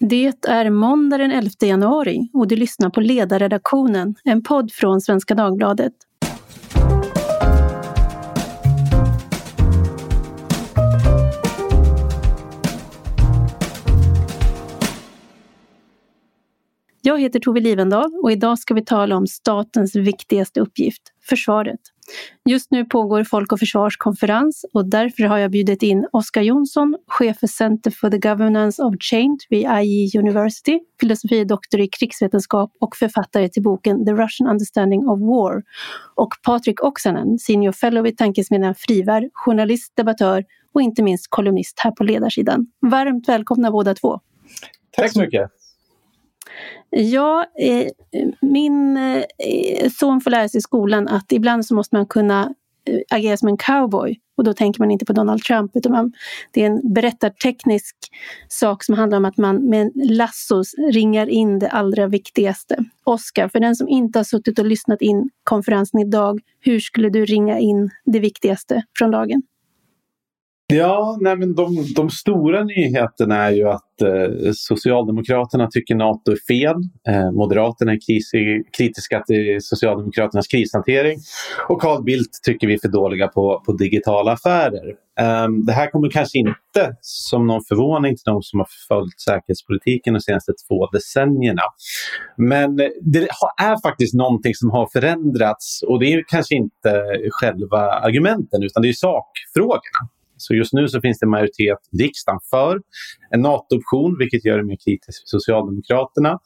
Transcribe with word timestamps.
Det 0.00 0.46
är 0.48 0.70
måndag 0.70 1.18
den 1.18 1.30
11 1.30 1.50
januari 1.60 2.30
och 2.32 2.48
du 2.48 2.56
lyssnar 2.56 2.90
på 2.90 3.00
Ledarredaktionen, 3.00 4.14
en 4.24 4.42
podd 4.42 4.72
från 4.72 5.00
Svenska 5.00 5.34
Dagbladet. 5.34 5.92
Jag 17.02 17.20
heter 17.20 17.40
Tove 17.40 17.60
Livendal 17.60 18.10
och 18.22 18.32
idag 18.32 18.58
ska 18.58 18.74
vi 18.74 18.84
tala 18.84 19.16
om 19.16 19.26
statens 19.26 19.96
viktigaste 19.96 20.60
uppgift, 20.60 21.02
försvaret. 21.28 21.80
Just 22.48 22.70
nu 22.70 22.84
pågår 22.84 23.24
Folk 23.24 23.52
och 23.52 23.58
Försvars 23.58 23.96
konferens 23.96 24.64
och 24.74 24.90
därför 24.90 25.22
har 25.22 25.38
jag 25.38 25.50
bjudit 25.50 25.82
in 25.82 26.06
Oskar 26.12 26.42
Jonsson, 26.42 26.96
chef 27.06 27.38
för 27.38 27.46
Center 27.46 27.90
for 27.90 28.10
the 28.10 28.18
Governance 28.18 28.82
of 28.82 28.94
Change 29.00 29.38
vid 29.48 29.66
IE 29.82 30.18
University, 30.18 30.80
filosofie 31.00 31.44
doktor 31.44 31.80
i 31.80 31.88
krigsvetenskap 31.88 32.72
och 32.80 32.96
författare 32.96 33.48
till 33.48 33.62
boken 33.62 34.06
The 34.06 34.12
Russian 34.12 34.48
Understanding 34.48 35.08
of 35.08 35.20
War 35.20 35.62
och 36.14 36.34
Patrik 36.44 36.84
Oksanen, 36.84 37.38
senior 37.38 37.72
fellow 37.72 38.04
vid 38.04 38.18
tankesmedjan 38.18 38.74
Frivärd, 38.74 39.30
journalist, 39.32 39.92
debattör 39.96 40.44
och 40.74 40.82
inte 40.82 41.02
minst 41.02 41.26
kolumnist 41.28 41.80
här 41.80 41.90
på 41.90 42.04
ledarsidan. 42.04 42.66
Varmt 42.80 43.28
välkomna 43.28 43.70
båda 43.70 43.94
två. 43.94 44.20
Tack 44.96 45.12
så 45.12 45.20
mycket. 45.20 45.57
Ja, 46.90 47.46
eh, 47.58 47.86
min 48.40 48.96
eh, 48.96 49.90
son 49.98 50.20
får 50.20 50.30
lära 50.30 50.48
sig 50.48 50.58
i 50.58 50.62
skolan 50.62 51.08
att 51.08 51.32
ibland 51.32 51.66
så 51.66 51.74
måste 51.74 51.96
man 51.96 52.06
kunna 52.06 52.54
eh, 52.88 53.00
agera 53.10 53.36
som 53.36 53.48
en 53.48 53.56
cowboy. 53.56 54.20
Och 54.36 54.44
då 54.44 54.52
tänker 54.52 54.80
man 54.80 54.90
inte 54.90 55.04
på 55.04 55.12
Donald 55.12 55.42
Trump 55.42 55.70
utan 55.74 55.92
man, 55.92 56.12
det 56.52 56.62
är 56.62 56.66
en 56.66 56.92
berättarteknisk 56.94 57.96
sak 58.48 58.84
som 58.84 58.94
handlar 58.94 59.18
om 59.18 59.24
att 59.24 59.36
man 59.36 59.68
med 59.68 59.92
lassos 59.94 60.74
ringar 60.92 61.26
in 61.28 61.58
det 61.58 61.68
allra 61.68 62.06
viktigaste. 62.06 62.84
Oskar, 63.04 63.48
för 63.48 63.60
den 63.60 63.76
som 63.76 63.88
inte 63.88 64.18
har 64.18 64.24
suttit 64.24 64.58
och 64.58 64.66
lyssnat 64.66 65.02
in 65.02 65.30
konferensen 65.44 66.00
idag, 66.00 66.40
hur 66.60 66.80
skulle 66.80 67.10
du 67.10 67.24
ringa 67.24 67.58
in 67.58 67.90
det 68.04 68.20
viktigaste 68.20 68.82
från 68.98 69.10
dagen? 69.10 69.42
Ja, 70.72 71.18
nej 71.20 71.36
men 71.36 71.54
de, 71.54 71.86
de 71.96 72.10
stora 72.10 72.64
nyheterna 72.64 73.36
är 73.36 73.50
ju 73.50 73.68
att 73.68 74.02
eh, 74.02 74.52
Socialdemokraterna 74.54 75.68
tycker 75.70 75.94
NATO 75.94 76.32
är 76.32 76.46
fel. 76.48 76.76
Eh, 77.08 77.30
Moderaterna 77.32 77.92
är 77.92 77.98
kris, 78.06 78.30
kritiska 78.76 79.22
till 79.26 79.58
Socialdemokraternas 79.60 80.46
krishantering. 80.46 81.18
Och 81.68 81.80
Carl 81.80 82.04
Bildt 82.04 82.42
tycker 82.42 82.66
vi 82.66 82.74
är 82.74 82.78
för 82.78 82.88
dåliga 82.88 83.28
på, 83.28 83.62
på 83.66 83.72
digitala 83.72 84.32
affärer. 84.32 84.88
Eh, 85.20 85.48
det 85.66 85.72
här 85.72 85.90
kommer 85.90 86.10
kanske 86.10 86.38
inte 86.38 86.96
som 87.00 87.46
någon 87.46 87.64
förvåning 87.68 88.16
till 88.16 88.24
de 88.24 88.42
som 88.42 88.58
har 88.58 88.68
följt 88.88 89.20
säkerhetspolitiken 89.20 90.14
de 90.14 90.20
senaste 90.20 90.52
två 90.68 90.86
decennierna. 90.86 91.62
Men 92.36 92.80
eh, 92.80 92.88
det 93.02 93.28
är 93.62 93.88
faktiskt 93.88 94.14
någonting 94.14 94.54
som 94.54 94.70
har 94.70 94.88
förändrats 94.92 95.82
och 95.82 96.00
det 96.00 96.12
är 96.12 96.24
kanske 96.28 96.54
inte 96.54 97.02
själva 97.30 97.78
argumenten 97.78 98.62
utan 98.62 98.82
det 98.82 98.88
är 98.88 98.92
sakfrågorna. 98.92 100.08
Så 100.38 100.54
just 100.54 100.72
nu 100.72 100.88
så 100.88 101.00
finns 101.00 101.18
det 101.18 101.26
majoritet 101.26 101.78
i 101.92 102.02
riksdagen 102.02 102.40
för 102.50 102.80
en 103.30 103.40
NATO-option, 103.40 104.18
vilket 104.18 104.44
gör 104.44 104.58
det 104.58 104.64
mer 104.64 104.76
kritiskt 104.84 105.20
för 105.20 105.38
Socialdemokraterna. 105.38 106.38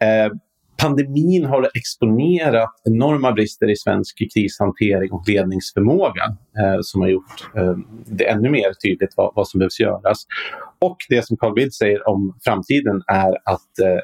Eh, 0.00 0.32
pandemin 0.76 1.44
har 1.44 1.70
exponerat 1.74 2.70
enorma 2.84 3.32
brister 3.32 3.70
i 3.70 3.76
svensk 3.76 4.18
krishantering 4.34 5.12
och 5.12 5.28
ledningsförmåga 5.28 6.24
eh, 6.58 6.78
som 6.80 7.00
har 7.00 7.08
gjort 7.08 7.48
eh, 7.56 7.76
det 8.06 8.28
ännu 8.28 8.50
mer 8.50 8.72
tydligt 8.72 9.14
vad, 9.16 9.32
vad, 9.34 9.48
som 9.48 9.58
behövs 9.58 9.80
göras. 9.80 10.26
Och 10.78 10.96
det 11.08 11.26
som 11.26 11.36
Carl 11.36 11.54
Bildt 11.54 11.74
säger 11.74 12.08
om 12.08 12.38
framtiden 12.44 13.02
är 13.06 13.30
att 13.44 13.78
eh, 13.82 14.00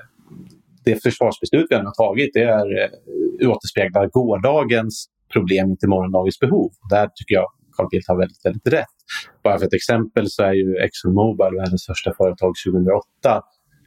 det 0.85 1.03
försvarsbeslut 1.03 1.67
vi 1.71 1.75
har 1.75 1.95
tagit 1.95 2.31
det 2.35 2.43
är, 2.43 2.83
eh, 2.83 3.51
återspeglar 3.51 4.07
gårdagens 4.07 5.09
problem, 5.33 5.71
inte 5.71 5.89
morgondagens 5.89 6.39
behov. 6.39 6.73
Där 6.91 7.09
tycker 7.15 7.35
jag 7.35 7.47
Carl 7.77 7.89
Bildt 7.91 8.09
har 8.09 8.19
väldigt, 8.19 8.45
väldigt 8.45 8.67
rätt. 8.67 8.97
Bara 9.45 9.59
för 9.59 9.67
ett 9.67 9.75
exempel 9.75 10.31
så 10.31 10.43
är 10.43 10.53
ju 10.53 10.77
ExxonMobil 10.77 11.57
världens 11.57 11.83
största 11.83 12.13
företag 12.17 12.53
2008 12.67 13.43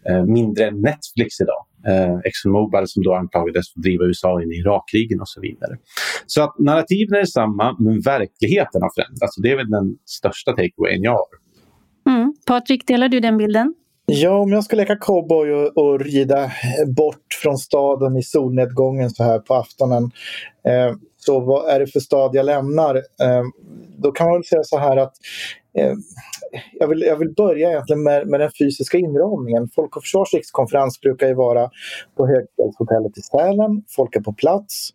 eh, 0.09 0.25
mindre 0.25 0.67
än 0.67 0.81
Netflix 0.81 1.41
idag. 1.41 1.61
Eh, 1.87 2.19
ExxonMobil 2.25 2.83
som 2.85 3.03
då 3.03 3.13
anklagades 3.13 3.73
för 3.73 3.79
att 3.79 3.83
driva 3.83 4.05
USA 4.05 4.41
in 4.41 4.51
i 4.51 4.55
Irakkrigen 4.55 5.19
och 5.21 5.29
så 5.29 5.41
vidare. 5.41 5.77
Så 6.25 6.43
att 6.43 6.59
narrativen 6.59 7.19
är 7.19 7.25
samma 7.25 7.75
men 7.79 8.01
verkligheten 8.01 8.81
har 8.81 8.91
förändrats 8.95 9.21
Alltså 9.21 9.41
det 9.41 9.51
är 9.51 9.57
väl 9.57 9.69
den 9.69 9.97
största 10.05 10.51
takeawayen 10.51 11.03
jag 11.03 11.11
har. 11.11 11.31
Mm. 12.09 12.33
Patrik, 12.45 12.87
delar 12.87 13.09
du 13.09 13.19
den 13.19 13.37
bilden? 13.37 13.73
Ja, 14.07 14.37
om 14.37 14.51
jag 14.51 14.63
ska 14.63 14.75
leka 14.75 14.95
cowboy 14.95 15.51
och, 15.51 15.77
och 15.77 15.99
rida 15.99 16.51
bort 16.87 17.33
från 17.41 17.57
staden 17.57 18.17
i 18.17 18.23
solnedgången 18.23 19.09
så 19.09 19.23
här 19.23 19.39
på 19.39 19.55
aftonen. 19.55 20.03
Eh, 20.67 20.95
så 21.17 21.39
vad 21.39 21.69
är 21.69 21.79
det 21.79 21.87
för 21.87 21.99
stad 21.99 22.35
jag 22.35 22.45
lämnar? 22.45 22.95
Eh, 22.95 23.43
då 23.97 24.11
kan 24.11 24.27
man 24.27 24.35
väl 24.35 24.43
säga 24.43 24.63
så 24.63 24.77
här 24.77 24.97
att 24.97 25.13
eh, 25.77 25.93
jag, 26.73 26.87
vill, 26.87 27.01
jag 27.01 27.17
vill 27.17 27.33
börja 27.33 27.69
egentligen 27.69 28.03
med, 28.03 28.27
med 28.27 28.39
den 28.39 28.51
fysiska 28.59 28.97
inramningen. 28.97 29.69
Folk 29.75 29.97
och 29.97 30.03
Försvars 30.03 30.33
rikskonferens 30.33 31.01
brukar 31.01 31.27
ju 31.27 31.33
vara 31.33 31.69
på 32.17 32.27
Högfjällshotellet 32.27 33.17
i 33.17 33.21
Sälen. 33.21 33.83
Folk 33.95 34.15
är 34.15 34.21
på 34.21 34.33
plats. 34.33 34.89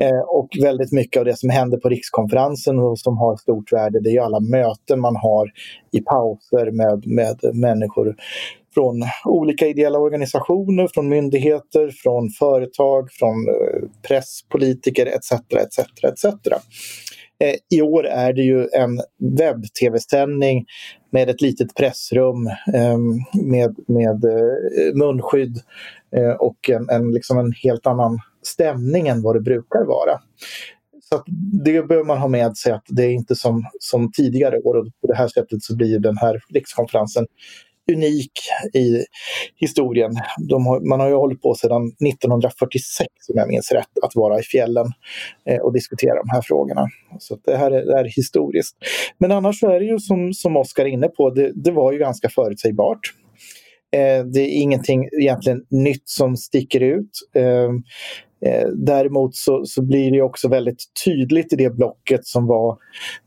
Eh, 0.00 0.20
och 0.28 0.48
väldigt 0.62 0.92
mycket 0.92 1.20
av 1.20 1.24
det 1.24 1.36
som 1.36 1.50
händer 1.50 1.78
på 1.78 1.88
rikskonferensen 1.88 2.78
och 2.78 2.98
som 2.98 3.18
har 3.18 3.36
stort 3.36 3.72
värde 3.72 4.00
det 4.00 4.16
är 4.16 4.20
alla 4.20 4.40
möten 4.40 5.00
man 5.00 5.16
har 5.16 5.50
i 5.92 6.00
pauser 6.00 6.70
med, 6.70 7.06
med 7.06 7.56
människor 7.56 8.16
från 8.74 9.04
olika 9.24 9.66
ideella 9.66 9.98
organisationer, 9.98 10.88
från 10.94 11.08
myndigheter, 11.08 11.90
från 12.02 12.30
företag, 12.30 13.08
från 13.12 13.48
eh, 13.48 13.88
press, 14.08 14.40
politiker 14.48 15.06
etc. 15.06 15.32
etc, 15.32 16.04
etc. 16.04 16.24
Eh, 17.44 17.54
I 17.78 17.82
år 17.82 18.06
är 18.06 18.32
det 18.32 18.42
ju 18.42 18.68
en 18.72 19.00
webb-tv-sändning 19.38 20.64
med 21.16 21.30
ett 21.30 21.40
litet 21.40 21.74
pressrum 21.74 22.46
ehm, 22.74 23.14
med, 23.32 23.76
med 23.88 24.24
eh, 24.24 24.94
munskydd 24.94 25.60
eh, 26.16 26.30
och 26.30 26.70
en, 26.70 26.90
en, 26.90 27.10
liksom 27.10 27.38
en 27.38 27.52
helt 27.62 27.86
annan 27.86 28.18
stämning 28.42 29.08
än 29.08 29.22
vad 29.22 29.36
det 29.36 29.40
brukar 29.40 29.84
vara. 29.84 30.20
Så 31.00 31.22
det 31.64 31.82
bör 31.82 32.04
man 32.04 32.18
ha 32.18 32.28
med 32.28 32.56
sig 32.56 32.72
att 32.72 32.84
det 32.88 33.04
är 33.04 33.10
inte 33.10 33.34
som, 33.34 33.64
som 33.80 34.12
tidigare 34.12 34.58
år 34.58 34.74
och 34.74 34.86
på 35.00 35.06
det 35.06 35.16
här 35.16 35.28
sättet 35.28 35.62
så 35.62 35.76
blir 35.76 35.98
den 35.98 36.16
här 36.16 36.40
rikskonferensen 36.54 37.26
unik 37.92 38.32
i 38.74 39.04
historien. 39.56 40.16
Har, 40.50 40.88
man 40.88 41.00
har 41.00 41.08
ju 41.08 41.14
hållit 41.14 41.42
på 41.42 41.54
sedan 41.54 41.86
1946 41.86 43.08
om 43.28 43.34
jag 43.38 43.48
minns 43.48 43.72
rätt 43.72 43.98
att 44.02 44.14
vara 44.14 44.38
i 44.38 44.42
fjällen 44.42 44.86
eh, 45.48 45.58
och 45.58 45.72
diskutera 45.72 46.14
de 46.14 46.30
här 46.30 46.42
frågorna. 46.42 46.86
Så 47.18 47.38
det 47.44 47.56
här 47.56 47.70
är, 47.70 47.84
det 47.84 47.96
här 47.96 48.04
är 48.04 48.12
historiskt. 48.16 48.76
Men 49.18 49.32
annars 49.32 49.60
så 49.60 49.70
är 49.70 49.80
det 49.80 49.86
ju 49.86 49.98
som, 49.98 50.32
som 50.32 50.56
Oskar 50.56 50.84
är 50.84 50.88
inne 50.88 51.08
på, 51.08 51.30
det, 51.30 51.52
det 51.54 51.70
var 51.70 51.92
ju 51.92 51.98
ganska 51.98 52.28
förutsägbart. 52.28 53.00
Eh, 53.96 54.24
det 54.24 54.40
är 54.40 54.62
ingenting 54.62 55.08
egentligen 55.20 55.62
nytt 55.70 56.08
som 56.08 56.36
sticker 56.36 56.80
ut. 56.80 57.10
Eh, 57.34 57.70
Eh, 58.40 58.68
däremot 58.68 59.34
så, 59.34 59.64
så, 59.64 59.82
blir 59.82 60.10
det 60.10 60.22
också 60.22 60.48
väldigt 60.48 60.84
tydligt 61.04 61.52
i 61.52 61.56
det 61.56 61.70
blocket 61.70 62.26
som 62.26 62.46
var 62.46 62.78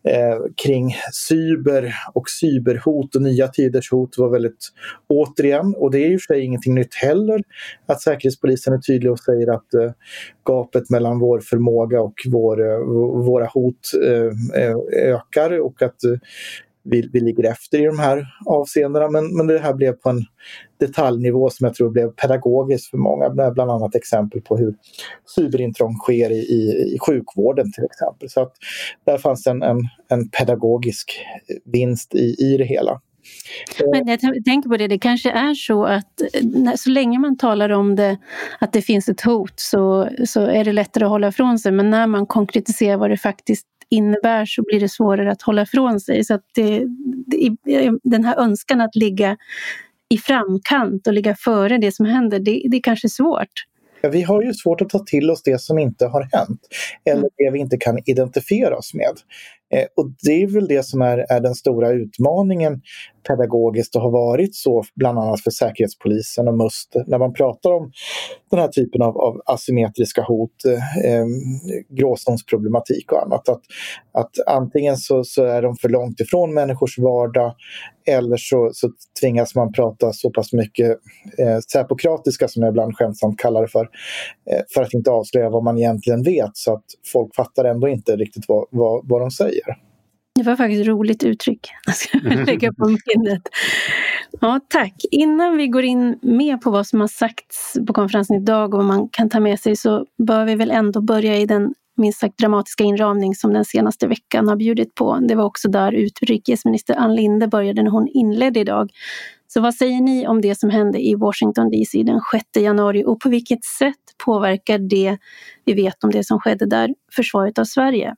eh, 0.08 0.38
kring 0.66 0.96
cyber 1.28 1.94
och 2.14 2.30
cyberhot 2.30 3.16
och 3.16 3.22
nya 3.22 3.48
tiders 3.48 3.92
hot 3.92 4.18
var 4.18 4.30
väldigt 4.30 4.70
återigen, 5.08 5.76
och 5.78 5.92
det 5.92 6.00
är 6.00 6.12
i 6.12 6.18
och 6.18 6.22
för 6.22 6.34
sig 6.34 6.44
ingenting 6.44 6.76
nytt 6.76 6.96
heller, 6.96 7.44
att 7.86 8.02
Säkerhetspolisen 8.02 8.74
är 8.74 8.78
tydlig 8.78 9.12
och 9.12 9.20
säger 9.20 9.54
att 9.54 9.74
eh, 9.74 9.92
gapet 10.46 10.90
mellan 10.90 11.20
vår 11.20 11.40
förmåga 11.40 12.02
och 12.02 12.16
vår, 12.28 12.72
eh, 12.72 12.80
våra 13.26 13.46
hot 13.46 13.80
eh, 14.06 14.62
eh, 14.64 14.76
ökar 15.14 15.60
och 15.60 15.82
att 15.82 16.04
eh, 16.04 16.12
vi, 16.90 17.10
vi 17.14 17.20
ligger 17.20 17.52
efter 17.52 17.82
i 17.82 17.86
de 17.86 18.00
här 18.00 18.26
avseendena. 18.46 19.10
Men, 19.10 19.38
men 19.38 19.48
det 19.48 19.60
här 19.60 19.74
blev 19.74 19.92
på 19.92 20.10
en 20.10 20.26
detaljnivå 20.80 21.50
som 21.50 21.66
jag 21.66 21.76
tror 21.76 21.90
blev 21.90 22.12
pedagogiskt 22.12 22.90
för 22.90 22.98
många. 22.98 23.30
Bland 23.30 23.72
annat 23.72 23.96
exempel 23.96 24.42
på 24.42 24.58
hur 24.58 24.76
cyberintrång 25.36 25.96
sker 25.96 26.32
i, 26.32 26.40
i, 26.40 26.94
i 26.96 26.98
sjukvården 27.00 27.72
till 27.72 27.84
exempel. 27.84 28.30
Så 28.30 28.42
att 28.42 28.54
där 29.06 29.18
fanns 29.18 29.48
en, 29.48 29.64
en, 29.64 29.78
en 30.08 30.30
pedagogisk 30.30 31.26
vinst 31.66 32.16
i, 32.16 32.36
i 32.40 32.58
det 32.58 32.66
hela. 32.66 33.02
Eh, 33.80 33.90
men 33.92 34.08
jag 34.08 34.46
tänker 34.46 34.70
på 34.70 34.78
det, 34.78 34.88
det 34.88 35.00
kanske 35.00 35.32
är 35.32 35.54
så 35.54 35.86
att 35.86 36.22
eh, 36.22 36.74
så 36.76 36.90
länge 36.90 37.20
man 37.20 37.38
talar 37.38 37.70
om 37.70 37.96
det, 37.96 38.18
att 38.60 38.74
det 38.74 38.82
finns 38.82 39.10
ett 39.10 39.22
hot 39.22 39.54
så, 39.56 40.10
så 40.26 40.42
är 40.42 40.64
det 40.64 40.74
lättare 40.74 41.04
att 41.04 41.10
hålla 41.10 41.28
ifrån 41.28 41.60
sig. 41.60 41.72
Men 41.72 41.90
när 41.90 42.08
man 42.08 42.26
konkretiserar 42.26 42.98
vad 42.98 43.10
det 43.10 43.18
faktiskt 43.18 43.68
innebär 43.90 44.46
så 44.46 44.64
blir 44.64 44.80
det 44.80 44.90
svårare 44.90 45.32
att 45.32 45.42
hålla 45.42 45.62
ifrån 45.62 46.00
sig. 46.00 46.24
Så 46.24 46.40
det, 46.56 46.86
det, 47.28 47.56
den 48.04 48.24
här 48.24 48.38
önskan 48.38 48.82
att 48.82 48.96
ligga 48.96 49.38
i 50.10 50.18
framkant 50.18 51.08
och 51.08 51.14
ligga 51.14 51.36
före 51.36 51.78
det 51.78 51.92
som 51.92 52.06
händer, 52.06 52.40
det, 52.40 52.64
det 52.72 52.78
är 52.78 52.82
kanske 52.82 53.10
svårt. 53.10 53.66
Ja, 54.02 54.10
vi 54.10 54.22
har 54.22 54.42
ju 54.44 54.54
svårt 54.54 54.82
att 54.82 54.90
ta 54.90 55.00
till 55.00 55.32
oss 55.32 55.44
det 55.44 55.62
som 55.62 55.80
inte 55.80 56.06
har 56.06 56.30
hänt 56.32 56.62
eller 57.06 57.18
mm. 57.18 57.30
det 57.38 57.52
vi 57.52 57.60
inte 57.60 57.78
kan 57.78 58.00
identifiera 58.06 58.78
oss 58.78 58.94
med. 58.94 59.14
Eh, 59.74 59.86
och 59.96 60.12
det 60.24 60.44
är 60.44 60.48
väl 60.48 60.68
det 60.68 60.86
som 60.86 61.02
är, 61.02 61.26
är 61.30 61.40
den 61.40 61.56
stora 61.56 61.92
utmaningen 61.92 62.82
pedagogiskt 63.28 63.96
och 63.96 64.02
har 64.02 64.12
varit 64.12 64.56
så 64.56 64.84
bland 64.96 65.20
annat 65.20 65.42
för 65.42 65.52
Säkerhetspolisen 65.52 66.48
och 66.48 66.58
MUST 66.58 66.96
när 67.08 67.18
man 67.18 67.34
pratar 67.34 67.72
om 67.72 67.92
den 68.52 68.60
här 68.60 68.68
typen 68.68 69.02
av, 69.02 69.18
av 69.18 69.42
asymmetriska 69.46 70.22
hot, 70.22 70.66
eh, 70.66 71.14
eh 71.14 71.26
gråzonsproblematik 71.90 73.12
och 73.12 73.24
annat. 73.24 73.50
Att, 73.50 73.62
att 74.12 74.32
antingen 74.48 74.98
så, 74.98 75.24
så 75.24 75.44
är 75.44 75.62
de 75.62 75.76
för 75.76 75.90
långt 75.90 76.20
ifrån 76.20 76.54
människors 76.54 76.98
vardag 76.98 77.56
eller 78.08 78.38
så, 78.38 78.70
så 78.74 78.90
tvingas 79.22 79.56
man 79.56 79.72
prata 79.72 80.14
så 80.14 80.30
pass 80.30 80.54
mycket 80.54 80.98
eh, 81.38 81.60
säpokratiska, 81.74 82.48
som 82.48 82.64
jag 82.64 82.72
ibland 82.72 82.98
skämtsamt 82.98 83.40
kallar 83.40 83.62
det 83.62 83.68
för, 83.68 83.90
eh, 84.52 84.62
för 84.74 84.82
att 84.82 84.94
inte 84.94 85.12
avslöja 85.12 85.50
vad 85.50 85.64
man 85.64 85.78
egentligen 85.78 86.24
vet 86.24 86.52
så 86.54 86.74
att 86.74 86.86
folk 87.14 87.36
fattar 87.36 87.66
ändå 87.66 87.88
inte 87.88 88.16
riktigt 88.16 88.46
vad, 88.48 88.66
vad, 88.72 89.10
vad 89.10 89.22
de 89.22 89.32
säger. 89.32 89.59
Det 90.36 90.44
var 90.44 90.56
faktiskt 90.56 90.82
ett 90.82 90.88
roligt 90.88 91.24
uttryck. 91.24 91.70
Jag 91.86 91.96
ska 91.96 92.18
lägga 92.46 92.74
på 92.74 92.88
minnet. 92.88 93.42
Ja, 94.42 94.60
tack. 94.68 94.94
Innan 95.12 95.58
vi 95.58 95.68
går 95.68 95.84
in 95.84 96.20
mer 96.22 96.58
på 96.58 96.72
vad 96.72 96.88
som 96.88 97.02
har 97.02 97.08
sagts 97.08 97.78
på 97.88 97.94
konferensen 97.94 98.36
idag 98.36 98.74
och 98.74 98.78
vad 98.78 98.88
man 98.88 99.10
kan 99.10 99.30
ta 99.30 99.40
med 99.40 99.60
sig 99.60 99.76
så 99.76 100.06
bör 100.28 100.46
vi 100.46 100.56
väl 100.56 100.72
ändå 100.72 101.02
börja 101.02 101.38
i 101.38 101.46
den 101.46 101.74
minst 101.98 102.20
sagt 102.20 102.38
dramatiska 102.38 102.84
inramning 102.84 103.36
som 103.36 103.54
den 103.54 103.66
senaste 103.66 104.08
veckan 104.08 104.48
har 104.48 104.56
bjudit 104.56 104.96
på. 104.96 105.20
Det 105.28 105.36
var 105.36 105.44
också 105.44 105.70
där 105.70 105.92
utrikesminister 105.92 106.96
Ann 106.96 107.16
Linde 107.16 107.48
började 107.48 107.84
när 107.84 107.92
hon 107.92 108.08
inledde 108.08 108.60
idag. 108.60 108.92
Så 109.48 109.62
vad 109.62 109.76
säger 109.76 110.02
ni 110.02 110.28
om 110.28 110.42
det 110.42 110.60
som 110.60 110.70
hände 110.70 111.00
i 111.00 111.16
Washington 111.16 111.72
DC 111.72 112.04
den 112.04 112.22
6 112.32 112.46
januari 112.56 113.04
och 113.06 113.20
på 113.20 113.30
vilket 113.30 113.64
sätt 113.64 113.96
påverkar 114.26 114.80
det 114.80 115.18
vi 115.66 115.74
vet 115.74 116.04
om 116.04 116.12
det 116.12 116.24
som 116.24 116.40
skedde 116.40 116.66
där 116.66 116.90
försvaret 117.16 117.60
av 117.60 117.64
Sverige? 117.64 118.16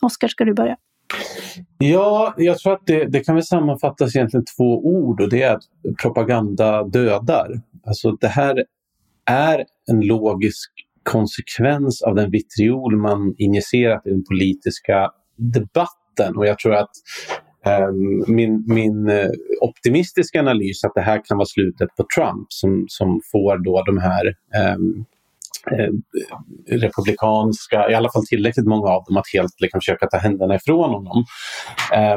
Oskar, 0.00 0.28
ska 0.28 0.44
du 0.44 0.54
börja? 0.54 0.76
Ja, 1.78 2.34
jag 2.36 2.58
tror 2.58 2.72
att 2.72 2.86
det, 2.86 3.04
det 3.04 3.20
kan 3.20 3.34
väl 3.34 3.44
sammanfattas 3.44 4.16
egentligen 4.16 4.44
två 4.56 4.86
ord 4.86 5.20
och 5.20 5.30
det 5.30 5.42
är 5.42 5.54
att 5.54 5.62
propaganda 6.02 6.84
dödar. 6.84 7.60
Alltså 7.86 8.12
det 8.12 8.28
här 8.28 8.64
är 9.30 9.64
en 9.90 10.00
logisk 10.00 10.70
konsekvens 11.02 12.02
av 12.02 12.14
den 12.14 12.30
vitriol 12.30 12.96
man 12.96 13.34
injicerat 13.38 14.06
i 14.06 14.10
den 14.10 14.24
politiska 14.24 15.10
debatten 15.36 16.36
och 16.36 16.46
jag 16.46 16.58
tror 16.58 16.74
att 16.74 16.90
ehm, 17.64 18.24
min, 18.26 18.64
min 18.66 19.08
eh, 19.08 19.28
optimistiska 19.60 20.40
analys 20.40 20.84
att 20.84 20.94
det 20.94 21.00
här 21.00 21.22
kan 21.24 21.36
vara 21.36 21.46
slutet 21.46 21.88
på 21.96 22.06
Trump 22.16 22.46
som, 22.48 22.84
som 22.88 23.20
får 23.32 23.64
då 23.64 23.82
de 23.82 23.98
här 23.98 24.26
um, 24.74 25.04
Eh, 25.17 25.17
Eh, 25.72 25.90
republikanska, 26.80 27.90
i 27.90 27.94
alla 27.94 28.10
fall 28.10 28.26
tillräckligt 28.26 28.66
många 28.66 28.88
av 28.88 29.04
dem, 29.04 29.16
att 29.16 29.32
helt 29.32 29.60
liksom, 29.60 29.80
försöka 29.80 30.06
ta 30.06 30.16
händerna 30.16 30.54
ifrån 30.54 30.90
honom. 30.90 31.24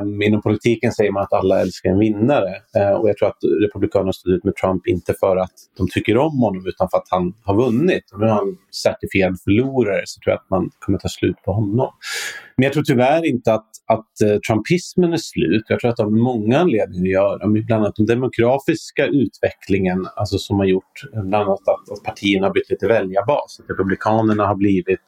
Um, 0.01 0.21
inom 0.21 0.41
politiken 0.41 0.91
säger 0.91 1.11
man 1.11 1.23
att 1.23 1.33
alla 1.33 1.61
älskar 1.61 1.89
en 1.89 1.99
vinnare 1.99 2.55
uh, 2.77 2.91
och 2.91 3.09
jag 3.09 3.17
tror 3.17 3.27
att 3.27 3.37
republikanerna 3.63 4.13
stod 4.13 4.33
ut 4.33 4.43
med 4.43 4.55
Trump 4.55 4.87
inte 4.87 5.13
för 5.19 5.37
att 5.37 5.53
de 5.77 5.87
tycker 5.87 6.17
om 6.17 6.37
honom 6.37 6.67
utan 6.67 6.89
för 6.89 6.97
att 6.97 7.07
han 7.09 7.33
har 7.43 7.55
vunnit. 7.55 8.11
Och 8.13 8.19
nu 8.19 8.25
är 8.25 8.29
han 8.29 8.57
certifierad 8.83 9.41
förlorare 9.43 10.01
så 10.05 10.19
tror 10.19 10.31
jag 10.31 10.39
att 10.39 10.49
man 10.49 10.69
kommer 10.79 10.97
ta 10.97 11.07
slut 11.07 11.35
på 11.45 11.53
honom. 11.53 11.89
Men 12.61 12.65
jag 12.65 12.73
tror 12.73 12.83
tyvärr 12.83 13.25
inte 13.25 13.53
att, 13.53 13.69
att 13.87 14.21
eh, 14.21 14.37
trumpismen 14.37 15.13
är 15.13 15.17
slut. 15.17 15.63
Jag 15.67 15.79
tror 15.79 15.91
att 15.91 15.97
det 15.97 16.03
har 16.03 16.09
många 16.09 16.59
anledningar 16.59 17.03
att 17.03 17.11
göra 17.11 17.47
bland 17.47 17.83
annat 17.83 17.95
den 17.95 18.05
demografiska 18.05 19.05
utvecklingen 19.05 20.07
alltså 20.15 20.37
som 20.37 20.59
har 20.59 20.65
gjort 20.65 21.03
eh, 21.13 21.23
bland 21.23 21.43
annat 21.47 21.59
att, 21.59 21.91
att 21.91 22.03
partierna 22.03 22.47
har 22.47 22.53
bytt 22.53 22.69
lite 22.69 22.87
väljarbas. 22.87 23.59
Att 23.59 23.69
Republikanerna 23.69 24.47
har 24.47 24.55
blivit 24.55 25.05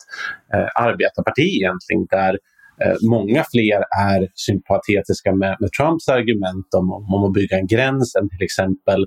eh, 0.54 0.84
arbetarparti 0.84 1.48
egentligen 1.62 2.06
där 2.10 2.40
eh, 2.84 2.96
många 3.10 3.44
fler 3.52 3.84
är 4.06 4.28
sympatetiska 4.36 5.36
med, 5.36 5.58
med 5.60 5.72
Trumps 5.72 6.10
argument 6.10 6.74
om, 6.76 6.94
om, 6.94 7.24
att 7.24 7.34
bygga 7.34 7.58
en 7.58 7.68
gräns 7.68 8.16
än 8.16 8.30
till 8.30 8.44
exempel 8.44 9.06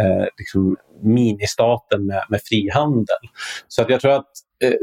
eh, 0.00 0.26
liksom 0.38 0.76
ministaten 1.02 2.06
med, 2.06 2.24
med 2.28 2.40
frihandel. 2.44 3.22
Så 3.68 3.82
att 3.82 3.90
jag 3.90 4.00
tror 4.00 4.12
att 4.12 4.32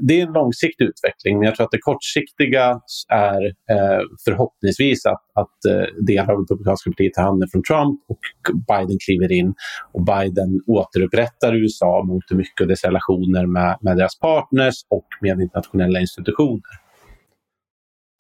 det 0.02 0.22
är 0.22 0.28
en 0.28 0.34
långsiktig 0.34 0.86
utveckling, 0.86 1.38
men 1.38 1.46
jag 1.46 1.56
tror 1.56 1.66
att 1.66 1.72
det 1.72 1.78
kortsiktiga 1.82 2.82
är 3.10 3.46
eh, 3.46 4.02
förhoppningsvis 4.26 5.06
att, 5.06 5.24
att 5.34 5.66
eh, 5.70 6.04
delar 6.06 6.34
av 6.34 6.40
Republikanska 6.40 6.92
partiet 6.92 7.14
tar 7.14 7.24
handen 7.24 7.50
från 7.52 7.64
Trump 7.64 8.00
och 8.08 8.20
Biden 8.68 8.98
kliver 9.06 9.32
in 9.32 9.54
och 9.92 10.04
Biden 10.04 10.62
återupprättar 10.68 11.56
USA 11.56 12.04
mot 12.04 12.32
mycket 12.32 12.62
av 12.62 12.68
dess 12.68 12.84
relationer 12.84 13.46
med, 13.46 13.78
med 13.82 13.98
deras 13.98 14.20
partners 14.20 14.76
och 14.90 15.08
med 15.22 15.42
internationella 15.42 16.00
institutioner. 16.00 16.62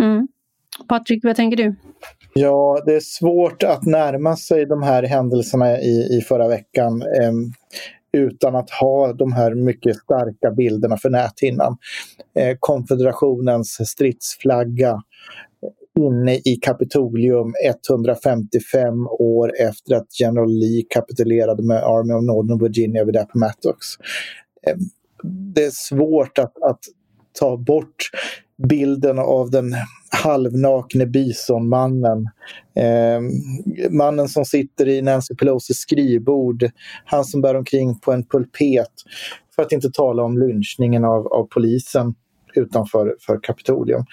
Mm. 0.02 0.28
Patrik, 0.88 1.24
vad 1.24 1.36
tänker 1.36 1.58
du? 1.58 1.76
Ja, 2.34 2.84
det 2.86 2.96
är 2.96 3.00
svårt 3.00 3.64
att 3.64 3.86
närma 3.86 4.36
sig 4.36 4.66
de 4.66 4.84
här 4.84 5.04
händelserna 5.04 5.80
i, 5.80 6.18
i 6.18 6.22
förra 6.22 6.48
veckan. 6.48 7.02
Eh, 7.02 7.32
utan 8.12 8.56
att 8.56 8.70
ha 8.70 9.14
de 9.14 9.34
här 9.34 9.54
mycket 9.54 9.96
starka 9.96 10.52
bilderna 10.52 10.98
för 10.98 11.10
näthinnan. 11.10 11.78
Eh, 12.36 12.58
konfederationens 12.60 13.90
stridsflagga 13.90 14.90
eh, 14.90 16.04
inne 16.04 16.36
i 16.36 16.60
Kapitolium 16.62 17.54
155 17.66 19.08
år 19.08 19.52
efter 19.60 19.96
att 19.96 20.20
General 20.20 20.52
Lee 20.52 20.84
kapitulerade 20.90 21.64
med 21.64 21.84
Army 21.84 22.14
of 22.14 22.24
Northern 22.24 22.60
Virginia 22.60 23.04
vid 23.04 23.18
Appomattox. 23.18 23.86
Eh, 24.68 24.76
det 25.24 25.64
är 25.64 25.72
svårt 25.72 26.38
att, 26.38 26.64
att 26.64 26.80
ta 27.40 27.58
bort 27.58 28.10
bilden 28.68 29.20
av 29.20 29.52
den 29.52 29.76
halvnakne 30.24 31.06
bisonmannen. 31.06 32.30
Eh, 32.76 33.22
mannen 33.90 34.28
som 34.28 34.46
sitter 34.46 34.88
i 34.88 35.02
Nancy 35.02 35.36
Pelosis 35.36 35.78
skrivbord. 35.78 36.70
Han 37.06 37.26
som 37.26 37.42
bär 37.42 37.56
omkring 37.56 38.00
på 38.00 38.12
en 38.12 38.24
pulpet. 38.24 38.92
För 39.56 39.64
att 39.64 39.72
inte 39.72 39.92
tala 39.92 40.24
om 40.24 40.38
lynchningen 40.38 41.06
av, 41.06 41.28
av 41.28 41.48
polisen 41.52 42.16
utanför 42.56 43.16
för 43.22 43.40
Kapitolium. 43.44 44.06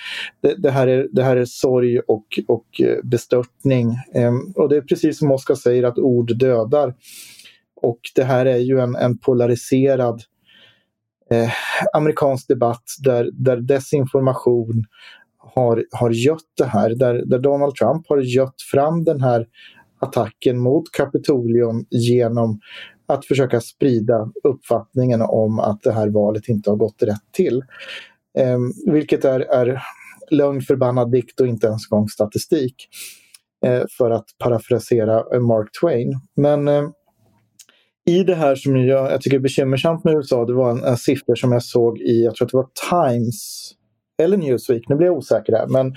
Det, 0.42 0.54
det, 0.62 0.70
här 0.70 0.86
är, 0.86 1.08
det 1.12 1.22
här 1.22 1.36
är 1.36 1.44
sorg 1.44 1.98
och, 1.98 2.26
och 2.48 2.80
eh, 2.80 3.04
bestörtning. 3.04 3.90
Eh, 4.14 4.34
och 4.54 4.68
det 4.68 4.76
är 4.76 4.80
precis 4.80 5.18
som 5.18 5.30
Oskar 5.30 5.54
säger 5.54 5.82
att 5.82 5.98
ord 5.98 6.38
dödar. 6.38 6.94
Och 7.82 8.00
det 8.14 8.24
här 8.24 8.46
är 8.46 8.58
ju 8.58 8.80
en, 8.80 8.96
en 8.96 9.18
polariserad 9.18 10.22
eh, 11.30 11.50
amerikansk 11.92 12.48
debatt 12.48 12.84
där, 13.04 13.30
där 13.32 13.56
desinformation 13.56 14.84
har, 15.38 15.84
har 15.90 16.10
gött 16.10 16.52
det 16.56 16.66
här. 16.66 16.90
Där, 16.90 17.22
där 17.26 17.38
Donald 17.38 17.74
Trump 17.74 18.08
har 18.08 18.18
gött 18.18 18.62
fram 18.72 19.04
den 19.04 19.20
här 19.20 19.46
attacken 20.00 20.58
mot 20.58 20.92
Kapitolium 20.92 21.86
genom 21.90 22.60
att 23.08 23.26
försöka 23.26 23.60
sprida 23.60 24.30
uppfattningen 24.44 25.22
om 25.22 25.58
att 25.58 25.82
det 25.82 25.92
här 25.92 26.08
valet 26.08 26.48
inte 26.48 26.70
har 26.70 26.76
gått 26.76 27.02
rätt 27.02 27.32
till. 27.32 27.62
Eh, 28.38 28.58
vilket 28.92 29.24
är, 29.24 29.40
är 29.40 29.82
lögn, 30.30 30.60
förbannad 30.60 31.10
dikt 31.10 31.40
och 31.40 31.46
inte 31.46 31.66
ens 31.66 31.86
gång 31.86 32.08
statistik. 32.08 32.74
Eh, 33.64 33.82
för 33.98 34.10
att 34.10 34.26
parafrasera 34.38 35.40
Mark 35.40 35.68
Twain. 35.80 36.20
Men 36.36 36.68
eh, 36.68 36.88
i 38.06 38.22
det 38.22 38.34
här 38.34 38.54
som 38.54 38.76
jag, 38.76 39.12
jag 39.12 39.20
tycker 39.20 39.36
är 39.36 39.40
bekymmersamt 39.40 40.04
med 40.04 40.14
USA, 40.14 40.44
det 40.44 40.52
var 40.52 40.70
en, 40.70 40.84
en 40.84 40.96
siffra 40.96 41.36
som 41.36 41.52
jag 41.52 41.62
såg 41.62 41.98
i, 41.98 42.24
jag 42.24 42.34
tror 42.34 42.46
att 42.46 42.50
det 42.50 42.56
var 42.56 43.10
Times 43.10 43.72
eller 44.22 44.36
Newsweek, 44.36 44.88
nu 44.88 44.96
blir 44.96 45.06
jag 45.06 45.16
osäker 45.16 45.52
här, 45.52 45.66
men 45.66 45.94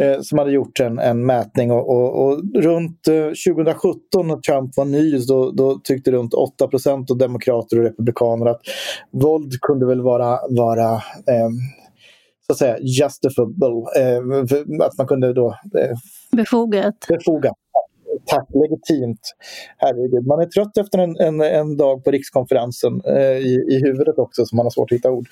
eh, 0.00 0.20
som 0.20 0.38
hade 0.38 0.52
gjort 0.52 0.80
en, 0.80 0.98
en 0.98 1.26
mätning 1.26 1.70
och, 1.72 1.90
och, 1.90 2.24
och 2.24 2.40
runt 2.54 3.08
eh, 3.08 3.54
2017 3.54 4.28
när 4.28 4.36
Trump 4.36 4.76
var 4.76 4.84
ny 4.84 5.18
då, 5.18 5.50
då 5.50 5.80
tyckte 5.84 6.10
runt 6.10 6.34
8% 6.34 7.10
av 7.10 7.18
demokrater 7.18 7.78
och 7.78 7.84
republikaner 7.84 8.46
att 8.46 8.60
våld 9.10 9.60
kunde 9.60 9.86
väl 9.86 10.00
vara, 10.00 10.38
vara 10.50 10.92
eh, 10.92 11.50
så 12.46 12.52
att 12.52 12.58
säga 12.58 12.76
justifiable, 12.80 13.84
eh, 13.98 14.86
att 14.86 14.98
man 14.98 15.06
kunde 15.06 15.32
då 15.32 15.48
eh, 15.78 15.96
befogat. 16.36 17.06
befogat 17.08 17.56
tack, 18.26 18.48
legitimt. 18.54 19.20
Herregud, 19.76 20.26
man 20.26 20.40
är 20.40 20.46
trött 20.46 20.76
efter 20.76 20.98
en, 20.98 21.16
en, 21.16 21.40
en 21.40 21.76
dag 21.76 22.04
på 22.04 22.10
rikskonferensen 22.10 23.00
eh, 23.06 23.36
i, 23.36 23.66
i 23.70 23.80
huvudet 23.84 24.18
också, 24.18 24.46
så 24.46 24.56
man 24.56 24.66
har 24.66 24.70
svårt 24.70 24.92
att 24.92 24.96
hitta 24.96 25.10
ord. 25.10 25.26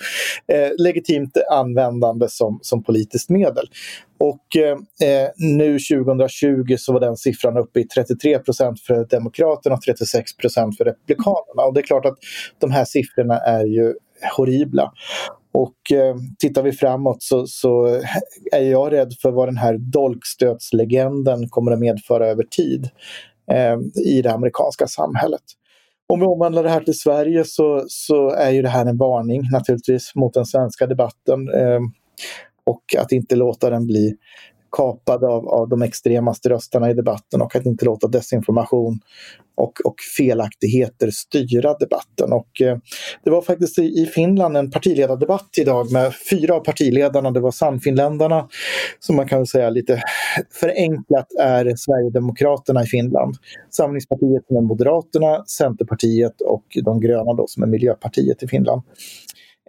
Eh, 0.47 0.69
legitimt 0.77 1.37
användande 1.51 2.29
som, 2.29 2.59
som 2.61 2.83
politiskt 2.83 3.29
medel. 3.29 3.65
Och 4.19 4.55
eh, 4.55 4.71
eh 5.09 5.29
nu 5.37 5.79
2020 5.79 6.75
så 6.77 6.93
var 6.93 6.99
den 6.99 7.17
siffran 7.17 7.57
uppe 7.57 7.79
i 7.79 7.87
33 7.87 8.39
procent 8.39 8.81
för 8.81 9.05
Demokraterna 9.09 9.75
och 9.75 9.81
36 9.81 10.37
procent 10.37 10.77
för 10.77 10.85
Republikanerna. 10.85 11.63
Och 11.67 11.73
det 11.73 11.79
är 11.79 11.85
klart 11.85 12.05
att 12.05 12.17
de 12.59 12.71
här 12.71 12.85
siffrorna 12.85 13.37
är 13.37 13.65
ju 13.65 13.93
horribla. 14.37 14.91
Och 15.51 15.91
eh, 15.91 16.15
tittar 16.39 16.63
vi 16.63 16.71
framåt 16.71 17.23
så, 17.23 17.47
så, 17.47 18.01
är 18.51 18.61
jag 18.61 18.93
rädd 18.93 19.13
för 19.21 19.31
vad 19.31 19.47
den 19.47 19.57
här 19.57 19.77
dolkstötslegenden 19.77 21.49
kommer 21.49 21.71
att 21.71 21.79
medföra 21.79 22.27
över 22.27 22.43
tid 22.43 22.89
eh, 23.51 23.77
i 24.05 24.21
det 24.21 24.33
amerikanska 24.33 24.87
samhället. 24.87 25.41
Om 26.07 26.19
vi 26.19 26.25
omvandlar 26.25 26.63
det 26.63 26.69
här 26.69 26.81
till 26.81 26.99
Sverige 26.99 27.43
så, 27.45 27.85
så 27.87 28.29
är 28.29 28.49
ju 28.49 28.61
det 28.61 28.69
här 28.69 28.85
en 28.85 28.97
varning 28.97 29.41
naturligtvis 29.51 30.15
mot 30.15 30.33
den 30.33 30.45
svenska 30.45 30.87
debatten 30.87 31.49
eh, 31.53 31.79
och 32.63 32.83
att 32.97 33.11
inte 33.11 33.35
låta 33.35 33.69
den 33.69 33.87
bli 33.87 34.15
kapade 34.71 35.27
av, 35.27 35.49
av 35.49 35.69
de 35.69 35.81
extremaste 35.81 36.49
rösterna 36.49 36.91
i 36.91 36.93
debatten 36.93 37.41
och 37.41 37.55
att 37.55 37.65
inte 37.65 37.85
låta 37.85 38.07
desinformation 38.07 38.99
och, 39.55 39.85
och 39.85 39.95
felaktigheter 40.17 41.11
styra 41.11 41.73
debatten. 41.73 42.33
Och, 42.33 42.61
eh, 42.61 42.77
det 43.23 43.29
var 43.29 43.41
faktiskt 43.41 43.79
i, 43.79 43.81
i 43.81 44.05
Finland 44.05 44.57
en 44.57 44.71
partiledardebatt 44.71 45.49
idag 45.57 45.91
med 45.91 46.13
fyra 46.29 46.55
av 46.55 46.59
partiledarna. 46.59 47.31
Det 47.31 47.39
var 47.39 47.51
Sannfinländarna, 47.51 48.47
som 48.99 49.15
man 49.15 49.27
kan 49.27 49.45
säga 49.45 49.69
lite 49.69 50.01
förenklat 50.51 51.27
är 51.39 51.75
Sverigedemokraterna 51.75 52.83
i 52.83 52.85
Finland. 52.85 53.35
Samlingspartiet 53.69 54.47
som 54.47 54.57
är 54.57 54.61
Moderaterna, 54.61 55.45
Centerpartiet 55.45 56.41
och 56.41 56.65
de 56.83 57.01
gröna 57.01 57.33
då, 57.33 57.47
som 57.47 57.63
är 57.63 57.67
Miljöpartiet 57.67 58.43
i 58.43 58.47
Finland. 58.47 58.81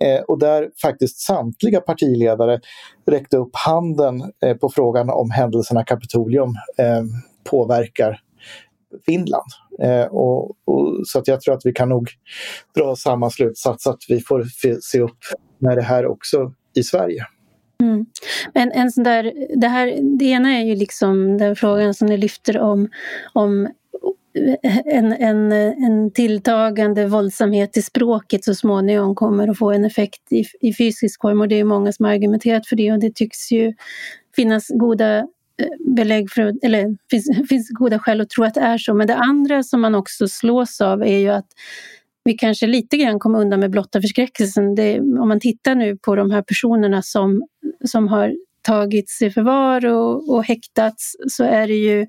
Eh, 0.01 0.21
och 0.21 0.39
där 0.39 0.71
faktiskt 0.83 1.21
samtliga 1.21 1.81
partiledare 1.81 2.61
räckte 3.07 3.37
upp 3.37 3.51
handen 3.53 4.33
eh, 4.45 4.57
på 4.57 4.69
frågan 4.69 5.11
om 5.11 5.31
händelserna 5.31 5.85
Kapitolium 5.85 6.55
eh, 6.79 7.03
påverkar 7.45 8.21
Finland. 9.07 9.51
Eh, 9.83 10.05
och, 10.05 10.51
och, 10.65 11.07
så 11.07 11.19
att 11.19 11.29
jag 11.29 11.41
tror 11.41 11.55
att 11.55 11.67
vi 11.67 11.73
kan 11.73 11.89
nog 11.89 12.09
dra 12.77 12.97
samma 12.97 13.31
slutsats 13.31 13.87
att 13.87 14.01
vi 14.09 14.21
får 14.21 14.45
se 14.81 15.01
upp 15.01 15.19
med 15.59 15.77
det 15.77 15.83
här 15.83 16.07
också 16.07 16.53
i 16.77 16.83
Sverige. 16.83 17.27
Mm. 17.83 18.07
Men 18.55 18.73
en 18.73 18.91
sån 18.91 19.05
där, 19.05 19.33
det, 19.57 19.69
här, 19.69 19.99
det 20.19 20.25
ena 20.25 20.49
är 20.59 20.65
ju 20.65 20.75
liksom 20.75 21.39
den 21.39 21.57
frågan 21.57 21.95
som 21.95 22.07
ni 22.07 22.17
lyfter 22.17 22.59
om, 22.59 22.89
om 23.33 23.69
en, 24.85 25.13
en, 25.13 25.53
en 25.53 26.13
tilltagande 26.13 27.07
våldsamhet 27.07 27.77
i 27.77 27.83
språket 27.83 28.45
så 28.45 28.55
småningom 28.55 29.15
kommer 29.15 29.49
att 29.49 29.59
få 29.59 29.73
en 29.73 29.85
effekt 29.85 30.33
i, 30.33 30.45
i 30.61 30.75
fysisk 30.75 31.21
form 31.21 31.41
och 31.41 31.49
det 31.49 31.61
är 31.61 31.65
många 31.65 31.93
som 31.93 32.05
har 32.05 32.13
argumenterat 32.13 32.67
för 32.67 32.77
det 32.77 32.93
och 32.93 33.01
det 33.01 33.15
tycks 33.15 33.53
ju 33.53 33.75
finnas 34.37 34.69
goda 34.69 35.19
eh, 35.19 35.95
belägg 35.97 36.31
för, 36.31 36.53
eller 36.63 36.97
finns, 37.11 37.49
finns 37.49 37.71
goda 37.71 37.99
skäl 37.99 38.21
att 38.21 38.31
tro 38.31 38.45
att 38.45 38.55
det 38.55 38.61
är 38.61 38.79
så. 38.79 38.95
Men 38.95 39.07
det 39.07 39.17
andra 39.17 39.63
som 39.63 39.81
man 39.81 39.95
också 39.95 40.29
slås 40.29 40.81
av 40.81 41.03
är 41.03 41.19
ju 41.19 41.29
att 41.29 41.49
vi 42.25 42.33
kanske 42.33 42.67
lite 42.67 42.97
grann 42.97 43.19
kommer 43.19 43.41
undan 43.41 43.61
med 43.61 43.71
blotta 43.71 44.01
förskräckelsen. 44.01 44.75
Det, 44.75 45.01
om 45.01 45.29
man 45.29 45.41
tittar 45.41 45.75
nu 45.75 45.97
på 45.97 46.17
de 46.17 46.31
här 46.31 46.43
personerna 46.43 47.03
som, 47.03 47.43
som 47.85 48.09
har 48.09 48.35
tagits 48.63 49.23
i 49.23 49.31
förvar 49.31 49.87
och, 49.87 50.35
och 50.35 50.45
häktats 50.45 51.17
så 51.29 51.45
är 51.45 51.67
det 51.67 51.75
ju 51.75 52.07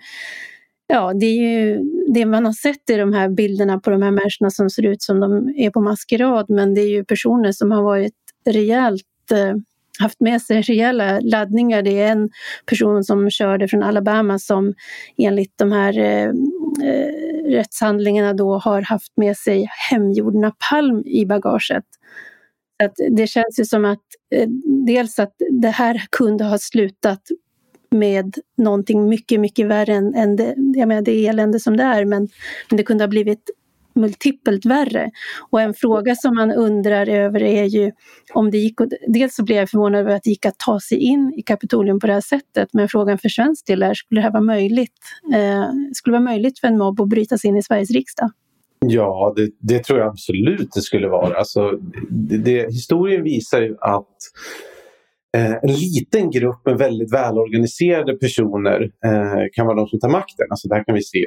Ja, 0.88 1.14
det 1.14 1.26
är 1.26 1.60
ju 1.60 1.82
det 2.14 2.26
man 2.26 2.46
har 2.46 2.54
sett 2.54 2.90
i 2.90 2.96
de 2.96 3.14
här 3.14 3.30
bilderna 3.30 3.80
på 3.80 3.90
de 3.90 4.02
här 4.02 4.12
människorna 4.12 4.50
som 4.50 4.70
ser 4.70 4.86
ut 4.86 5.02
som 5.02 5.20
de 5.20 5.54
är 5.58 5.70
på 5.70 5.82
maskerad, 5.82 6.50
men 6.50 6.74
det 6.74 6.82
är 6.82 6.90
ju 6.90 7.06
personer 7.06 7.52
som 7.52 7.72
har 7.72 7.84
varit 7.84 8.14
rejält 8.46 9.32
eh, 9.32 9.56
haft 10.00 10.20
med 10.20 10.42
sig 10.42 10.62
rejäla 10.62 11.20
laddningar. 11.20 11.82
Det 11.82 12.02
är 12.02 12.12
en 12.12 12.30
person 12.66 13.04
som 13.04 13.30
körde 13.30 13.68
från 13.68 13.84
Alabama 13.84 14.40
som 14.40 14.74
enligt 15.18 15.54
de 15.56 15.72
här 15.72 15.98
eh, 15.98 16.30
eh 16.90 17.14
rättshandlingarna 17.46 18.34
då 18.34 18.58
har 18.58 18.82
haft 18.82 19.18
med 19.18 19.38
sig 19.38 19.68
hemgjord 19.90 20.36
napalm 20.36 21.04
i 21.06 21.26
bagaget. 21.26 21.86
Så 22.82 22.86
att 22.86 22.94
det 23.18 23.28
känns 23.28 23.60
ju 23.60 23.66
som 23.66 23.86
att 23.86 24.04
eh, 24.36 24.48
dels 24.88 25.20
att 25.20 25.34
det 25.62 25.70
här 25.70 26.02
kunde 26.12 26.44
ha 26.44 26.58
slutat 26.58 27.22
med 27.94 28.36
någonting 28.58 29.10
mycket, 29.10 29.40
mycket 29.40 29.68
värre 29.68 29.94
än, 29.94 30.16
än 30.16 30.36
det, 30.36 30.56
jag 30.58 30.88
menar, 30.88 31.02
det 31.02 31.28
elände 31.28 31.60
som 31.60 31.78
det 31.78 31.84
är, 31.84 32.06
men, 32.06 32.30
men 32.70 32.78
det 32.78 32.84
kunde 32.84 33.04
ha 33.04 33.10
blivit 33.10 33.50
multipelt 33.96 34.66
värre. 34.66 35.12
Och 35.50 35.62
en 35.62 35.74
fråga 35.74 36.16
som 36.16 36.36
man 36.36 36.52
undrar 36.52 37.08
över 37.10 37.44
är 37.44 37.64
ju 37.64 37.92
om 38.34 38.52
det 38.52 38.58
gick, 38.58 38.76
dels 39.08 39.36
så 39.36 39.44
blev 39.44 39.58
jag 39.58 39.70
förvånad 39.70 40.02
över 40.02 40.16
att 40.16 40.24
det 40.24 40.30
gick 40.30 40.46
att 40.46 40.58
ta 40.58 40.80
sig 40.80 40.98
in 40.98 41.34
i 41.38 41.42
Kapitolium 41.42 42.00
på 42.00 42.08
det 42.08 42.14
här 42.14 42.22
sättet, 42.22 42.70
men 42.74 42.90
frågan 42.90 43.18
för 43.18 43.30
svensk 43.30 43.68
del 43.68 43.84
är, 43.84 43.94
skulle 43.94 44.22
det 44.22 44.24
här 44.24 44.32
vara 44.32 44.44
möjligt? 44.44 45.00
Eh, 45.34 45.66
skulle 45.94 46.18
det 46.18 46.20
vara 46.20 46.32
möjligt 46.32 46.60
för 46.60 46.68
en 46.68 46.78
mobb 46.78 47.02
att 47.02 47.10
bryta 47.10 47.38
sig 47.38 47.48
in 47.48 47.58
i 47.58 47.64
Sveriges 47.64 47.92
riksdag? 47.92 48.32
Ja, 48.86 49.34
det, 49.36 49.50
det 49.60 49.84
tror 49.84 50.00
jag 50.00 50.08
absolut 50.08 50.70
det 50.76 50.82
skulle 50.82 51.08
vara. 51.08 51.38
Alltså, 51.38 51.72
det, 52.10 52.38
det, 52.38 52.74
historien 52.74 53.24
visar 53.24 53.62
ju 53.62 53.76
att 53.80 54.18
Eh, 55.38 55.52
en 55.52 55.74
liten 55.74 56.32
grupp 56.32 56.66
med 56.66 56.78
väldigt 56.78 57.14
välorganiserade 57.14 58.14
personer 58.14 58.82
eh, 58.82 59.44
kan 59.54 59.66
vara 59.66 59.76
de 59.76 59.88
som 59.88 60.00
tar 60.00 60.10
makten. 60.10 60.48
Alltså 60.50 60.68
där 60.68 60.84
kan 60.84 60.96
vi 60.96 61.04
se 61.04 61.26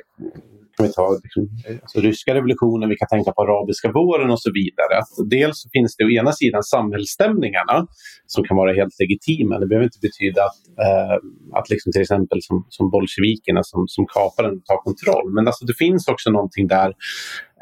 kan 0.76 0.86
vi 0.86 0.92
ta 0.92 1.18
liksom, 1.22 1.48
alltså, 1.82 2.00
ryska 2.00 2.34
revolutionen, 2.34 2.88
vi 2.88 2.96
kan 2.96 3.08
tänka 3.08 3.32
på 3.32 3.42
arabiska 3.42 3.92
våren 3.92 4.30
och 4.30 4.40
så 4.40 4.50
vidare. 4.52 4.98
Att 4.98 5.30
dels 5.30 5.66
finns 5.72 5.96
det 5.96 6.04
å 6.04 6.10
ena 6.10 6.32
sidan 6.32 6.62
samhällsstämningarna 6.62 7.86
som 8.26 8.44
kan 8.44 8.56
vara 8.56 8.72
helt 8.72 8.98
legitima. 8.98 9.58
Det 9.58 9.66
behöver 9.66 9.84
inte 9.84 9.98
betyda 10.02 10.42
att, 10.44 10.60
eh, 10.84 11.16
att 11.58 11.70
liksom 11.70 11.92
till 11.92 12.02
exempel 12.02 12.38
som, 12.42 12.66
som 12.68 12.90
bolsjevikerna 12.90 13.62
som, 13.62 13.88
som 13.88 14.06
kapar 14.06 14.42
den 14.42 14.60
tar 14.60 14.76
kontroll. 14.76 15.32
Men 15.34 15.46
alltså, 15.46 15.64
det 15.66 15.74
finns 15.74 16.08
också 16.08 16.30
någonting 16.30 16.66
där 16.66 16.88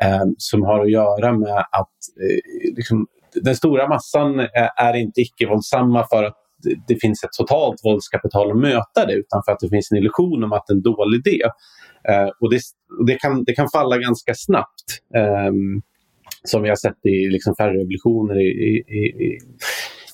eh, 0.02 0.24
som 0.38 0.62
har 0.62 0.80
att 0.80 0.90
göra 0.90 1.32
med 1.32 1.58
att 1.58 1.98
eh, 2.24 2.74
liksom, 2.76 3.06
den 3.42 3.56
stora 3.56 3.88
massan 3.88 4.40
är 4.76 4.96
inte 4.96 5.20
icke-våldsamma 5.20 6.06
för 6.10 6.24
att 6.24 6.36
det 6.88 7.00
finns 7.00 7.24
ett 7.24 7.32
totalt 7.38 7.80
våldskapital 7.84 8.50
att 8.50 8.56
möta 8.56 9.06
det 9.06 9.12
utan 9.12 9.42
för 9.44 9.52
att 9.52 9.58
det 9.60 9.68
finns 9.68 9.92
en 9.92 9.98
illusion 9.98 10.44
om 10.44 10.52
att 10.52 10.66
det 10.66 10.72
är 10.72 10.74
en 10.74 10.82
dålig 10.82 11.26
idé. 11.26 11.42
Eh, 12.08 12.28
och 12.40 12.50
det, 12.50 12.60
det, 13.06 13.14
kan, 13.14 13.44
det 13.44 13.52
kan 13.52 13.68
falla 13.72 13.98
ganska 13.98 14.34
snabbt. 14.34 14.84
Eh, 15.16 15.52
som 16.44 16.62
vi 16.62 16.68
har 16.68 16.76
sett 16.76 17.06
i 17.06 17.28
liksom, 17.30 17.54
färre 17.56 17.72
revolutioner 17.72 18.40
i, 18.40 18.48
i, 18.88 19.24
i, 19.24 19.38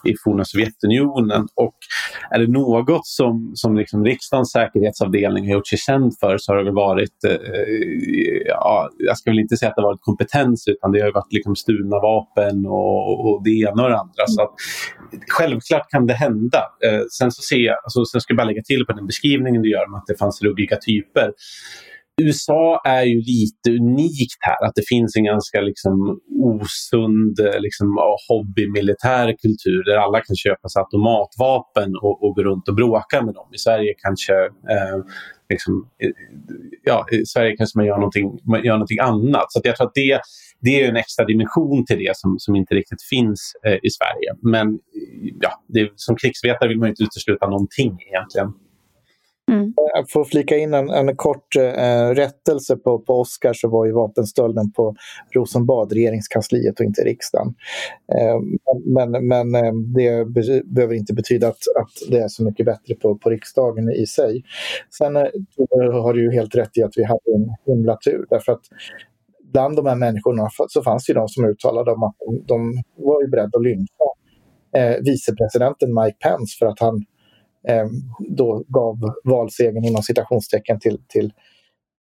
i 0.04 0.14
forna 0.24 0.44
Sovjetunionen. 0.44 1.48
Och 1.54 1.74
är 2.30 2.38
det 2.38 2.46
något 2.46 3.06
som, 3.06 3.52
som 3.54 3.76
liksom 3.76 4.04
riksdagens 4.04 4.52
säkerhetsavdelning 4.52 5.46
har 5.46 5.52
gjort 5.52 5.66
sig 5.66 5.78
känd 5.78 6.18
för 6.20 6.38
så 6.38 6.52
har 6.52 6.58
det 6.58 6.64
väl 6.64 6.74
varit, 6.74 7.24
eh, 7.24 7.32
eh 7.32 8.42
ja, 8.46 8.90
jag 8.98 9.18
ska 9.18 9.30
väl 9.30 9.38
inte 9.38 9.56
säga 9.56 9.68
att 9.68 9.76
det 9.76 9.82
har 9.82 9.88
varit 9.88 10.02
kompetens 10.02 10.68
utan 10.68 10.92
det 10.92 11.00
har 11.00 11.12
varit 11.12 11.32
liksom 11.32 11.56
stulna 11.56 11.96
vapen 11.96 12.66
och, 12.66 13.26
och 13.26 13.44
det 13.44 13.50
ena 13.50 13.82
och 13.82 13.90
det 13.90 13.98
andra. 13.98 14.26
Så 14.26 14.42
att, 14.42 14.54
självklart 15.28 15.90
kan 15.90 16.06
det 16.06 16.14
hända. 16.14 16.62
Eh, 16.86 17.02
sen 17.18 17.32
så 17.32 17.42
ser 17.42 17.56
jag, 17.56 17.76
alltså, 17.84 18.04
sen 18.04 18.20
ska 18.20 18.32
jag 18.32 18.36
bara 18.36 18.46
lägga 18.46 18.62
till 18.62 18.86
på 18.86 18.92
den 18.92 19.06
beskrivningen 19.06 19.62
du 19.62 19.70
gör 19.70 19.86
om 19.86 19.94
att 19.94 20.06
det 20.06 20.18
fanns 20.18 20.42
ruggiga 20.42 20.76
typer. 20.76 21.32
USA 22.20 22.80
är 22.84 23.02
ju 23.02 23.20
lite 23.20 23.70
unikt 23.70 24.40
här, 24.40 24.66
att 24.66 24.74
det 24.74 24.88
finns 24.88 25.16
en 25.16 25.24
ganska 25.24 25.60
liksom, 25.60 26.20
osund 26.42 27.38
liksom, 27.58 27.98
hobbymilitär 28.28 29.36
kultur 29.42 29.84
där 29.84 29.96
alla 29.96 30.20
kan 30.20 30.36
köpa 30.36 30.68
sig 30.68 30.80
automatvapen 30.80 31.96
och, 32.02 32.24
och 32.24 32.34
gå 32.36 32.42
runt 32.42 32.68
och 32.68 32.74
bråka 32.74 33.22
med 33.22 33.34
dem. 33.34 33.48
I 33.54 33.58
Sverige 33.58 33.94
kanske 33.98 34.34
eh, 34.44 34.98
liksom, 35.50 35.88
ja, 36.84 37.06
i 37.10 37.26
Sverige 37.26 37.56
kanske 37.56 37.78
man 37.78 37.86
gör 37.86 37.96
någonting, 37.96 38.38
man 38.44 38.64
gör 38.64 38.72
någonting 38.72 39.00
annat. 39.00 39.52
Så 39.52 39.60
jag 39.64 39.76
tror 39.76 39.86
att 39.86 39.94
det, 39.94 40.20
det 40.60 40.82
är 40.84 40.88
en 40.88 40.96
extra 40.96 41.24
dimension 41.24 41.86
till 41.86 41.98
det 41.98 42.16
som, 42.16 42.38
som 42.38 42.56
inte 42.56 42.74
riktigt 42.74 43.02
finns 43.02 43.52
eh, 43.66 43.78
i 43.82 43.90
Sverige. 43.90 44.30
Men 44.42 44.78
ja, 45.40 45.50
det, 45.68 45.90
som 45.96 46.16
krigsvetare 46.16 46.68
vill 46.68 46.78
man 46.78 46.88
inte 46.88 47.02
utesluta 47.02 47.46
någonting 47.46 47.98
egentligen. 48.08 48.52
Mm. 49.50 49.62
Eh, 49.66 49.72
Jag 49.94 50.10
får 50.10 50.24
flika 50.24 50.56
in 50.56 50.74
en, 50.74 50.90
en 50.90 51.16
kort 51.16 51.56
eh, 51.56 52.08
rättelse 52.08 52.76
på, 52.76 52.98
på 52.98 53.20
Oscar 53.20 53.52
så 53.52 53.68
var 53.68 53.86
ju 53.86 53.92
vapenstölden 53.92 54.72
på 54.72 54.94
Rosenbad, 55.34 55.92
regeringskansliet 55.92 56.80
och 56.80 56.86
inte 56.86 57.02
riksdagen. 57.02 57.54
Eh, 58.14 58.40
men 58.84 59.28
men 59.28 59.54
eh, 59.54 59.72
det 59.94 60.24
be 60.24 60.62
behöver 60.64 60.94
inte 60.94 61.14
betyda 61.14 61.48
att, 61.48 61.62
att 61.80 62.10
det 62.10 62.18
är 62.18 62.28
så 62.28 62.44
mycket 62.44 62.66
bättre 62.66 62.94
på, 62.94 63.18
på 63.18 63.30
riksdagen 63.30 63.90
i 63.90 64.06
sig. 64.06 64.44
Sen 64.98 65.16
eh, 65.16 65.22
har 66.02 66.14
du 66.14 66.22
ju 66.22 66.32
helt 66.32 66.54
rätt 66.54 66.78
i 66.78 66.82
att 66.82 66.92
vi 66.96 67.04
hade 67.04 67.30
en 67.36 67.74
himla 67.74 67.96
tur 68.04 68.26
därför 68.30 68.52
att 68.52 68.62
bland 69.52 69.76
de 69.76 69.86
här 69.86 69.96
människorna 69.96 70.48
så 70.68 70.82
fanns 70.82 71.10
ju 71.10 71.14
de 71.14 71.28
som 71.28 71.44
uttalade 71.44 71.92
om 71.92 72.02
att 72.02 72.16
de, 72.26 72.44
de 72.46 72.82
var 72.96 73.22
ju 73.22 73.28
beredda 73.28 73.58
att 73.58 73.64
lyncha 73.64 74.04
eh, 74.76 74.96
vicepresidenten 75.04 75.94
Mike 75.94 76.16
Pence 76.20 76.56
för 76.58 76.66
att 76.66 76.80
han 76.80 77.04
då 78.28 78.64
gav 78.68 78.98
valsegern 79.24 79.84
inom 79.84 80.02
citationstecken 80.02 80.80
till, 80.80 80.98
till, 81.08 81.32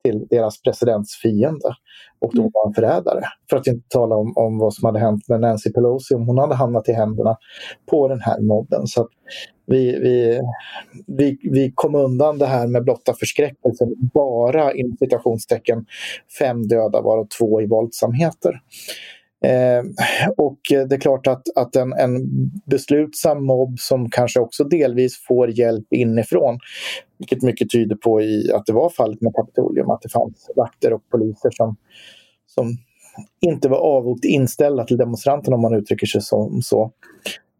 till 0.03 0.27
deras 0.29 0.61
presidents 0.61 1.15
fiende. 1.15 1.75
Och 2.19 2.31
då 2.35 2.41
mm. 2.41 2.51
var 2.53 2.65
han 2.65 2.73
förrädare. 2.73 3.23
För 3.49 3.57
att 3.57 3.67
inte 3.67 3.87
tala 3.89 4.15
om, 4.15 4.33
om 4.35 4.57
vad 4.57 4.73
som 4.73 4.85
hade 4.85 4.99
hänt 4.99 5.29
med 5.29 5.41
Nancy 5.41 5.73
Pelosi 5.73 6.15
om 6.15 6.27
hon 6.27 6.37
hade 6.37 6.55
hamnat 6.55 6.89
i 6.89 6.93
händerna 6.93 7.37
på 7.91 8.07
den 8.07 8.21
här 8.21 8.41
mobben. 8.41 8.87
Så 8.87 9.07
vi, 9.67 9.99
vi, 9.99 10.41
vi, 11.07 11.37
vi 11.51 11.71
kom 11.75 11.95
undan 11.95 12.37
det 12.37 12.45
här 12.45 12.67
med 12.67 12.83
blotta 12.83 13.13
förskräckelsen 13.13 13.93
bara 14.13 14.73
inom 14.73 14.97
citationstecken 14.97 15.85
fem 16.39 16.67
döda 16.67 17.01
varav 17.01 17.27
två 17.39 17.61
i 17.61 17.67
våldsamheter. 17.67 18.61
Eh, 19.45 19.83
och 20.37 20.59
det 20.69 20.95
är 20.95 20.99
klart 20.99 21.27
att, 21.27 21.43
att 21.55 21.75
en, 21.75 21.93
en 21.93 22.21
beslutsam 22.65 23.45
mobb 23.45 23.79
som 23.79 24.09
kanske 24.09 24.39
också 24.39 24.63
delvis 24.63 25.25
får 25.27 25.49
hjälp 25.49 25.93
inifrån, 25.93 26.59
vilket 27.17 27.41
mycket 27.41 27.69
tyder 27.69 27.95
på 27.95 28.21
i 28.21 28.51
att 28.53 28.65
det 28.65 28.73
var 28.73 28.89
fallet 28.89 29.21
med 29.21 29.33
Kapitolium, 29.35 29.89
att 29.89 30.01
det 30.01 30.09
fanns 30.09 30.49
vakter 30.55 30.93
och 30.93 31.09
poliser 31.09 31.49
som, 31.51 31.75
som 32.47 32.77
inte 33.41 33.69
var 33.69 33.77
avvokt 33.77 34.25
inställda 34.25 34.83
till 34.83 34.97
demonstranterna 34.97 35.55
om 35.55 35.61
man 35.61 35.75
uttrycker 35.75 36.07
sig 36.07 36.21
som 36.21 36.61
så. 36.61 36.91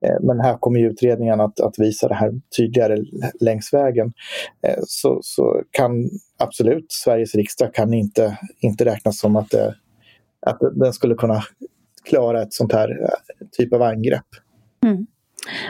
Eh, 0.05 0.15
men 0.21 0.39
här 0.39 0.57
kommer 0.57 0.79
ju 0.79 0.89
utredningen 0.89 1.41
att, 1.41 1.59
att 1.59 1.79
visa 1.79 2.07
det 2.07 2.15
här 2.15 2.41
tydligare 2.57 2.97
längs 3.39 3.73
vägen. 3.73 4.13
Eh, 4.67 4.79
så, 4.87 5.19
så 5.23 5.61
kan 5.71 6.09
absolut 6.37 6.85
Sveriges 6.91 7.35
riksdag 7.35 7.73
kan 7.73 7.93
inte, 7.93 8.37
inte 8.59 8.85
räknas 8.85 9.19
som 9.19 9.35
att, 9.35 9.49
det, 9.49 9.75
att 10.39 10.59
den 10.75 10.93
skulle 10.93 11.15
kunna 11.15 11.43
klara 12.05 12.41
ett 12.41 12.53
sånt 12.53 12.73
här 12.73 12.89
eh, 12.89 13.47
typ 13.51 13.73
av 13.73 13.81
angrepp. 13.81 14.27
Mm. 14.83 15.07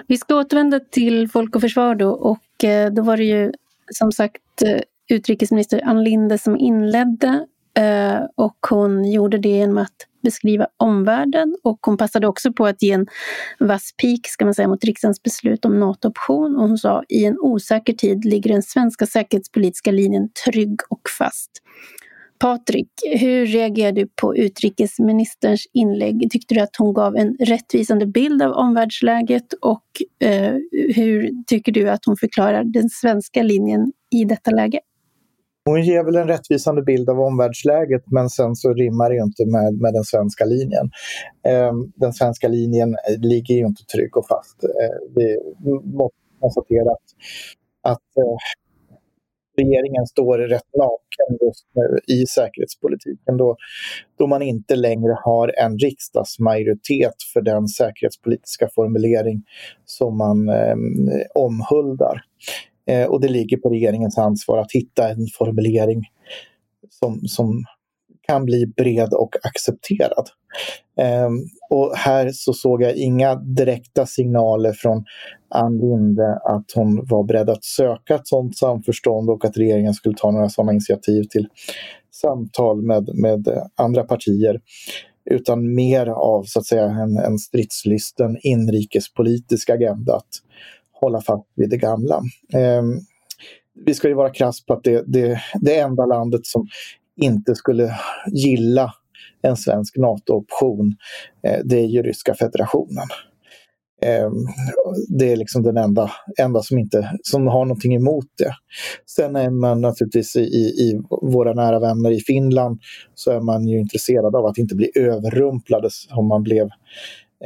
Vi 0.08 0.18
ska 0.18 0.36
återvända 0.36 0.80
till 0.80 1.30
Folk 1.30 1.56
och 1.56 1.62
Försvar 1.62 1.96
då 1.96 2.10
och 2.10 2.63
eh, 2.63 2.94
då 2.94 3.01
var 3.01 3.18
det 3.18 3.24
ju 3.24 3.51
som 3.92 4.12
sagt 4.12 4.62
eh, 4.65 4.82
utrikesminister 5.10 5.82
Ann 5.86 6.04
Linde 6.04 6.38
som 6.38 6.58
inledde 6.58 7.46
och 8.36 8.58
hon 8.70 9.12
gjorde 9.12 9.38
det 9.38 9.50
genom 9.50 9.77
att 9.77 10.08
beskriva 10.25 10.68
omvärlden 10.77 11.56
och 11.63 11.80
hon 11.82 11.98
passade 11.98 12.27
också 12.27 12.54
på 12.54 12.65
att 12.65 12.82
ge 12.82 12.92
en 12.92 13.08
vass 13.60 13.94
pik 14.01 14.27
ska 14.27 14.46
man 14.46 14.54
säga, 14.54 14.68
mot 14.68 14.84
riksdagens 14.84 15.24
beslut 15.24 15.65
om 15.65 15.80
NATO-option. 15.80 16.56
Och 16.56 16.68
hon 16.68 16.77
sa 16.77 17.04
i 17.10 17.25
en 17.25 17.38
osäker 17.39 17.94
tid 17.94 18.25
ligger 18.25 18.54
den 18.54 18.63
svenska 18.63 19.06
säkerhetspolitiska 19.06 19.92
linjen 19.92 20.30
trygg 20.46 20.80
och 20.89 21.01
fast. 21.18 21.51
Patrik, 22.39 22.89
hur 23.20 23.46
reagerar 23.46 23.92
du 23.92 24.08
på 24.22 24.36
utrikesministerns 24.36 25.65
inlägg? 25.74 26.32
Tyckte 26.32 26.56
du 26.56 26.62
att 26.62 26.75
hon 26.77 26.94
gav 26.94 27.15
en 27.15 27.38
rättvisande 27.39 28.06
bild 28.06 28.42
av 28.42 28.51
omvärldsläget 28.51 29.54
och 29.62 29.86
eh, 30.20 30.54
hur 30.96 31.44
tycker 31.48 31.72
du 31.72 31.89
att 31.89 32.06
hon 32.06 32.18
förklarar 32.18 32.63
den 32.63 32.89
svenska 32.89 33.44
linjen 33.44 33.92
i 34.15 34.25
detta 34.25 34.51
läge? 34.51 34.80
Hon 35.65 35.82
ger 35.84 36.04
väl 36.04 36.15
en 36.15 36.27
rättvisande 36.27 36.82
bild 36.82 37.10
av 37.10 37.20
omvärldsläget 37.20 38.04
men 38.06 38.30
sen 38.30 38.56
så 38.56 38.74
rimmar 38.74 39.10
det 39.10 39.15
ju 39.15 39.24
inte 39.24 39.46
med, 39.46 39.82
med 39.82 39.94
den 39.94 40.04
svenska 40.04 40.46
linjen. 40.46 40.89
Eh, 41.48 41.74
den 41.96 42.13
svenska 42.13 42.48
linjen 42.48 42.89
eh, 42.89 43.20
ligger 43.20 43.56
ju 43.56 43.65
inte 43.65 43.84
trygg 43.84 44.18
och 44.18 44.27
fast. 44.27 44.63
Eh, 44.63 45.15
vi 45.15 45.38
måste 45.98 46.18
konstatera 46.39 46.92
att, 46.92 47.08
att 47.94 48.18
eh, 48.18 48.38
regeringen 49.58 50.06
står 50.06 50.38
rätt 50.38 50.74
naken 50.74 51.38
just 51.48 51.66
nu 51.74 52.16
i 52.16 52.26
säkerhetspolitiken 52.26 53.38
då, 53.38 53.58
då 54.18 54.28
man 54.28 54.42
inte 54.42 54.76
längre 54.76 55.18
har 55.24 55.54
en 55.58 55.78
riksdagsmajoritet 55.78 57.16
för 57.34 57.42
den 57.42 57.68
säkerhetspolitiska 57.68 58.70
formulering 58.76 59.44
som 59.86 60.18
man 60.18 60.50
eh, 60.50 60.76
omhuldar. 61.36 62.22
Eh, 62.88 63.06
och 63.06 63.22
det 63.22 63.28
ligger 63.28 63.58
på 63.58 63.70
regeringens 63.70 64.18
ansvar 64.18 64.58
att 64.58 64.72
hitta 64.72 65.10
en 65.10 65.28
formulering 65.38 66.04
som, 66.90 67.20
som 67.28 67.66
kan 68.27 68.46
bli 68.46 68.65
bred 68.67 69.13
och 69.13 69.36
accepterad. 69.44 70.29
Eh, 71.00 71.29
och 71.70 71.96
här 71.96 72.29
så 72.34 72.53
såg 72.53 72.82
jag 72.82 72.96
inga 72.96 73.36
direkta 73.36 74.05
signaler 74.05 74.74
från 74.74 75.03
Ann 75.50 75.77
Linde 75.77 76.39
att 76.44 76.72
hon 76.75 77.05
var 77.05 77.24
beredd 77.24 77.50
att 77.50 77.63
söka 77.63 78.15
ett 78.15 78.27
sådant 78.27 78.58
samförstånd 78.58 79.29
och 79.29 79.46
att 79.46 79.58
regeringen 79.58 79.94
skulle 79.94 80.15
ta 80.17 80.32
några 80.32 80.50
sådana 80.50 80.72
initiativ 80.72 81.24
till 81.24 81.48
samtal 82.12 82.82
med, 82.82 83.10
med 83.13 83.48
andra 83.75 84.03
partier 84.03 84.60
utan 85.29 85.75
mer 85.75 86.08
av 86.08 86.44
så 86.44 86.60
att 86.60 86.65
säga 86.65 86.86
en, 86.86 87.17
en 87.17 87.38
stridslysten 87.38 88.38
inrikespolitisk 88.41 89.70
agenda. 89.70 90.15
Att 90.15 90.29
hålla 90.91 91.22
fast 91.22 91.46
vid 91.55 91.70
det 91.70 91.77
gamla. 91.77 92.22
Eh, 92.53 92.84
vi 93.86 93.94
ska 93.94 94.08
ju 94.08 94.13
vara 94.13 94.29
krass 94.29 94.65
på 94.65 94.74
att 94.74 94.84
det, 94.84 95.03
det, 95.08 95.41
det 95.62 95.79
enda 95.79 96.05
landet 96.05 96.46
som 96.46 96.67
inte 97.22 97.56
skulle 97.56 97.96
gilla 98.28 98.94
en 99.42 99.58
svensk 99.58 99.98
NATO-option, 99.98 100.96
eh, 101.48 101.60
det 101.64 101.80
är 101.80 101.86
ju 101.86 102.02
Ryska 102.02 102.36
federationen. 102.36 103.08
Ehm, 104.02 104.34
det 105.10 105.32
är 105.32 105.36
liksom 105.36 105.64
den 105.64 105.78
enda, 105.78 106.12
enda 106.38 106.62
som, 106.62 106.78
inte, 106.78 107.12
som 107.24 107.48
har 107.48 107.66
någonting 107.66 107.96
emot 107.96 108.26
det. 108.38 108.52
Sen 109.06 109.36
är 109.36 109.50
man 109.50 109.82
naturligtvis 109.82 110.36
i, 110.36 110.40
i 110.40 111.02
våra 111.22 111.54
nära 111.54 111.80
vänner 111.80 112.12
i 112.12 112.20
Finland 112.20 112.80
så 113.14 113.32
är 113.32 113.40
man 113.40 113.68
ju 113.68 113.80
intresserad 113.80 114.36
av 114.36 114.46
att 114.46 114.58
inte 114.58 114.76
bli 114.76 114.92
överrumplade 114.96 115.90
som 115.92 116.28
man 116.28 116.44
blev 116.44 116.70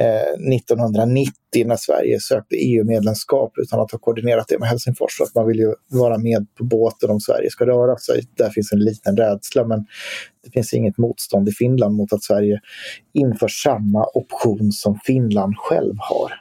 Eh, 0.00 0.54
1990 0.56 1.32
när 1.66 1.76
Sverige 1.76 2.20
sökte 2.20 2.56
EU-medlemskap 2.56 3.52
utan 3.58 3.80
att 3.80 3.92
ha 3.92 3.98
koordinerat 3.98 4.48
det 4.48 4.58
med 4.58 4.68
Helsingfors. 4.68 5.16
Så 5.16 5.24
att 5.24 5.34
man 5.34 5.46
vill 5.46 5.58
ju 5.58 5.74
vara 5.88 6.18
med 6.18 6.46
på 6.58 6.64
båten 6.64 7.10
om 7.10 7.20
Sverige 7.20 7.50
ska 7.50 7.66
röra 7.66 7.96
sig. 7.96 8.22
Där 8.36 8.50
finns 8.50 8.72
en 8.72 8.78
liten 8.78 9.16
rädsla 9.16 9.64
men 9.64 9.86
det 10.44 10.50
finns 10.50 10.74
inget 10.74 10.98
motstånd 10.98 11.48
i 11.48 11.52
Finland 11.52 11.94
mot 11.94 12.12
att 12.12 12.22
Sverige 12.22 12.60
inför 13.12 13.48
samma 13.48 14.04
option 14.14 14.72
som 14.72 14.98
Finland 15.04 15.54
själv 15.56 15.94
har. 15.98 16.32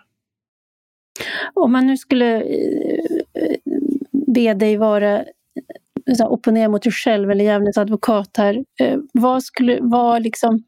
Om 1.53 1.71
man 1.71 1.87
nu 1.87 1.97
skulle 1.97 2.41
eh, 2.41 3.55
be 4.11 4.53
dig 4.53 4.77
vara 4.77 5.25
opponera 6.29 6.69
mot 6.69 6.83
dig 6.83 6.91
själv 6.91 7.31
eller 7.31 7.45
djävulens 7.45 7.77
advokat 7.77 8.29
här. 8.37 8.63
Eh, 8.79 8.97
vad, 9.13 9.43
skulle, 9.43 9.79
vad, 9.81 10.21
liksom, 10.21 10.63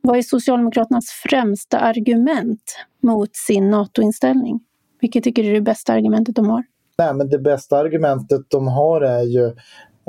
vad 0.00 0.18
är 0.18 0.22
Socialdemokraternas 0.22 1.10
främsta 1.10 1.78
argument 1.78 2.76
mot 3.02 3.30
sin 3.36 3.70
NATO-inställning? 3.70 4.60
Vilket 5.00 5.24
tycker 5.24 5.42
du 5.42 5.48
är 5.48 5.54
det 5.54 5.60
bästa 5.60 5.92
argumentet 5.92 6.36
de 6.36 6.46
har? 6.46 6.64
Nej, 6.98 7.14
men 7.14 7.28
det 7.28 7.38
bästa 7.38 7.78
argumentet 7.78 8.40
de 8.48 8.66
har 8.66 9.00
är 9.00 9.22
ju 9.22 9.46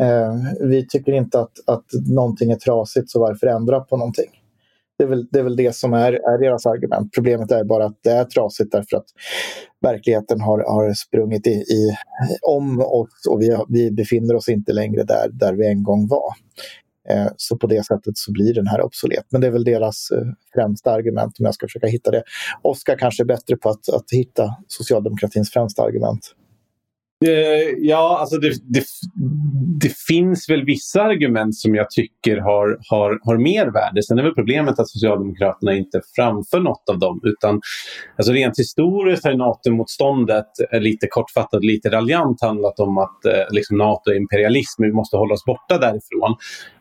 eh, 0.01 0.33
vi 0.59 0.87
tycker 0.87 1.11
inte 1.11 1.39
att, 1.39 1.53
att 1.67 1.85
någonting 2.09 2.51
är 2.51 2.55
trasigt 2.55 3.09
så 3.09 3.19
varför 3.19 3.47
ändra 3.47 3.79
på 3.79 3.97
någonting? 3.97 4.36
Det 4.97 5.03
är, 5.03 5.07
väl, 5.07 5.27
det 5.31 5.39
är 5.39 5.43
väl 5.43 5.55
det 5.55 5.75
som 5.75 5.93
är, 5.93 6.13
är 6.13 6.37
deras 6.39 6.65
argument. 6.65 7.13
Problemet 7.13 7.51
är 7.51 7.63
bara 7.63 7.85
att 7.85 7.99
det 8.03 8.11
är 8.11 8.25
trasigt 8.25 8.71
därför 8.71 8.97
att 8.97 9.05
verkligheten 9.81 10.41
har, 10.41 10.59
har 10.59 10.93
sprungit 10.93 11.47
i, 11.47 11.49
i, 11.49 11.95
om 12.41 12.79
oss 12.79 13.27
och 13.29 13.41
vi, 13.41 13.57
vi 13.69 13.91
befinner 13.91 14.35
oss 14.35 14.49
inte 14.49 14.73
längre 14.73 15.03
där, 15.03 15.29
där 15.31 15.53
vi 15.53 15.67
en 15.67 15.83
gång 15.83 16.07
var. 16.07 16.33
Eh, 17.09 17.27
så 17.37 17.57
på 17.57 17.67
det 17.67 17.85
sättet 17.85 18.17
så 18.17 18.31
blir 18.31 18.53
den 18.53 18.67
här 18.67 18.81
obsolet. 18.81 19.25
Men 19.31 19.41
det 19.41 19.47
är 19.47 19.51
väl 19.51 19.63
deras 19.63 20.11
eh, 20.11 20.25
främsta 20.53 20.91
argument 20.91 21.39
om 21.39 21.45
jag 21.45 21.53
ska 21.53 21.67
försöka 21.67 21.87
hitta 21.87 22.11
det. 22.11 22.23
Oskar 22.61 22.97
kanske 22.97 23.23
är 23.23 23.25
bättre 23.25 23.57
på 23.57 23.69
att, 23.69 23.89
att 23.89 24.11
hitta 24.11 24.55
socialdemokratins 24.67 25.51
främsta 25.51 25.83
argument. 25.83 26.33
Eh, 27.25 27.73
ja, 27.77 28.17
alltså 28.19 28.37
det, 28.37 28.49
det, 28.49 28.83
det, 29.81 29.93
finns 30.07 30.49
väl 30.49 30.65
vissa 30.65 31.01
argument 31.01 31.55
som 31.55 31.75
jag 31.75 31.89
tycker 31.89 32.37
har, 32.37 32.77
har, 32.89 33.19
har 33.23 33.37
mer 33.37 33.65
värde. 33.65 34.03
Sen 34.03 34.19
är 34.19 34.23
väl 34.23 34.33
problemet 34.33 34.79
att 34.79 34.89
Socialdemokraterna 34.89 35.73
inte 35.75 36.01
framför 36.15 36.59
något 36.59 36.89
av 36.89 36.99
dem. 36.99 37.19
Utan, 37.23 37.61
alltså 38.17 38.33
rent 38.33 38.59
historiskt 38.59 39.23
har 39.23 39.33
NATO-motståndet 39.33 40.45
eh, 40.71 40.81
lite 40.81 41.07
kortfattat, 41.07 41.63
lite 41.63 41.89
raljant 41.89 42.41
handlat 42.41 42.79
om 42.79 42.97
att 42.97 43.25
eh, 43.25 43.45
liksom 43.51 43.77
NATO 43.77 44.11
är 44.11 44.15
imperialism, 44.15 44.83
vi 44.83 44.91
måste 44.91 45.17
hålla 45.17 45.33
oss 45.33 45.45
borta 45.45 45.77
därifrån. 45.77 46.35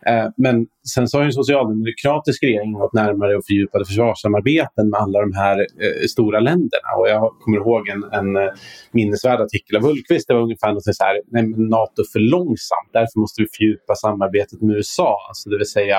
Eh, 0.07 0.29
men 0.37 0.67
sen 0.95 1.09
så 1.09 1.19
har 1.19 1.25
en 1.25 1.33
socialdemokratisk 1.33 2.43
regering 2.43 2.73
gått 2.73 2.93
närmare 2.93 3.37
och 3.37 3.47
fördjupade 3.47 3.85
försvarssamarbeten 3.85 4.91
med 4.91 5.01
alla 5.01 5.21
de 5.21 5.33
här 5.33 5.59
eh, 5.59 6.07
stora 6.09 6.41
länderna. 6.41 6.89
Och 6.99 7.09
jag 7.09 7.33
kommer 7.41 7.59
ihåg 7.59 7.89
en, 7.89 8.05
en 8.13 8.37
eh, 8.37 8.53
minnesvärd 8.93 9.41
artikel 9.41 9.77
av 9.77 9.83
Hultqvist. 9.83 10.26
Det 10.27 10.35
var 10.35 10.43
ungefär 10.43 10.73
något 10.73 10.85
så 10.85 11.05
här, 11.05 11.21
nej, 11.27 11.43
NATO 11.57 12.03
för 12.13 12.19
långsamt, 12.19 12.91
därför 12.93 13.21
måste 13.21 13.43
vi 13.43 13.49
fördjupa 13.57 13.95
samarbetet 13.95 14.63
med 14.63 14.77
USA. 14.77 15.19
Alltså 15.29 15.51
det 15.51 15.59
vill 15.59 15.67
säga, 15.67 15.99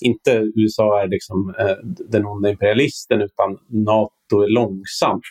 inte 0.00 0.30
USA 0.56 1.02
är 1.02 1.08
liksom, 1.08 1.54
eh, 1.58 1.76
den 2.08 2.26
onda 2.26 2.50
imperialisten, 2.50 3.20
utan 3.20 3.58
NATO 3.68 4.42
är 4.42 4.48
långsamt. 4.48 5.22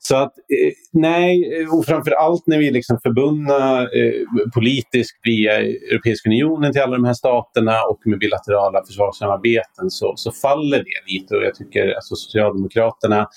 Så 0.00 0.16
att 0.16 0.38
eh, 0.38 0.72
nej, 0.92 1.60
eh, 1.60 1.74
och 1.74 1.84
framför 1.84 2.10
allt 2.10 2.46
när 2.46 2.58
vi 2.58 2.68
är 2.68 2.72
liksom 2.72 2.98
förbundna 3.02 3.82
eh, 3.82 4.12
politiskt 4.54 5.20
via 5.22 5.60
Europeiska 5.60 6.28
unionen 6.28 6.72
till 6.72 6.82
alla 6.82 6.96
de 6.96 7.04
här 7.04 7.14
staterna 7.14 7.84
och 7.90 8.00
med 8.04 8.18
bilaterala 8.18 8.84
försvarssamarbeten 8.86 9.90
så, 9.90 10.12
så 10.16 10.32
faller 10.32 10.78
det 10.78 11.12
lite 11.12 11.36
och 11.36 11.42
jag 11.42 11.54
tycker 11.54 11.94
alltså 11.94 12.14
Socialdemokraterna 12.14 13.28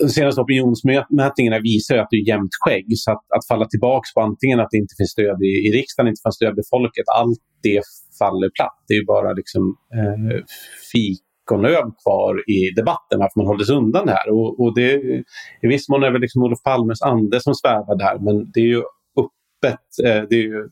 de 0.00 0.08
senaste 0.08 0.40
opinionsmätningarna 0.40 1.60
visar 1.60 1.96
att 1.98 2.08
det 2.10 2.16
är 2.16 2.28
jämnt 2.28 2.50
skägg. 2.60 2.86
Så 2.96 3.10
att, 3.12 3.24
att 3.36 3.46
falla 3.48 3.66
tillbaka 3.66 4.06
på 4.14 4.20
antingen 4.20 4.60
att 4.60 4.68
det 4.70 4.76
inte 4.76 4.94
finns 4.98 5.10
stöd 5.10 5.42
i, 5.42 5.68
i 5.68 5.72
riksdagen, 5.72 6.08
inte 6.08 6.20
finns 6.24 6.34
stöd 6.34 6.58
i 6.58 6.62
folket, 6.70 7.04
allt 7.20 7.38
det 7.62 7.82
faller 8.18 8.50
platt. 8.56 8.78
Det 8.88 8.94
är 8.94 9.04
bara 9.04 9.32
liksom 9.32 9.76
eh, 9.98 10.36
fikonlöv 10.92 11.84
kvar 12.02 12.50
i 12.50 12.70
debatten, 12.70 13.18
varför 13.18 13.40
man 13.40 13.46
håller 13.46 13.64
sig 13.64 13.76
undan 13.76 14.06
det 14.06 14.12
här. 14.12 14.28
Och, 14.30 14.60
och 14.60 14.74
det, 14.74 14.90
I 15.62 15.66
viss 15.68 15.88
mån 15.88 16.02
är 16.02 16.10
det 16.10 16.18
liksom 16.18 16.42
Olof 16.42 16.62
Palmes 16.62 17.02
ande 17.02 17.40
som 17.40 17.54
svävar 17.54 17.96
där, 17.96 18.18
men 18.18 18.50
det 18.54 18.60
är 18.60 18.70
ju 18.74 18.82
öppet. 19.56 19.80
Eh, 20.04 20.22
det 20.30 20.36
är 20.36 20.42
ju, 20.42 20.68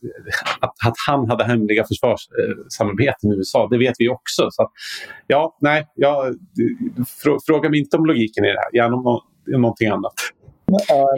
att, 0.61 0.75
att, 0.87 0.95
han 1.07 1.31
hade 1.31 1.45
hemliga 1.45 1.85
försvarssamarbeten 1.85 3.31
med 3.31 3.39
USA, 3.39 3.69
det 3.71 3.79
vet 3.79 3.95
vi 3.99 4.09
också. 4.09 4.49
Så 4.51 4.63
att, 4.63 4.71
ja, 5.27 5.57
nej, 5.61 5.87
jag, 5.95 6.35
fråga 7.47 7.71
mig 7.71 7.81
inte 7.81 7.97
om 7.97 8.07
logiken 8.07 8.45
i 8.45 8.49
det 8.49 8.61
här, 8.61 8.77
gärna 8.77 8.97
om, 8.97 9.07
om 9.07 9.23
någonting 9.47 9.89
annat. 9.89 10.15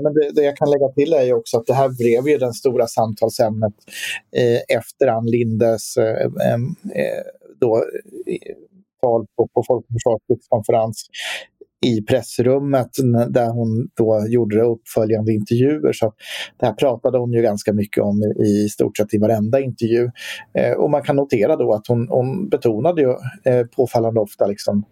Men 0.02 0.14
det, 0.14 0.31
det, 0.35 0.42
jag 0.42 0.57
kan 0.57 0.70
lägga 0.70 0.88
till 0.88 1.12
är 1.12 1.22
ju 1.22 1.33
också 1.33 1.59
att 1.59 1.66
det 1.66 1.74
här 1.74 1.88
blev 1.88 2.29
ju 2.29 2.38
det 2.38 2.52
stora 2.52 2.87
samtalsämnet 2.87 3.74
eh, 4.37 4.76
efter 4.79 5.07
Ann 5.07 5.26
Lindes 5.26 5.96
eh, 5.96 6.24
eh, 6.24 6.59
då, 7.61 7.85
tal 9.02 9.26
på, 9.37 9.48
på 9.55 9.62
Folk 9.66 9.87
och 9.88 9.92
försvars 9.92 10.96
i 11.85 12.03
pressrummet 12.03 12.91
där 13.29 13.51
hon 13.51 13.89
då 13.95 14.25
gjorde 14.29 14.62
uppföljande 14.62 15.33
intervjuer. 15.33 15.93
Så 15.93 16.12
det 16.61 16.67
här 16.67 16.73
pratade 16.73 17.19
hon 17.19 17.33
ju 17.33 17.43
ganska 17.43 17.73
mycket 17.73 18.05
om 18.05 18.23
i 18.47 18.69
stort 18.69 18.97
sett 18.97 19.15
i 19.15 19.19
varenda 19.19 19.61
intervju. 19.61 20.11
Eh, 20.59 20.73
och 20.73 20.91
man 20.91 21.03
kan 21.03 21.17
notera 21.17 21.57
då 21.57 21.73
att 21.73 21.87
hon, 21.89 22.09
hon 22.09 22.49
betonade 22.49 23.03
ju 23.03 23.11
eh, 23.53 23.67
påfallande 23.67 24.21
ofta 24.21 24.47
liksom, 24.47 24.85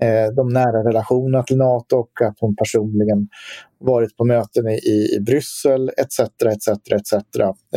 eh, 0.00 0.34
de 0.36 0.48
nära 0.48 0.88
relationerna 0.88 1.42
till 1.42 1.56
Nato 1.56 1.96
och 1.96 2.22
att 2.22 2.36
hon 2.40 2.56
personligen 2.56 3.28
varit 3.78 4.16
på 4.16 4.24
möten 4.24 4.68
i, 4.68 5.16
i 5.16 5.20
Bryssel 5.20 5.90
etc. 5.96 6.20
etc, 6.20 6.68
etc. 6.92 7.12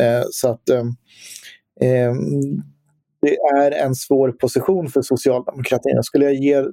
Eh, 0.00 0.22
så 0.30 0.50
att 0.50 0.68
eh, 0.68 0.84
eh, 1.80 2.14
det 3.22 3.36
är 3.36 3.84
en 3.84 3.94
svår 3.94 4.32
position 4.32 4.88
för 4.88 5.02
socialdemokratin. 5.02 6.02
Skulle 6.02 6.24
jag 6.24 6.34
ge, 6.34 6.64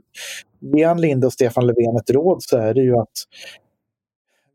ge 0.75 0.83
Ann 0.83 1.01
Linde 1.01 1.27
och 1.27 1.33
Stefan 1.33 1.67
Löfven 1.67 1.95
ett 1.95 2.09
råd 2.09 2.43
så 2.43 2.57
är 2.57 2.73
det 2.73 2.81
ju 2.81 2.97
att 2.97 3.13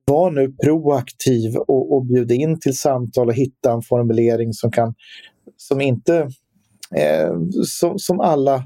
vara 0.05 0.31
nu 0.31 0.53
proaktiv 0.65 1.57
och, 1.57 1.97
och 1.97 2.07
bjuda 2.07 2.35
in 2.35 2.61
till 2.61 2.79
samtal 2.79 3.29
och 3.29 3.35
hitta 3.35 3.73
en 3.73 3.83
formulering 3.83 4.53
som 4.53 4.71
kan 4.71 4.95
som 5.57 5.81
inte 5.81 6.29
eh, 6.97 7.35
som, 7.65 7.99
som 7.99 8.21
alla 8.21 8.65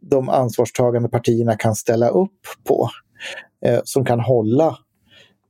de 0.00 0.28
ansvarstagande 0.28 1.08
partierna 1.08 1.56
kan 1.56 1.74
ställa 1.74 2.08
upp 2.08 2.40
på. 2.64 2.88
Eh, 3.64 3.80
som 3.84 4.04
kan 4.04 4.20
hålla 4.20 4.76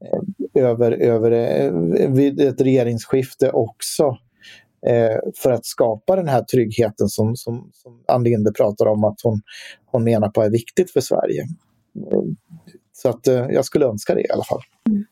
eh, 0.04 0.64
över, 0.64 0.92
över 0.92 1.30
eh, 1.30 1.72
vid 2.10 2.40
ett 2.40 2.60
regeringsskifte 2.60 3.50
också 3.50 4.04
eh, 4.04 4.16
Eh, 4.86 5.18
för 5.36 5.50
att 5.50 5.66
skapa 5.66 6.16
den 6.16 6.28
här 6.28 6.42
tryggheten 6.42 7.08
som, 7.08 7.36
som, 7.36 7.70
som 7.72 8.04
Ann 8.08 8.24
Linde 8.24 8.52
pratar 8.52 8.86
om 8.86 9.04
att 9.04 9.20
hon, 9.22 9.40
hon 9.86 10.04
menar 10.04 10.28
på 10.28 10.42
är 10.42 10.50
viktigt 10.50 10.90
för 10.90 11.00
Sverige. 11.00 11.46
Så 12.92 13.08
att 13.08 13.26
eh, 13.26 13.46
jag 13.50 13.64
skulle 13.64 13.86
önska 13.86 14.14
det 14.14 14.20
i 14.20 14.30
alla 14.30 14.44
fall. 14.44 14.60
Mm. 14.88 15.04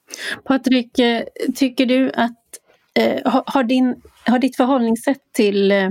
Patrik, 0.44 0.98
eh, 0.98 1.22
tycker 1.54 1.87
du 1.87 2.11
att 2.14 2.38
eh, 2.94 3.33
har, 3.46 3.64
din, 3.64 4.02
har 4.26 4.38
ditt 4.38 4.57
förhållningssätt 4.57 5.22
till 5.33 5.70
eh, 5.70 5.90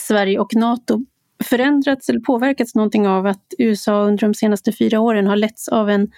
Sverige 0.00 0.38
och 0.38 0.54
Nato 0.54 1.00
förändrats 1.44 2.08
eller 2.08 2.20
påverkats 2.20 2.74
någonting 2.74 3.08
av 3.08 3.26
att 3.26 3.44
USA 3.58 4.02
under 4.02 4.20
de 4.26 4.34
senaste 4.34 4.72
fyra 4.72 5.00
åren 5.00 5.26
har 5.26 5.36
letts 5.36 5.68
av 5.68 5.90
en, 5.90 6.10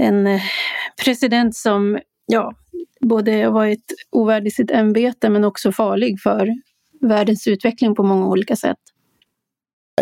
en 0.00 0.26
eh, 0.26 0.40
president 1.04 1.56
som 1.56 1.98
ja, 2.26 2.54
både 3.00 3.50
varit 3.50 3.84
ovärdig 4.10 4.52
sitt 4.52 4.70
ämbete 4.70 5.28
men 5.30 5.44
också 5.44 5.72
farlig 5.72 6.20
för 6.20 6.48
världens 7.00 7.46
utveckling 7.46 7.94
på 7.94 8.02
många 8.02 8.26
olika 8.26 8.56
sätt? 8.56 8.78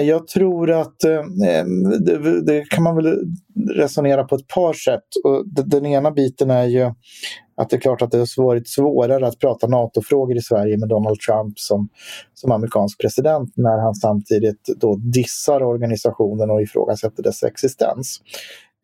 Jag 0.01 0.29
tror 0.29 0.71
att 0.71 1.05
eh, 1.05 1.23
det, 2.01 2.43
det, 2.43 2.65
kan 2.71 2.83
man 2.83 2.97
väl 2.97 3.19
resonera 3.75 4.25
på 4.25 4.35
ett 4.35 4.49
par 4.49 4.73
sätt. 4.73 5.05
Och 5.25 5.45
den 5.47 5.87
ena 5.87 6.11
biten 6.11 6.51
är 6.51 6.65
ju 6.65 6.91
att 7.57 7.71
det 7.71 7.77
är 7.77 7.81
klart 7.81 8.03
att 8.03 8.11
det 8.11 8.19
har 8.19 8.43
varit 8.43 8.69
svårare 8.69 9.27
att 9.27 9.39
prata 9.39 9.67
NATO-frågor 9.67 10.37
i 10.37 10.43
Sverige 10.43 10.79
med 10.79 10.89
Donald 10.89 11.21
Trump 11.21 11.59
som, 11.59 11.89
som 12.35 12.53
amerikansk 12.53 13.01
president 13.01 13.53
när 13.57 13.79
han 13.79 13.95
samtidigt 13.95 14.69
då 14.77 14.97
dissar 14.97 15.63
organisationen 15.63 16.51
och 16.51 16.63
ifrågasätter 16.63 17.23
dess 17.23 17.43
existens. 17.43 18.21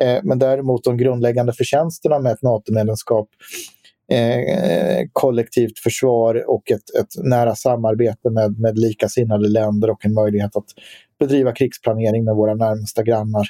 Eh, 0.02 0.18
men 0.22 0.38
däremot 0.38 0.85
de 0.85 0.96
grundläggande 0.96 1.52
förtjänsterna 1.52 2.18
med 2.18 2.33
ett 2.33 2.42
NATO-medlemskap 2.42 3.28
Eh, 4.10 5.06
kollektivt 5.12 5.78
försvar 5.78 6.50
och 6.50 6.70
ett, 6.70 6.94
ett, 7.00 7.24
nära 7.24 7.54
samarbete 7.54 8.30
med, 8.30 8.60
med 8.60 8.78
likasinnade 8.78 9.48
länder 9.48 9.90
och 9.90 10.04
en 10.04 10.14
möjlighet 10.14 10.56
att 10.56 10.66
bedriva 11.18 11.52
krigsplanering 11.52 12.24
med 12.24 12.34
våra 12.34 12.54
närmsta 12.54 13.02
grannar. 13.02 13.46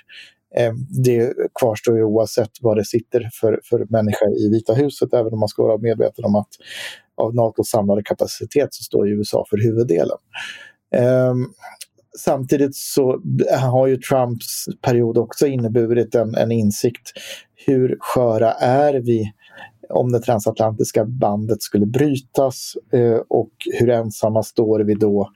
Eh, 0.56 0.72
det 1.04 1.32
kvarstår 1.60 1.96
ju 1.96 2.04
oavsett 2.04 2.50
vad 2.60 2.76
det 2.76 2.84
sitter 2.84 3.30
för, 3.40 3.60
för 3.64 3.86
människa 3.88 4.26
i 4.26 4.48
Vita 4.48 4.74
huset, 4.74 5.14
även 5.14 5.32
om 5.32 5.38
man 5.38 5.48
ska 5.48 5.62
vara 5.62 5.78
medveten 5.78 6.24
om 6.24 6.36
att 6.36 6.48
av 7.16 7.34
NATOs 7.34 7.68
samlade 7.68 8.02
kapacitet 8.02 8.74
så 8.74 8.82
står 8.82 9.08
USA 9.08 9.44
för 9.50 9.56
huvuddelen. 9.56 10.18
Eh, 10.94 11.34
samtidigt 12.18 12.76
så 12.76 13.20
har 13.60 13.86
ju 13.86 13.96
Trumps 13.96 14.64
period 14.82 15.18
också 15.18 15.46
inneburit 15.46 16.14
en, 16.14 16.34
en 16.34 16.52
insikt. 16.52 17.12
Hur 17.66 17.96
sköra 18.00 18.52
är 18.52 18.94
vi 18.94 19.32
om 19.88 20.12
det 20.12 20.20
transatlantiska 20.20 21.04
bandet 21.04 21.62
skulle 21.62 21.86
brytas 21.86 22.72
eh, 22.92 23.20
och 23.28 23.52
hur 23.80 23.90
ensamma 23.90 24.42
står 24.42 24.80
vi 24.80 24.94
då 24.94 25.30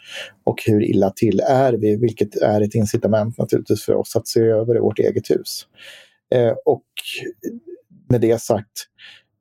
och 0.44 0.62
hur 0.66 0.82
illa 0.82 1.10
till 1.10 1.40
är 1.40 1.72
vi, 1.72 1.96
vilket 1.96 2.36
är 2.36 2.60
ett 2.60 2.74
incitament 2.74 3.38
naturligtvis 3.38 3.84
för 3.84 3.94
oss 3.94 4.16
att 4.16 4.28
se 4.28 4.40
över 4.40 4.80
vårt 4.80 4.98
eget 4.98 5.30
hus. 5.30 5.66
Eh, 6.34 6.54
och 6.64 6.84
med 8.08 8.20
det 8.20 8.42
sagt, 8.42 8.86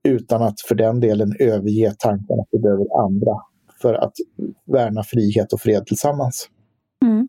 utan 0.04 0.42
att 0.42 0.62
för 0.62 0.76
den 0.76 1.00
delen 1.00 1.34
överge 1.40 1.96
tanken 2.00 2.40
att 2.40 2.48
vi 2.52 2.60
behöver 2.60 3.06
andra 3.06 3.42
för 3.82 3.94
att 3.94 4.14
värna 4.66 5.04
frihet 5.04 5.54
och 5.54 5.62
fred 5.62 5.86
tillsammans. 5.86 6.50
Mm. 7.06 7.28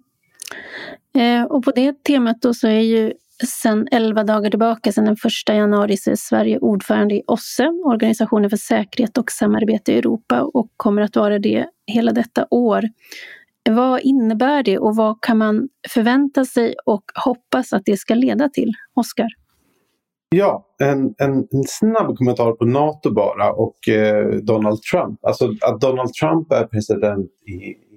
Eh, 1.18 1.46
och 1.46 1.64
på 1.64 1.70
det 1.70 2.04
temat 2.04 2.42
då 2.42 2.54
så 2.54 2.68
är 2.68 2.80
ju 2.80 3.12
Sen 3.46 3.88
11 3.90 4.24
dagar 4.24 4.50
tillbaka, 4.50 4.92
sedan 4.92 5.04
den 5.04 5.16
1 5.48 5.54
januari, 5.54 5.96
så 5.96 6.10
är 6.10 6.14
Sverige 6.16 6.58
ordförande 6.58 7.14
i 7.14 7.22
OSSE, 7.26 7.68
Organisationen 7.84 8.50
för 8.50 8.56
säkerhet 8.56 9.18
och 9.18 9.30
samarbete 9.30 9.92
i 9.92 9.98
Europa, 9.98 10.42
och 10.42 10.70
kommer 10.76 11.02
att 11.02 11.16
vara 11.16 11.38
det 11.38 11.66
hela 11.86 12.12
detta 12.12 12.46
år. 12.50 12.82
Vad 13.70 14.00
innebär 14.00 14.62
det 14.62 14.78
och 14.78 14.96
vad 14.96 15.20
kan 15.20 15.38
man 15.38 15.68
förvänta 15.88 16.44
sig 16.44 16.74
och 16.86 17.02
hoppas 17.24 17.72
att 17.72 17.82
det 17.84 17.96
ska 17.96 18.14
leda 18.14 18.48
till? 18.48 18.72
Oskar? 18.94 19.28
Ja, 20.30 20.66
en, 20.78 21.14
en, 21.18 21.38
en, 21.50 21.64
snabb 21.66 22.16
kommentar 22.16 22.52
på 22.52 22.64
NATO 22.64 23.10
bara 23.14 23.52
och 23.52 23.88
eh, 23.88 24.26
Donald 24.26 24.82
Trump. 24.82 25.24
Alltså 25.24 25.44
att 25.60 25.80
Donald 25.80 26.12
Trump 26.12 26.52
är 26.52 26.64
president 26.64 27.30
i, 27.46 27.87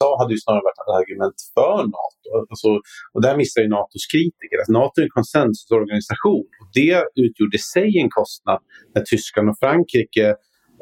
USA 0.00 0.18
hade 0.18 0.34
ju 0.34 0.38
snarare 0.38 0.62
varit 0.62 0.78
ett 0.78 1.00
argument 1.02 1.34
för 1.54 1.78
NATO. 1.78 2.50
Alltså, 2.50 2.68
och 3.12 3.22
där 3.22 3.36
missar 3.36 3.62
ju 3.62 3.68
NATOs 3.68 4.06
kritiker. 4.12 4.58
att 4.62 4.68
NATO 4.68 5.00
är 5.00 5.04
en 5.04 5.10
konsensusorganisation. 5.10 6.44
Och 6.60 6.70
det 6.74 7.04
utgjorde 7.14 7.56
i 7.56 7.58
sig 7.58 7.98
en 7.98 8.10
kostnad 8.10 8.58
när 8.94 9.02
Tyskland 9.02 9.48
och 9.48 9.58
Frankrike 9.58 10.26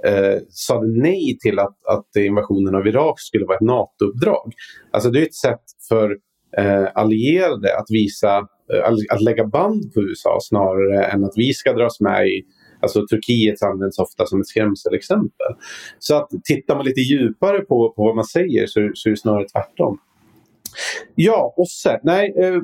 eh, 0.06 0.38
sa 0.48 0.82
nej 0.86 1.38
till 1.40 1.58
att, 1.58 1.78
att 1.94 2.16
invasionen 2.18 2.74
av 2.74 2.86
Irak 2.86 3.20
skulle 3.20 3.46
vara 3.46 3.56
ett 3.56 3.70
NATO-uppdrag. 3.76 4.52
Alltså 4.92 5.10
det 5.10 5.20
är 5.20 5.26
ett 5.26 5.34
sätt 5.34 5.66
för 5.88 6.16
eh, 6.58 6.86
allierade 6.94 7.78
att 7.78 7.86
visa, 7.88 8.36
eh, 8.72 9.14
att 9.14 9.22
lägga 9.22 9.46
band 9.46 9.94
på 9.94 10.00
USA 10.00 10.38
snarare 10.40 11.04
än 11.04 11.24
att 11.24 11.34
vi 11.36 11.54
ska 11.54 11.72
dras 11.72 12.00
med 12.00 12.26
i 12.26 12.44
Alltså 12.80 13.06
Turkiet 13.06 13.62
används 13.62 13.98
ofta 13.98 14.26
som 14.26 14.40
ett 14.40 14.46
skrämselexempel. 14.46 15.54
Så 15.98 16.16
att 16.16 16.30
tittar 16.44 16.76
man 16.76 16.84
lite 16.84 17.00
djupare 17.00 17.60
på, 17.60 17.92
på 17.96 18.04
vad 18.04 18.16
man 18.16 18.24
säger 18.24 18.66
så, 18.66 18.90
så 18.94 19.08
är 19.08 19.10
det 19.10 19.16
snarare 19.16 19.48
tvärtom. 19.48 19.98
Ja, 21.14 21.54
OSSE. 21.56 22.00
Nej, 22.02 22.34
eh, 22.38 22.62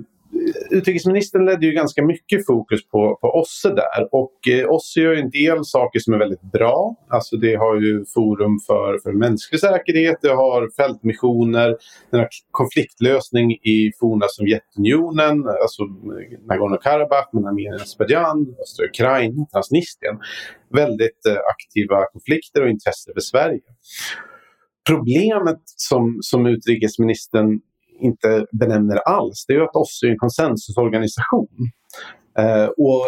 utrikesministern 0.71 1.45
ledde 1.47 1.67
ju 1.67 1.73
ganska 1.73 2.05
mycket 2.05 2.47
fokus 2.47 2.89
på, 2.89 3.19
på 3.21 3.41
OSSE 3.41 3.69
där 3.69 4.09
och 4.13 4.49
eh, 4.49 4.71
OSSE 4.71 5.01
gör 5.01 5.15
en 5.15 5.31
del 5.31 5.65
saker 5.65 5.99
som 5.99 6.15
är 6.15 6.19
väldigt 6.19 6.53
bra. 6.53 6.97
Alltså 7.09 7.37
det 7.37 7.55
har 7.55 7.81
ju 7.81 8.05
forum 8.15 8.59
för, 8.67 8.99
för 9.03 9.13
mänsklig 9.13 9.61
säkerhet, 9.61 10.19
det 10.23 10.35
har 10.35 10.69
fältmissioner, 10.77 11.77
den 12.11 12.21
har 12.21 12.29
konfliktlösning 12.51 13.53
i 13.53 13.93
forna 14.01 14.27
Sovjetunionen, 14.29 15.49
alltså 15.63 15.83
Nagorno-Karabach, 16.49 17.29
men 17.33 17.47
Armenien, 17.47 17.75
Azerbajdzjan, 17.75 18.55
östra 18.63 18.87
Ukraina, 18.87 19.47
Transnistrien. 19.53 20.19
Väldigt 20.75 21.27
eh, 21.29 21.37
aktiva 21.55 22.07
konflikter 22.13 22.63
och 22.63 22.69
intresse 22.69 23.13
för 23.15 23.21
Sverige. 23.21 23.61
Problemet 24.89 25.63
som, 25.65 26.19
som 26.21 26.47
utrikesministern 26.47 27.61
inte 28.03 28.47
benämner 28.53 28.97
alls, 28.97 29.45
det 29.49 29.55
är 29.55 29.61
att 29.61 29.77
OSSE 29.77 30.07
är 30.07 30.11
en 30.11 30.19
konsensusorganisation. 30.19 31.49
Uh, 32.39 32.65
och 32.65 33.07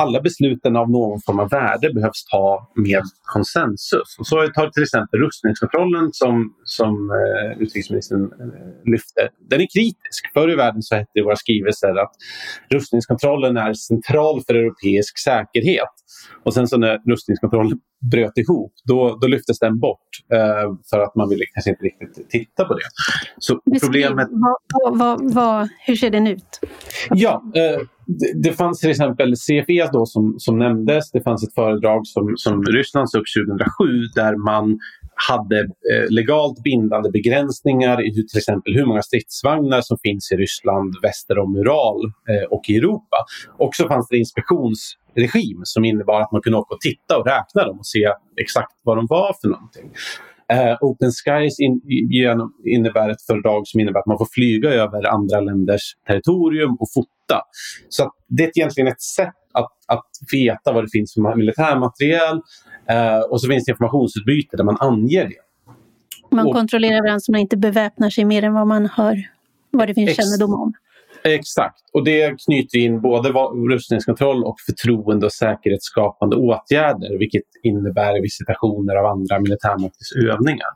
alla 0.00 0.20
besluten 0.20 0.76
av 0.76 0.90
någon 0.90 1.20
form 1.20 1.38
av 1.38 1.50
värde 1.50 1.92
behövs 1.94 2.24
ta 2.24 2.72
med 2.74 3.02
konsensus. 3.22 4.16
Och 4.18 4.26
så 4.26 4.48
tar 4.48 4.70
till 4.70 4.82
exempel 4.82 5.20
rustningskontrollen 5.20 6.08
som, 6.12 6.54
som 6.64 7.10
uh, 7.10 7.62
utrikesministern 7.62 8.30
lyfte. 8.84 9.28
Den 9.50 9.60
är 9.60 9.66
kritisk. 9.74 10.32
Förr 10.34 10.50
i 10.50 10.54
världen 10.54 10.82
så 10.82 10.94
hette 10.94 11.10
det 11.14 11.20
i 11.20 11.22
våra 11.22 11.36
skrivelser 11.36 12.02
att 12.02 12.12
rustningskontrollen 12.70 13.56
är 13.56 13.74
central 13.74 14.42
för 14.46 14.54
europeisk 14.54 15.18
säkerhet. 15.18 15.94
Och 16.44 16.54
sen 16.54 16.68
så 16.68 16.76
när 16.76 16.98
rustningskontrollen 17.10 17.78
bröt 18.10 18.38
ihop, 18.38 18.72
då, 18.84 19.18
då 19.20 19.26
lyftes 19.26 19.58
den 19.58 19.80
bort 19.80 20.08
eh, 20.32 20.72
för 20.90 21.00
att 21.00 21.14
man 21.14 21.28
ville 21.28 21.44
kanske 21.54 21.70
inte 21.70 21.84
riktigt 21.84 22.30
titta 22.30 22.64
på 22.64 22.74
det. 22.74 22.82
Så 23.38 23.60
problemet... 23.82 24.28
Vad, 24.30 24.98
vad, 24.98 25.34
vad, 25.34 25.68
hur 25.86 25.96
ser 25.96 26.10
den 26.10 26.26
ut? 26.26 26.60
Ja, 27.10 27.42
eh, 27.54 27.80
det, 28.06 28.42
det, 28.42 28.52
fanns 28.52 28.80
till 28.80 28.90
exempel 28.90 29.34
CFE 29.36 29.88
då 29.92 30.06
som, 30.06 30.34
som 30.38 30.58
nämndes. 30.58 31.10
Det 31.10 31.20
fanns 31.20 31.48
ett 31.48 31.54
föredrag 31.54 32.06
som, 32.06 32.34
som 32.36 32.62
Ryssland 32.64 33.08
upp 33.16 33.24
2007 33.36 33.84
där 34.14 34.36
man 34.36 34.78
hade 35.28 35.60
eh, 35.60 36.10
legalt 36.10 36.62
bindande 36.62 37.10
begränsningar 37.10 38.06
i 38.06 38.16
hur, 38.16 38.22
till 38.22 38.38
exempel 38.38 38.74
hur 38.74 38.86
många 38.86 39.02
stridsvagnar 39.02 39.80
som 39.80 39.98
finns 40.02 40.32
i 40.32 40.36
Ryssland 40.36 40.94
väster 41.02 41.38
om 41.38 41.56
Ural 41.56 42.04
eh, 42.04 42.48
och 42.50 42.62
i 42.68 42.76
Europa. 42.76 43.16
Och 43.58 43.74
så 43.74 43.88
fanns 43.88 44.08
det 44.08 44.18
inspektionsregim 44.18 45.60
som 45.64 45.84
innebar 45.84 46.20
att 46.20 46.32
man 46.32 46.42
kunde 46.42 46.58
åka 46.58 46.74
och 46.74 46.80
titta 46.80 47.18
och 47.18 47.26
räkna 47.26 47.64
dem 47.64 47.78
och 47.78 47.86
se 47.86 48.12
exakt 48.36 48.72
vad 48.82 48.96
de 48.96 49.06
var 49.06 49.36
för 49.42 49.48
någonting. 49.48 49.90
Uh, 50.52 50.76
Open 50.80 51.10
Skies 51.10 51.60
in, 51.60 51.80
genom, 52.10 52.54
innebär 52.64 53.10
ett 53.10 53.22
fördrag 53.22 53.66
som 53.66 53.80
innebär 53.80 54.00
att 54.00 54.06
man 54.06 54.18
får 54.18 54.28
flyga 54.34 54.70
över 54.70 55.06
andra 55.06 55.40
länders 55.40 55.96
territorium 56.06 56.76
och 56.80 56.88
fota. 56.94 57.40
Så 57.88 58.10
det 58.28 58.44
är 58.44 58.58
egentligen 58.58 58.88
ett 58.88 59.02
sätt 59.02 59.34
att, 59.52 59.72
att 59.88 60.10
veta 60.32 60.72
vad 60.72 60.84
det 60.84 60.88
finns 60.92 61.14
för 61.14 61.36
militärmateriel 61.36 62.36
uh, 62.90 63.30
och 63.30 63.40
så 63.40 63.48
finns 63.48 63.64
det 63.64 63.70
informationsutbyte 63.70 64.56
där 64.56 64.64
man 64.64 64.76
anger 64.80 65.24
det. 65.28 65.44
Man 66.30 66.46
och, 66.46 66.54
kontrollerar 66.54 67.02
varandra 67.02 67.20
så 67.20 67.32
man 67.32 67.40
inte 67.40 67.56
beväpnar 67.56 68.10
sig 68.10 68.24
mer 68.24 68.42
än 68.42 68.54
vad 68.54 68.66
man 68.66 68.86
har 68.86 69.24
vad 69.70 69.88
det 69.88 69.94
finns 69.94 70.16
kännedom 70.16 70.54
om. 70.54 70.72
Exakt, 71.28 71.80
och 71.92 72.04
det 72.04 72.44
knyter 72.44 72.78
in 72.78 73.00
både 73.00 73.28
rustningskontroll 73.70 74.44
och 74.44 74.56
förtroende 74.66 75.26
och 75.26 75.32
säkerhetsskapande 75.32 76.36
åtgärder 76.36 77.18
vilket 77.18 77.42
innebär 77.62 78.22
visitationer 78.22 78.96
av 78.96 79.06
andra 79.06 79.40
militärmaktens 79.40 80.12
övningar. 80.16 80.68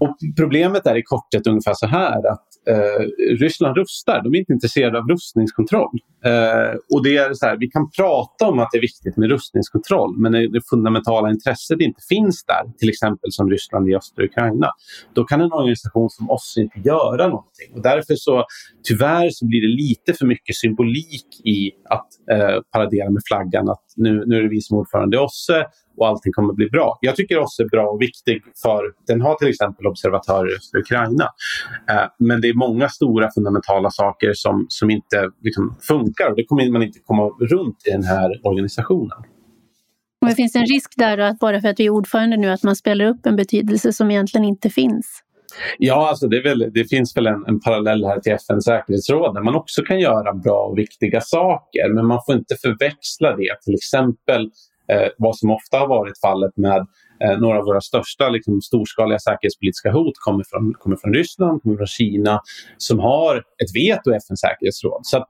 Och 0.00 0.16
problemet 0.36 0.86
är 0.86 0.96
i 0.96 1.02
korthet 1.02 1.46
ungefär 1.46 1.74
så 1.74 1.86
här 1.86 2.32
att 2.32 2.46
eh, 2.68 3.06
Ryssland 3.38 3.76
rustar, 3.76 4.22
de 4.24 4.34
är 4.34 4.38
inte 4.38 4.52
intresserade 4.52 4.98
av 4.98 5.08
rustningskontroll. 5.08 5.98
Eh, 6.24 6.74
och 6.94 7.04
det 7.04 7.16
är 7.16 7.34
så 7.34 7.46
här, 7.46 7.56
vi 7.56 7.70
kan 7.70 7.90
prata 7.90 8.46
om 8.46 8.58
att 8.58 8.68
det 8.72 8.78
är 8.78 8.80
viktigt 8.80 9.16
med 9.16 9.30
rustningskontroll 9.30 10.16
men 10.18 10.32
när 10.32 10.48
det 10.48 10.60
fundamentala 10.70 11.30
intresset 11.30 11.80
inte 11.80 12.02
finns 12.08 12.44
där, 12.44 12.78
till 12.78 12.88
exempel 12.88 13.32
som 13.32 13.50
Ryssland 13.50 13.90
i 13.90 13.96
östra 13.96 14.24
Ukraina, 14.24 14.70
då 15.14 15.24
kan 15.24 15.40
en 15.40 15.52
organisation 15.52 16.10
som 16.10 16.30
oss 16.30 16.54
inte 16.56 16.78
göra 16.78 17.28
någonting. 17.28 17.72
Och 17.74 17.82
därför 17.82 18.14
så 18.14 18.44
tyvärr 18.84 19.30
så 19.38 19.46
blir 19.46 19.60
det 19.60 19.74
lite 19.82 20.12
för 20.18 20.26
mycket 20.26 20.56
symbolik 20.56 21.26
i 21.44 21.70
att 21.90 22.08
eh, 22.30 22.60
paradera 22.72 23.10
med 23.10 23.22
flaggan 23.26 23.68
att 23.68 23.84
nu, 23.96 24.24
nu 24.26 24.36
är 24.36 24.42
det 24.42 24.48
vi 24.48 24.60
som 24.60 24.76
är 24.76 24.80
ordförande 24.80 25.16
i 25.16 25.20
OSSE 25.20 25.66
och 25.96 26.08
allting 26.08 26.32
kommer 26.32 26.50
att 26.50 26.56
bli 26.56 26.68
bra. 26.68 26.98
Jag 27.00 27.16
tycker 27.16 27.38
OSSE 27.38 27.62
är 27.62 27.68
bra 27.68 27.86
och 27.86 28.02
viktig 28.02 28.42
för 28.62 28.82
den 29.06 29.20
har 29.20 29.34
till 29.34 29.48
exempel 29.48 29.86
observatörer 29.86 30.48
i 30.48 30.78
Ukraina. 30.78 31.24
Eh, 31.90 32.06
men 32.18 32.40
det 32.40 32.48
är 32.48 32.54
många 32.54 32.88
stora 32.88 33.30
fundamentala 33.34 33.90
saker 33.90 34.32
som, 34.34 34.66
som 34.68 34.90
inte 34.90 35.30
liksom, 35.42 35.76
funkar 35.80 36.30
och 36.30 36.36
det 36.36 36.44
kommer 36.44 36.70
man 36.70 36.82
inte 36.82 36.98
komma 37.04 37.22
runt 37.22 37.86
i 37.86 37.90
den 37.90 38.04
här 38.04 38.46
organisationen. 38.46 39.18
Och 40.20 40.28
det 40.28 40.34
finns 40.34 40.54
en 40.54 40.66
risk 40.66 40.92
där 40.96 41.18
att 41.18 41.38
bara 41.38 41.60
för 41.60 41.68
att 41.68 41.80
vi 41.80 41.86
är 41.86 41.90
ordförande 41.90 42.36
nu 42.36 42.50
att 42.50 42.62
man 42.62 42.76
spelar 42.76 43.04
upp 43.04 43.26
en 43.26 43.36
betydelse 43.36 43.92
som 43.92 44.10
egentligen 44.10 44.44
inte 44.44 44.70
finns? 44.70 45.22
Ja, 45.78 46.08
alltså 46.08 46.28
det, 46.28 46.40
väl, 46.40 46.70
det 46.74 46.84
finns 46.84 47.16
väl 47.16 47.26
en, 47.26 47.44
en, 47.46 47.60
parallell 47.60 48.04
här 48.04 48.20
till 48.20 48.32
FNs 48.32 48.64
säkerhetsråd 48.64 49.34
där 49.34 49.42
man 49.42 49.54
också 49.54 49.82
kan 49.82 50.00
göra 50.00 50.34
bra 50.34 50.66
och 50.66 50.78
viktiga 50.78 51.20
saker. 51.20 51.94
Men 51.94 52.06
man 52.06 52.20
får 52.26 52.34
inte 52.34 52.56
förväxla 52.62 53.36
det 53.36 53.56
till 53.64 53.74
exempel 53.74 54.50
eh, 54.92 55.08
vad 55.18 55.36
som 55.36 55.50
ofta 55.50 55.78
har 55.78 55.88
varit 55.88 56.20
fallet 56.20 56.56
med 56.56 56.86
eh, 57.24 57.38
några 57.38 57.58
av 57.58 57.64
våra 57.64 57.80
största 57.80 58.28
liksom, 58.28 58.60
storskaliga 58.60 59.18
säkerhetspolitiska 59.18 59.92
hot 59.92 60.14
kommer 60.14 60.44
från, 60.50 60.74
kommer 60.74 60.96
från 60.96 61.14
Ryssland, 61.14 61.62
kommer 61.62 61.76
från 61.76 61.86
Kina 61.86 62.40
som 62.76 62.98
har 62.98 63.36
ett 63.36 63.74
veto 63.74 64.12
i 64.12 64.16
FNs 64.16 64.40
säkerhetsråd. 64.40 65.00
Så 65.02 65.16
att, 65.16 65.26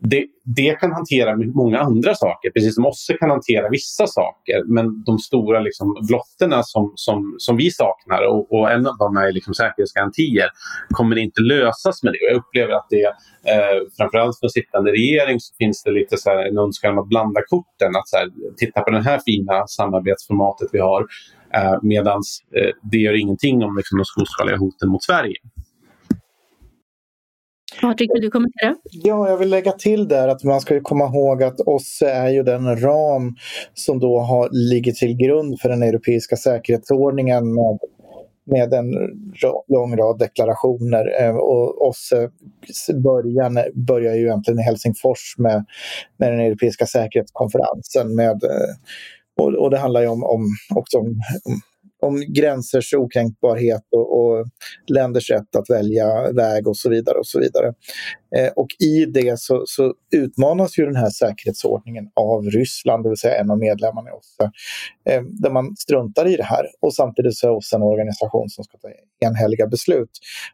det, 0.00 0.26
det, 0.44 0.80
kan 0.80 0.92
hantera 0.92 1.36
många 1.36 1.78
andra 1.78 2.14
saker, 2.14 2.50
precis 2.50 2.74
som 2.74 2.86
OSSE 2.86 3.14
kan 3.14 3.30
hantera 3.30 3.68
vissa 3.68 4.06
saker. 4.06 4.64
Men 4.66 5.02
de 5.02 5.18
stora 5.18 5.60
liksom, 5.60 5.96
blotterna 6.08 6.62
som, 6.62 6.92
som, 6.94 7.34
som 7.38 7.56
vi 7.56 7.70
saknar 7.70 8.22
och, 8.28 8.52
och 8.52 8.70
en 8.70 8.86
av 8.86 8.96
dem 8.98 9.16
är 9.16 9.32
liksom 9.32 9.54
säkerhetsgarantier 9.54 10.48
kommer 10.88 11.18
inte 11.18 11.40
lösas 11.40 12.02
med 12.02 12.12
det. 12.12 12.18
Jag 12.30 12.36
upplever 12.36 12.72
att 12.72 12.86
det, 12.90 13.04
eh, 13.52 13.78
framförallt 13.96 14.38
för 14.38 14.48
sittande 14.48 14.90
regering, 14.92 15.40
så 15.40 15.54
finns 15.58 15.82
det 15.82 15.90
lite 15.90 16.16
så 16.16 16.30
här, 16.30 16.48
en 16.48 16.58
önskan 16.58 16.92
om 16.92 16.98
att 16.98 17.08
blanda 17.08 17.40
korten. 17.46 17.96
Att 17.96 18.08
så 18.08 18.16
här, 18.16 18.28
titta 18.56 18.80
på 18.80 18.90
det 18.90 19.02
här 19.02 19.20
fina 19.26 19.66
samarbetsformatet 19.66 20.68
vi 20.72 20.78
har. 20.78 21.06
Eh, 21.54 21.78
Medan 21.82 22.22
eh, 22.56 22.70
det 22.82 22.98
gör 22.98 23.20
ingenting 23.20 23.64
om 23.64 23.76
liksom, 23.76 23.98
de 23.98 24.04
storskaliga 24.04 24.56
hoten 24.56 24.88
mot 24.88 25.02
Sverige. 25.02 25.36
Patrik, 27.80 28.10
vill 28.14 28.22
du 28.22 28.30
kommentera? 28.30 28.74
Ja, 28.90 29.28
jag 29.28 29.36
vill 29.36 29.48
lägga 29.48 29.72
till 29.72 30.08
där 30.08 30.28
att 30.28 30.44
man 30.44 30.60
ska 30.60 30.80
komma 30.80 31.04
ihåg 31.04 31.42
att 31.42 31.60
OSSE 31.60 32.10
är 32.10 32.28
ju 32.28 32.42
den 32.42 32.80
ram 32.80 33.36
som 33.74 33.98
då 33.98 34.18
har, 34.18 34.48
ligger 34.52 34.92
till 34.92 35.16
grund 35.16 35.60
för 35.60 35.68
den 35.68 35.82
europeiska 35.82 36.36
säkerhetsordningen 36.36 37.54
med, 37.54 37.78
med 38.46 38.74
en 38.74 38.90
lång 39.68 39.96
rad 39.96 40.18
deklarationer. 40.18 41.22
Eh, 41.22 41.36
och 41.36 41.88
OSSE 41.88 42.30
början 42.94 43.58
börjar 43.74 44.14
ju 44.14 44.22
egentligen 44.22 44.60
i 44.60 44.62
Helsingfors 44.62 45.34
med, 45.38 45.64
med 46.16 46.32
den 46.32 46.40
europeiska 46.40 46.86
säkerhetskonferensen 46.86 48.14
med 48.14 48.44
eh, 48.44 48.74
och, 49.38 49.54
och, 49.54 49.70
det 49.70 49.78
handlar 49.78 50.00
ju 50.00 50.06
om, 50.06 50.24
om 50.24 50.46
också 50.74 50.98
om, 50.98 51.20
om 52.00 52.24
gränsers 52.28 52.94
okränkbarhet 52.94 53.82
och, 53.96 54.20
och 54.20 54.46
länders 54.86 55.30
rätt 55.30 55.56
att 55.56 55.70
välja 55.70 56.32
väg 56.32 56.68
och 56.68 56.76
så 56.76 56.90
vidare. 56.90 57.18
och 57.18 57.26
så 57.26 57.40
vidare. 57.40 57.74
Eh, 58.36 58.52
och 58.56 58.68
i 58.78 59.04
det 59.04 59.38
så, 59.38 59.62
så, 59.66 59.94
utmanas 60.16 60.78
ju 60.78 60.84
den 60.84 60.96
här 60.96 61.10
säkerhetsordningen 61.10 62.10
av 62.14 62.44
Ryssland, 62.44 63.04
det 63.04 63.08
vill 63.08 63.18
säga 63.18 63.40
en 63.40 63.50
av 63.50 63.58
medlemmarna 63.58 64.10
i 64.10 64.12
OSSE, 64.12 64.50
eh, 65.10 65.22
där 65.22 65.50
man 65.50 65.76
struntar 65.76 66.26
i 66.26 66.36
det 66.36 66.44
här. 66.44 66.66
Och 66.80 66.94
samtidigt 66.94 67.36
så 67.36 67.46
är 67.46 67.56
OSSE 67.56 67.76
en 67.76 67.82
organisation 67.82 68.48
som 68.48 68.64
ska 68.64 68.78
ta 68.78 68.88
enhälliga 69.20 69.66
beslut. 69.66 70.10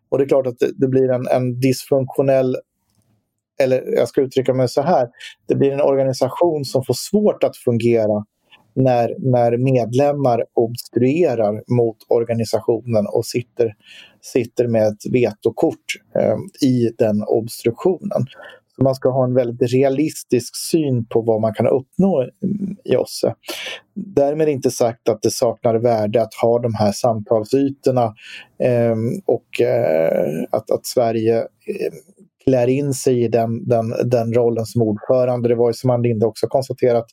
Och 0.08 0.18
det 0.18 0.24
är 0.24 0.28
klart 0.28 0.46
att 0.46 0.58
det, 0.58 0.70
det 0.76 0.88
blir 0.88 1.10
en, 1.10 1.26
en 1.28 1.60
dysfunktionell 1.60 2.56
eller 3.60 3.96
jag 3.96 4.08
ska 4.08 4.20
uttrycka 4.20 4.54
mig 4.54 4.68
så 4.68 4.82
här, 4.82 5.08
det 5.48 5.54
blir 5.54 5.72
en 5.72 5.80
organisation 5.80 6.64
som 6.64 6.84
får 6.84 6.94
svårt 6.94 7.44
att 7.44 7.56
fungera 7.56 8.24
när, 8.74 9.14
när 9.18 9.56
medlemmar 9.56 10.44
obstruerar 10.54 11.62
mot 11.74 11.96
organisationen 12.08 13.06
och 13.06 13.26
sitter, 13.26 13.74
sitter 14.20 14.66
med 14.66 14.86
ett 14.86 15.12
vetokort 15.12 15.84
eh, 16.18 16.68
i 16.68 16.90
den 16.98 17.22
obstruktionen. 17.22 18.26
Så 18.76 18.82
man 18.82 18.94
ska 18.94 19.10
ha 19.10 19.24
en 19.24 19.34
väldigt 19.34 19.72
realistisk 19.72 20.56
syn 20.56 21.06
på 21.06 21.20
vad 21.20 21.40
man 21.40 21.54
kan 21.54 21.66
uppnå 21.66 22.20
mm, 22.20 22.76
i 22.84 22.96
OSSE. 22.96 23.34
Därmed 23.94 24.48
inte 24.48 24.70
sagt 24.70 25.08
att 25.08 25.22
det 25.22 25.30
saknar 25.30 25.74
värde 25.74 26.22
att 26.22 26.34
ha 26.34 26.58
de 26.58 26.74
här 26.74 26.92
samtalsytorna 26.92 28.14
eh, 28.58 28.96
och 29.24 29.60
eh, 29.60 30.44
att, 30.50 30.70
att 30.70 30.86
Sverige 30.86 31.38
eh, 31.38 31.92
klär 32.46 32.66
in 32.66 32.94
sig 32.94 33.24
i 33.24 33.28
den, 33.28 33.68
den, 33.68 33.94
den 34.04 34.34
rollen 34.34 34.66
som 34.66 34.82
ordförande. 34.82 35.48
Det 35.48 35.54
var 35.54 35.68
ju 35.68 35.74
som 35.74 35.90
Ann 35.90 36.02
Linde 36.02 36.26
också 36.26 36.46
konstaterat, 36.46 37.06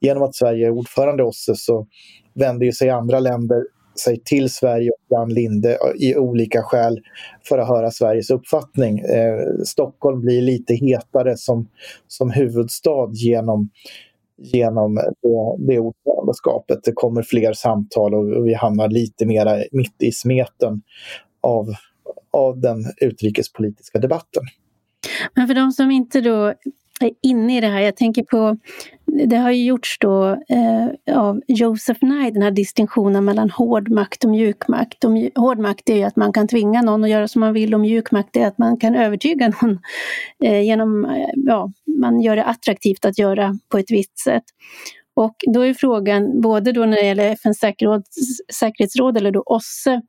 genom 0.00 0.22
att 0.22 0.34
Sverige 0.34 0.66
är 0.66 0.70
ordförande 0.70 1.22
i 1.22 1.26
OSSE 1.26 1.54
så 1.56 1.86
vänder 2.34 2.66
ju 2.66 2.72
sig 2.72 2.90
andra 2.90 3.20
länder 3.20 3.62
sig 4.00 4.20
till 4.24 4.50
Sverige 4.50 4.90
och 4.90 5.18
Ann 5.18 5.34
Linde 5.34 5.78
i 5.98 6.16
olika 6.16 6.62
skäl 6.62 7.00
för 7.48 7.58
att 7.58 7.68
höra 7.68 7.90
Sveriges 7.90 8.30
uppfattning. 8.30 8.98
Eh, 8.98 9.38
Stockholm 9.64 10.20
blir 10.20 10.42
lite 10.42 10.74
hetare 10.74 11.36
som, 11.36 11.68
som 12.08 12.30
huvudstad 12.30 13.10
genom, 13.12 13.70
genom 14.38 14.94
det, 14.94 15.72
det 15.72 15.80
ordförandeskapet. 15.80 16.78
Det 16.84 16.92
kommer 16.92 17.22
fler 17.22 17.52
samtal 17.52 18.14
och 18.14 18.46
vi 18.46 18.54
hamnar 18.54 18.88
lite 18.88 19.26
mera 19.26 19.56
mitt 19.72 20.02
i 20.02 20.12
smeten 20.12 20.82
av, 21.40 21.66
av 22.30 22.60
den 22.60 22.84
utrikespolitiska 23.00 23.98
debatten. 23.98 24.42
Men 25.36 25.46
för 25.46 25.54
de 25.54 25.72
som 25.72 25.90
inte 25.90 26.20
då 26.20 26.54
är 27.00 27.10
inne 27.22 27.56
i 27.56 27.60
det 27.60 27.66
här, 27.66 27.80
jag 27.80 27.96
tänker 27.96 28.22
på 28.22 28.56
det 29.24 29.36
har 29.36 29.50
ju 29.50 29.64
gjorts 29.64 29.98
då 30.00 30.28
eh, 30.28 31.18
av 31.18 31.40
Joseph 31.48 32.04
Nye, 32.04 32.30
den 32.30 32.42
här 32.42 32.50
distinktionen 32.50 33.24
mellan 33.24 33.50
hård 33.50 33.90
makt 33.90 34.24
och 34.24 34.30
mjuk 34.30 34.68
makt. 34.68 35.04
Och 35.04 35.10
mjuk, 35.10 35.38
hård 35.38 35.58
makt 35.58 35.88
är 35.88 35.94
ju 35.94 36.02
att 36.02 36.16
man 36.16 36.32
kan 36.32 36.48
tvinga 36.48 36.82
någon 36.82 37.04
att 37.04 37.10
göra 37.10 37.28
som 37.28 37.40
man 37.40 37.52
vill 37.52 37.74
och 37.74 37.80
mjuk 37.80 38.10
makt 38.10 38.36
är 38.36 38.46
att 38.46 38.58
man 38.58 38.76
kan 38.76 38.94
övertyga 38.94 39.48
någon 39.62 39.78
eh, 40.44 40.62
genom, 40.62 41.04
eh, 41.04 41.30
ja, 41.34 41.72
man 42.00 42.20
gör 42.20 42.36
det 42.36 42.44
attraktivt 42.44 43.04
att 43.04 43.18
göra 43.18 43.58
på 43.68 43.78
ett 43.78 43.90
visst 43.90 44.18
sätt. 44.18 44.44
Och 45.14 45.36
då 45.46 45.60
är 45.60 45.74
frågan, 45.74 46.40
både 46.40 46.72
då 46.72 46.80
när 46.80 46.96
det 46.96 47.06
gäller 47.06 47.30
FNs 47.32 47.58
säkerhetsråd 48.52 49.16
eller 49.16 49.30
då 49.30 49.42
OSSE, 49.46 50.02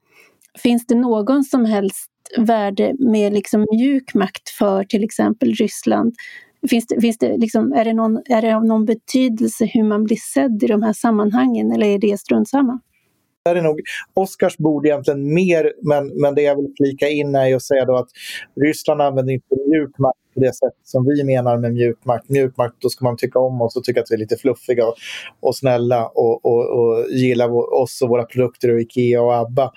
finns 0.64 0.88
det 0.88 0.96
någon 0.96 1.44
som 1.44 1.66
helst 1.66 2.12
värde 2.38 2.96
med 3.00 3.34
liksom 3.34 3.66
mjuk 3.72 4.14
makt 4.14 4.50
för 4.50 4.84
till 4.84 5.04
exempel 5.04 5.54
Ryssland? 5.54 6.16
Finns 6.70 6.88
det, 6.88 7.02
finns 7.02 7.18
det 7.18 7.38
liksom, 7.38 7.74
är, 7.74 7.86
det 7.86 7.94
någon, 7.94 8.22
är 8.26 8.42
det 8.42 8.56
av 8.56 8.66
någon 8.66 8.86
betydelse 8.86 9.66
hur 9.66 9.84
man 9.84 10.04
blir 10.04 10.18
sedd 10.34 10.64
i 10.64 10.68
de 10.68 10.84
här 10.84 10.94
sammanhangen 10.94 11.72
eller 11.72 11.88
är 11.88 12.00
det 12.00 12.20
strunt 12.20 12.50
samma? 12.50 12.80
Där 13.48 13.56
är 13.56 13.62
nog 13.62 13.82
Oscars 14.14 14.58
bord 14.58 14.86
egentligen 14.86 15.34
mer, 15.34 15.74
men, 15.82 16.08
men 16.22 16.36
det 16.36 16.42
jag 16.42 16.56
vill 16.56 16.74
flika 16.78 17.10
in 17.10 17.36
är 17.36 17.56
att 17.56 17.64
säga 17.64 17.86
då 17.86 17.96
att 17.96 18.10
Ryssland 18.62 19.02
använder 19.02 19.34
inte 19.34 19.56
mjuk 19.68 19.98
makt 19.98 20.18
på 20.34 20.40
det 20.40 20.56
sätt 20.56 20.74
som 20.84 21.06
vi 21.06 21.24
menar 21.24 21.58
med 21.58 21.74
mjuk 21.74 22.06
makt. 22.06 22.30
Mjuk 22.30 22.58
makt, 22.58 22.76
då 22.80 22.90
ska 22.90 23.06
man 23.06 23.18
tycka 23.18 23.40
om 23.40 23.62
oss 23.62 23.76
och 23.76 23.84
tycka 23.84 24.00
att 24.00 24.08
vi 24.10 24.16
är 24.16 24.20
lite 24.20 24.38
fluffiga 24.38 24.88
och, 24.88 24.96
och 25.40 25.56
snälla 25.56 26.08
och, 26.08 26.46
och, 26.46 26.80
och 26.80 27.06
gilla 27.10 27.48
oss 27.84 28.02
och 28.02 28.10
våra 28.10 28.24
produkter 28.24 28.74
och 28.74 28.82
Ikea 28.82 29.22
och 29.22 29.36
ABBA. 29.36 29.72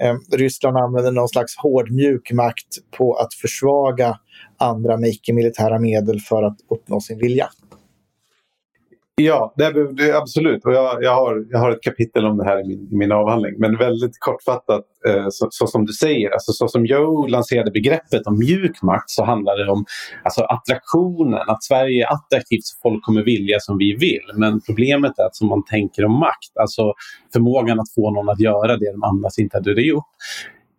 Eh, 0.00 0.14
Ryssland 0.36 0.76
använder 0.76 1.12
någon 1.12 1.28
slags 1.28 1.56
hård 1.56 1.90
mjuk 1.90 2.32
makt 2.32 2.68
på 2.96 3.14
att 3.14 3.34
försvaga 3.34 4.18
andra 4.58 4.96
med 4.96 5.10
icke-militära 5.10 5.78
medel 5.78 6.20
för 6.20 6.42
att 6.42 6.56
uppnå 6.70 7.00
sin 7.00 7.18
vilja. 7.18 7.48
Ja, 9.24 9.54
det, 9.56 9.92
det, 9.92 10.16
absolut. 10.16 10.64
Och 10.64 10.72
jag, 10.72 11.04
jag, 11.04 11.14
har, 11.14 11.46
jag 11.50 11.58
har 11.58 11.70
ett 11.70 11.82
kapitel 11.82 12.26
om 12.26 12.36
det 12.38 12.44
här 12.44 12.60
i 12.60 12.68
min, 12.68 12.88
i 12.92 12.96
min 12.96 13.12
avhandling. 13.12 13.54
Men 13.58 13.76
väldigt 13.76 14.18
kortfattat, 14.18 14.84
eh, 15.08 15.26
så, 15.30 15.48
så, 15.50 15.66
som 15.66 15.86
du 15.86 15.92
säger, 15.92 16.30
alltså, 16.30 16.52
så 16.52 16.68
som 16.68 16.86
Joe 16.86 17.26
lanserade 17.26 17.70
begreppet 17.70 18.26
om 18.26 18.38
mjuk 18.38 18.82
makt 18.82 19.10
så 19.10 19.24
handlar 19.24 19.56
det 19.56 19.70
om 19.70 19.84
alltså, 20.22 20.42
attraktionen, 20.42 21.40
att 21.48 21.64
Sverige 21.64 22.06
är 22.06 22.12
attraktivt 22.12 22.64
så 22.64 22.78
folk 22.82 23.04
kommer 23.04 23.22
vilja 23.22 23.60
som 23.60 23.78
vi 23.78 23.96
vill. 23.96 24.30
Men 24.34 24.60
problemet 24.60 25.18
är 25.18 25.26
att 25.26 25.36
som 25.36 25.48
man 25.48 25.64
tänker 25.64 26.04
om 26.04 26.18
makt, 26.18 26.52
alltså 26.60 26.92
förmågan 27.32 27.80
att 27.80 27.94
få 27.94 28.10
någon 28.10 28.28
att 28.28 28.40
göra 28.40 28.76
det 28.76 28.92
de 28.92 29.02
annars 29.02 29.38
inte 29.38 29.56
hade 29.56 29.82
gjort 29.82 30.04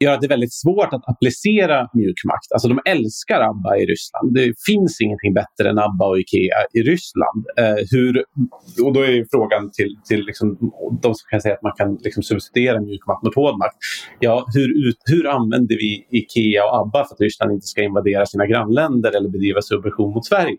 gör 0.04 0.14
att 0.14 0.22
det 0.22 0.28
är 0.28 0.36
väldigt 0.38 0.54
svårt 0.54 0.94
att 0.94 1.10
applicera 1.10 1.88
mjukmakt. 1.94 2.52
Alltså 2.54 2.68
de 2.68 2.80
älskar 2.86 3.40
ABBA 3.50 3.78
i 3.78 3.86
Ryssland. 3.86 4.34
Det 4.34 4.54
finns 4.70 5.02
ingenting 5.02 5.34
bättre 5.34 5.70
än 5.70 5.78
ABBA 5.78 6.06
och 6.06 6.20
Ikea 6.20 6.60
i 6.74 6.82
Ryssland. 6.82 7.42
Eh, 7.60 7.80
hur, 7.92 8.24
och 8.86 8.94
då 8.94 9.00
är 9.02 9.26
frågan 9.32 9.72
till, 9.72 9.96
till 10.10 10.22
liksom, 10.26 10.48
de 11.02 11.16
som 11.16 11.26
kan 11.30 11.42
säga 11.42 11.56
att 11.56 11.64
man 11.64 11.74
kan 11.78 11.96
liksom 11.96 12.24
substituera 12.24 12.82
mjukmakt 12.82 13.24
med 13.24 13.32
hårdmakt. 13.36 13.76
Ja, 14.20 14.46
hur, 14.54 14.88
ut, 14.88 14.98
hur 15.06 15.28
använder 15.28 15.76
vi 15.76 16.08
Ikea 16.12 16.66
och 16.66 16.76
ABBA 16.82 17.06
för 17.06 17.14
att 17.16 17.22
Ryssland 17.22 17.52
inte 17.52 17.68
ska 17.68 17.84
invadera 17.84 18.26
sina 18.26 18.46
grannländer 18.46 19.12
eller 19.18 19.30
bedriva 19.30 19.62
subvention 19.62 20.14
mot 20.14 20.26
Sverige? 20.26 20.58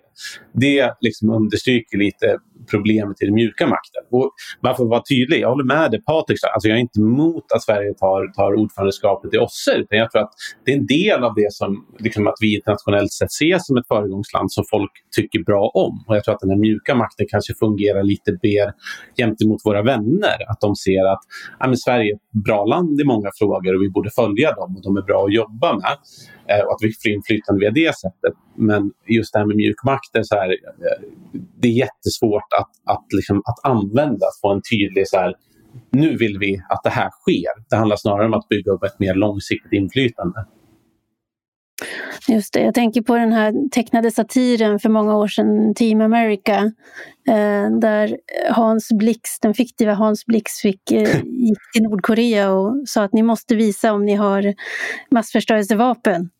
Det 0.52 0.94
liksom 1.00 1.30
understryker 1.30 1.98
lite 1.98 2.38
problemet 2.70 3.22
i 3.22 3.24
den 3.24 3.34
mjuka 3.34 3.66
makten. 3.66 4.02
Och 4.10 4.30
bara 4.62 4.74
för 4.74 4.82
att 4.84 4.90
vara 4.90 5.02
tydlig, 5.10 5.40
jag 5.40 5.48
håller 5.48 5.64
med 5.64 5.90
dig 5.90 6.02
Patrik, 6.02 6.38
alltså 6.54 6.68
jag 6.68 6.76
är 6.76 6.80
inte 6.80 7.00
emot 7.00 7.52
att 7.54 7.62
Sverige 7.62 7.94
tar, 7.94 8.32
tar 8.34 8.54
ordförandeskapet 8.54 9.31
i 9.32 9.38
OSSE, 9.38 9.74
utan 9.76 9.98
jag 9.98 10.10
tror 10.10 10.22
att 10.22 10.32
det 10.64 10.72
är 10.72 10.76
en 10.76 10.86
del 10.86 11.24
av 11.24 11.34
det 11.34 11.52
som 11.52 11.86
liksom 11.98 12.26
att 12.26 12.34
vi 12.40 12.54
internationellt 12.54 13.12
sett 13.12 13.30
ses 13.30 13.66
som 13.66 13.76
ett 13.76 13.88
föregångsland 13.88 14.52
som 14.52 14.64
folk 14.70 14.90
tycker 15.16 15.44
bra 15.44 15.70
om. 15.74 16.04
Och 16.06 16.16
jag 16.16 16.24
tror 16.24 16.34
att 16.34 16.40
den 16.40 16.50
här 16.50 16.56
mjuka 16.56 16.94
makten 16.94 17.26
kanske 17.28 17.54
fungerar 17.54 18.02
lite 18.02 18.38
mer 18.42 18.72
gentemot 19.16 19.60
våra 19.64 19.82
vänner, 19.82 20.36
att 20.48 20.60
de 20.60 20.76
ser 20.76 21.04
att 21.12 21.22
ja, 21.60 21.74
Sverige 21.76 22.12
är 22.12 22.14
ett 22.14 22.44
bra 22.44 22.64
land 22.64 23.00
i 23.00 23.04
många 23.04 23.30
frågor 23.38 23.74
och 23.76 23.82
vi 23.82 23.90
borde 23.90 24.10
följa 24.10 24.52
dem 24.52 24.76
och 24.76 24.82
de 24.82 24.96
är 24.96 25.02
bra 25.02 25.24
att 25.24 25.34
jobba 25.34 25.72
med. 25.72 25.96
Eh, 26.48 26.64
och 26.64 26.72
att 26.72 26.82
vi 26.82 26.92
får 27.02 27.10
inflytande 27.10 27.60
via 27.60 27.70
det 27.70 27.96
sättet. 27.96 28.34
Men 28.56 28.90
just 29.06 29.32
det 29.32 29.38
här 29.38 29.46
med 29.46 29.56
mjukmakter, 29.56 30.22
så 30.22 30.34
här, 30.34 30.50
eh, 30.50 31.08
det 31.60 31.68
är 31.68 31.72
jättesvårt 31.72 32.48
att, 32.60 32.94
att, 32.94 33.06
liksom, 33.12 33.42
att 33.44 33.70
använda, 33.70 34.26
att 34.26 34.40
få 34.40 34.52
en 34.52 34.62
tydlig 34.70 35.08
så 35.08 35.16
här, 35.16 35.34
nu 35.90 36.16
vill 36.16 36.38
vi 36.38 36.62
att 36.68 36.80
det 36.84 36.90
här 36.90 37.10
sker. 37.10 37.70
Det 37.70 37.76
handlar 37.76 37.96
snarare 37.96 38.26
om 38.26 38.34
att 38.34 38.48
bygga 38.48 38.72
upp 38.72 38.82
ett 38.82 38.98
mer 38.98 39.14
långsiktigt 39.14 39.72
inflytande. 39.72 40.46
Just 42.28 42.52
det, 42.52 42.60
jag 42.60 42.74
tänker 42.74 43.02
på 43.02 43.16
den 43.16 43.32
här 43.32 43.68
tecknade 43.70 44.10
satiren 44.10 44.78
för 44.78 44.88
många 44.88 45.16
år 45.16 45.28
sedan, 45.28 45.74
Team 45.74 46.00
America, 46.00 46.72
eh, 47.28 47.78
där 47.80 48.16
Hans 48.50 48.88
Blix, 48.92 49.40
den 49.40 49.54
fiktiva 49.54 49.94
Hans 49.94 50.26
Blix 50.26 50.52
fick, 50.52 50.90
eh, 50.92 51.02
gick 51.24 51.58
till 51.74 51.82
Nordkorea 51.82 52.52
och 52.52 52.88
sa 52.88 53.02
att 53.02 53.12
ni 53.12 53.22
måste 53.22 53.54
visa 53.54 53.92
om 53.92 54.04
ni 54.04 54.14
har 54.14 54.54
massförstörelsevapen. 55.10 56.30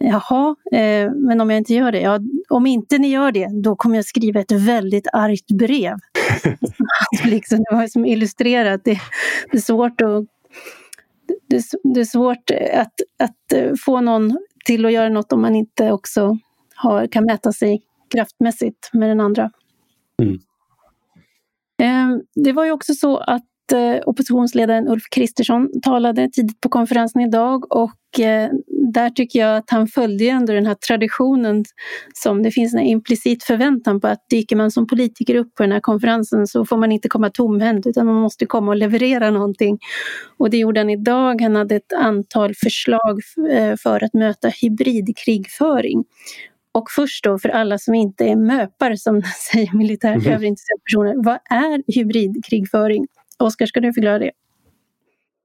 Jaha, 0.00 0.56
eh, 0.72 1.10
men 1.14 1.40
om 1.40 1.50
jag 1.50 1.58
inte 1.58 1.74
gör 1.74 1.92
det? 1.92 2.00
Ja, 2.00 2.18
om 2.48 2.66
inte 2.66 2.98
ni 2.98 3.08
gör 3.08 3.32
det, 3.32 3.48
då 3.62 3.76
kommer 3.76 3.96
jag 3.96 4.04
skriva 4.04 4.40
ett 4.40 4.52
väldigt 4.52 5.06
argt 5.12 5.50
brev. 5.58 5.96
liksom, 7.24 7.58
det 7.58 7.76
var 7.76 7.86
som 7.86 8.04
illustrerat. 8.04 8.84
Det, 8.84 9.00
det 9.52 9.56
är 9.56 9.62
svårt 9.62 10.00
att 10.00 10.24
det, 11.48 11.62
det, 11.94 12.00
är 12.00 12.04
svårt 12.04 12.50
att, 12.72 12.94
att 13.18 13.78
få 13.84 14.00
någon 14.00 14.38
till 14.64 14.86
att 14.86 14.92
göra 14.92 15.08
något 15.08 15.32
om 15.32 15.40
man 15.40 15.56
inte 15.56 15.92
också 15.92 16.38
har, 16.74 17.06
kan 17.06 17.24
mäta 17.24 17.52
sig 17.52 17.82
kraftmässigt 18.12 18.90
med 18.92 19.08
den 19.08 19.20
andra. 19.20 19.50
Mm. 20.22 20.38
Eh, 21.82 22.22
det 22.34 22.52
var 22.52 22.64
ju 22.64 22.72
också 22.72 22.94
så 22.94 23.18
att 23.18 23.44
Eh, 23.72 24.00
oppositionsledaren 24.06 24.88
Ulf 24.88 25.02
Kristersson 25.10 25.80
talade 25.82 26.28
tidigt 26.32 26.60
på 26.60 26.68
konferensen 26.68 27.22
idag 27.22 27.72
och 27.72 28.20
eh, 28.20 28.50
där 28.92 29.10
tycker 29.10 29.38
jag 29.38 29.56
att 29.56 29.70
han 29.70 29.86
följde 29.86 30.24
ändå 30.28 30.52
den 30.52 30.66
här 30.66 30.74
traditionen 30.74 31.64
som 32.14 32.42
det 32.42 32.50
finns 32.50 32.74
en 32.74 32.80
implicit 32.80 33.44
förväntan 33.44 34.00
på 34.00 34.08
att 34.08 34.28
dyker 34.30 34.56
man 34.56 34.70
som 34.70 34.86
politiker 34.86 35.34
upp 35.34 35.54
på 35.54 35.62
den 35.62 35.72
här 35.72 35.80
konferensen 35.80 36.46
så 36.46 36.64
får 36.64 36.76
man 36.76 36.92
inte 36.92 37.08
komma 37.08 37.30
tomhänt 37.30 37.86
utan 37.86 38.06
man 38.06 38.14
måste 38.14 38.46
komma 38.46 38.70
och 38.70 38.76
leverera 38.76 39.30
någonting. 39.30 39.78
Och 40.38 40.50
det 40.50 40.56
gjorde 40.56 40.80
han 40.80 40.90
idag. 40.90 41.40
Han 41.40 41.56
hade 41.56 41.76
ett 41.76 41.92
antal 41.92 42.54
förslag 42.54 43.20
eh, 43.50 43.76
för 43.82 44.04
att 44.04 44.14
möta 44.14 44.48
hybridkrigföring. 44.48 46.04
Och 46.72 46.90
först 46.90 47.24
då 47.24 47.38
för 47.38 47.48
alla 47.48 47.78
som 47.78 47.94
inte 47.94 48.24
är 48.24 48.36
möpar 48.36 48.94
som 48.94 49.22
säger 49.52 49.76
militärt 49.76 50.16
mm. 50.16 50.32
överintresserade 50.32 50.82
personer, 50.84 51.24
vad 51.24 51.38
är 51.50 51.94
hybridkrigföring? 51.94 53.06
Oskar, 53.38 53.66
ska 53.66 53.80
du 53.80 53.92
förklara 53.92 54.18
det? 54.18 54.30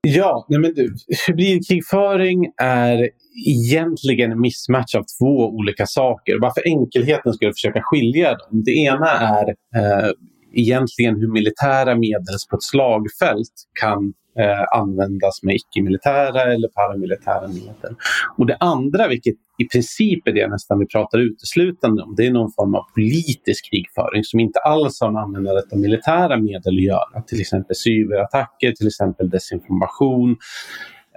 Ja, 0.02 0.46
nej 0.50 0.60
men 0.60 0.74
du, 0.74 0.96
hybridkrigföring 1.28 2.52
är 2.58 3.10
egentligen 3.48 4.32
en 4.32 4.42
mismatch 4.42 4.96
av 4.96 5.04
två 5.20 5.50
olika 5.50 5.86
saker. 5.86 6.40
Bara 6.40 6.54
för 6.54 6.68
enkelheten 6.68 7.34
skulle 7.34 7.48
jag 7.48 7.56
försöka 7.56 7.82
skilja 7.84 8.30
dem. 8.30 8.64
Det 8.64 8.72
ena 8.72 9.12
är 9.12 9.48
eh, 9.50 10.12
egentligen 10.54 11.16
hur 11.16 11.28
militära 11.28 11.96
medel 11.96 12.36
på 12.50 12.56
ett 12.56 12.64
slagfält 12.64 13.54
kan 13.82 14.14
eh, 14.40 14.80
användas 14.80 15.44
med 15.44 15.56
icke-militära 15.56 16.54
eller 16.54 16.68
paramilitära 16.68 17.48
medel. 17.48 17.96
Och 18.38 18.46
det 18.46 18.58
andra, 18.60 19.08
vilket 19.08 19.36
i 19.58 19.66
princip 19.66 20.28
är 20.28 20.32
det 20.32 20.48
nästan 20.48 20.80
vi 20.80 20.86
pratar 20.86 21.20
uteslutande 21.20 22.04
om, 22.04 22.16
det 22.18 22.28
är 22.28 22.32
någon 22.32 22.52
form 22.52 22.76
av 22.76 22.84
politisk 22.96 23.70
krigföring 23.72 24.24
som 24.24 24.40
inte 24.40 24.60
alls 24.60 25.02
har 25.02 25.12
med 25.12 25.22
användandet 25.22 25.74
av 25.74 25.80
militära 25.80 26.38
medel 26.38 26.78
att 26.78 26.84
göra. 26.84 27.22
Till 27.28 27.42
exempel 27.42 27.76
cyberattacker, 27.76 28.72
till 28.72 28.88
exempel 28.88 29.30
desinformation. 29.30 30.38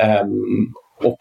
Eh, 0.01 0.27
och 1.05 1.17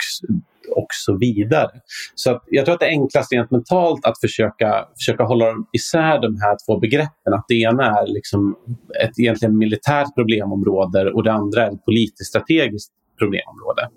och 0.75 0.87
så 0.91 1.17
vidare. 1.17 1.71
Så 2.15 2.41
jag 2.47 2.65
tror 2.65 2.73
att 2.73 2.79
det 2.79 2.85
är 2.85 2.89
enklast 2.89 3.33
rent 3.33 3.51
mentalt 3.51 4.05
att 4.05 4.19
försöka, 4.19 4.87
försöka 4.97 5.23
hålla 5.23 5.45
isär 5.71 6.21
de 6.21 6.41
här 6.41 6.57
två 6.65 6.79
begreppen. 6.79 7.33
Att 7.33 7.45
det 7.47 7.61
ena 7.61 7.99
är 7.99 8.07
liksom 8.07 8.55
ett 9.03 9.19
egentligen 9.19 9.57
militärt 9.57 10.15
problemområde 10.15 11.11
och 11.11 11.23
det 11.23 11.31
andra 11.31 11.65
är 11.65 11.71
ett 11.71 11.85
politiskt 11.85 12.29
strategiskt 12.29 12.91
problemområde. 13.19 13.89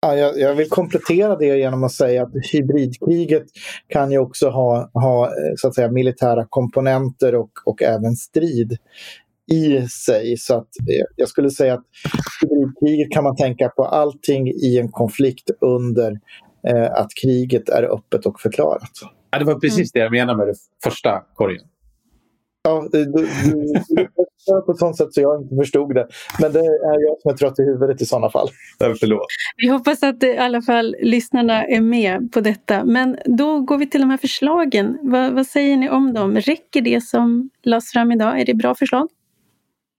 Ja, 0.00 0.16
jag, 0.16 0.38
jag, 0.38 0.54
vill 0.54 0.68
komplettera 0.68 1.36
det 1.36 1.58
genom 1.58 1.84
att 1.84 1.92
säga 1.92 2.22
att 2.22 2.30
hybridkriget 2.52 3.42
kan 3.88 4.12
ju 4.12 4.18
också 4.18 4.48
ha, 4.48 4.90
ha 4.94 5.26
eh, 5.26 5.52
så 5.56 5.68
att 5.68 5.74
säga, 5.74 5.90
militära 5.90 6.46
komponenter 6.48 7.34
och, 7.34 7.50
och 7.64 7.82
även 7.82 8.16
strid 8.16 8.78
i 9.48 9.88
sig. 9.88 10.36
Så 10.36 10.54
att 10.54 10.68
eh, 10.90 11.04
jag 11.16 11.28
skulle 11.28 11.50
säga 11.50 11.74
att 11.74 11.84
hybridkriget 12.42 13.12
kan 13.12 13.24
man 13.24 13.36
tänka 13.36 13.68
på 13.68 13.84
allting 13.84 14.48
i 14.48 14.78
en 14.78 14.88
konflikt 14.88 15.50
under 15.60 16.20
eh, 16.68 16.92
att 16.92 17.08
kriget 17.22 17.68
är 17.68 17.82
öppet 17.82 18.26
och 18.26 18.40
förklarat. 18.40 18.90
Ja, 19.30 19.38
det 19.38 19.44
var 19.44 19.54
precis 19.54 19.78
mm. 19.78 19.88
det 19.94 19.98
jag 19.98 20.12
menade 20.12 20.38
med 20.38 20.46
det 20.46 20.56
första 20.84 21.22
korgen. 21.34 21.62
Ja, 22.62 22.88
du, 22.92 23.04
du, 23.04 23.28
på 24.66 24.72
ett 24.72 24.78
sånt 24.78 24.96
sätt 24.96 25.14
så 25.14 25.20
jag 25.20 25.42
inte 25.42 25.56
förstod 25.56 25.94
det. 25.94 26.08
Men 26.40 26.52
det 26.52 26.58
är 26.58 27.08
jag 27.08 27.20
som 27.20 27.30
är 27.30 27.36
trött 27.36 27.58
i 27.58 27.62
huvudet 27.62 28.02
i 28.02 28.04
sådana 28.04 28.30
fall. 28.30 28.48
förlåt. 28.78 29.26
Vi 29.56 29.68
hoppas 29.68 30.02
att 30.02 30.22
i 30.22 30.36
alla 30.36 30.62
fall 30.62 30.96
lyssnarna 31.00 31.64
är 31.64 31.80
med 31.80 32.32
på 32.32 32.40
detta. 32.40 32.84
Men 32.84 33.18
då 33.24 33.60
går 33.60 33.78
vi 33.78 33.86
till 33.86 34.00
de 34.00 34.10
här 34.10 34.16
förslagen. 34.16 34.98
Vad, 35.02 35.32
vad 35.32 35.46
säger 35.46 35.76
ni 35.76 35.90
om 35.90 36.14
dem? 36.14 36.36
Räcker 36.36 36.80
det 36.80 37.00
som 37.00 37.50
lades 37.62 37.92
fram 37.92 38.12
idag? 38.12 38.40
Är 38.40 38.44
det 38.44 38.54
bra 38.54 38.74
förslag? 38.74 39.08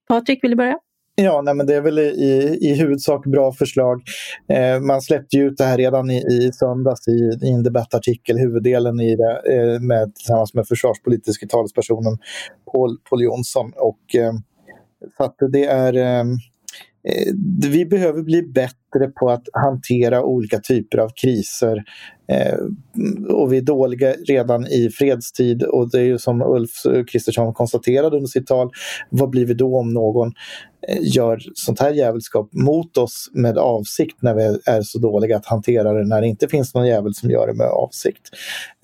Patrik, 0.10 0.44
vill 0.44 0.52
du 0.52 0.58
börja? 0.58 0.80
Ja, 1.16 1.42
nej, 1.42 1.54
men 1.54 1.66
det 1.66 1.76
är 1.76 1.82
väl 1.82 2.00
i, 2.00 2.58
i 2.62 2.74
huvudsak 2.74 3.26
bra 3.26 3.52
förslag. 3.52 4.02
Eh, 4.50 4.80
man 4.80 5.02
släppte 5.02 5.38
ut 5.38 5.58
det 5.58 5.64
här 5.64 5.78
redan 5.78 6.10
i, 6.10 6.18
i 6.18 6.52
söndags 6.54 7.08
i, 7.08 7.40
i 7.42 7.52
en 7.52 7.64
debattartikel, 7.64 8.38
huvuddelen 8.38 9.00
i 9.00 9.16
det, 9.16 9.42
eh, 9.54 9.80
med, 9.80 10.16
tillsammans 10.16 10.54
med 10.54 10.68
försvarspolitiska 10.68 11.48
talespersonen 11.48 12.18
Paul, 12.72 12.98
Paul 13.10 13.24
Jonsson. 13.24 13.72
Och, 13.76 14.16
eh, 14.16 14.34
så 15.18 15.24
att 15.24 15.36
det 15.52 15.66
är 15.66 16.30
Eh, 17.08 17.14
eh 17.14 17.34
vi 17.72 17.86
behöver 17.86 18.22
bli 18.22 18.44
bättre 18.44 19.08
på 19.20 19.30
att 19.30 19.44
hantera 19.54 20.24
olika 20.24 20.60
typer 20.60 20.98
av 20.98 21.10
kriser. 21.22 21.84
Eh, 22.32 22.58
och 23.34 23.54
vi 23.54 23.58
är 23.58 23.62
dåliga 23.62 24.14
redan 24.28 24.68
i 24.68 24.90
fredstid 24.90 25.64
och 25.64 25.92
det 25.92 25.98
är 26.00 26.04
ju 26.04 26.18
som 26.18 26.42
Ulf 26.42 26.72
Kristersson 27.12 27.54
konstaterade 27.54 28.16
under 28.16 28.28
sitt 28.28 28.48
tal, 28.48 28.72
vad 29.10 29.30
blir 29.30 29.46
vi 29.46 29.54
då 29.54 29.80
om 29.80 29.94
någon 29.94 30.32
gör 31.02 31.40
sånt 31.54 31.80
här 31.80 31.92
jävelskap 31.92 32.50
mot 32.54 32.98
oss 32.98 33.30
med 33.34 33.58
avsikt 33.58 34.22
när 34.22 34.36
vi 34.36 34.44
är 34.66 34.82
så 34.82 35.00
dåliga 35.00 35.38
att 35.38 35.46
hantera 35.46 35.94
det 35.94 36.08
när 36.08 36.22
det 36.22 36.28
inte 36.28 36.48
finns 36.48 36.74
någon 36.74 36.88
jävel 36.88 37.14
som 37.14 37.30
gör 37.30 37.48
det 37.48 37.54
med 37.54 37.68
avsikt. 37.68 38.30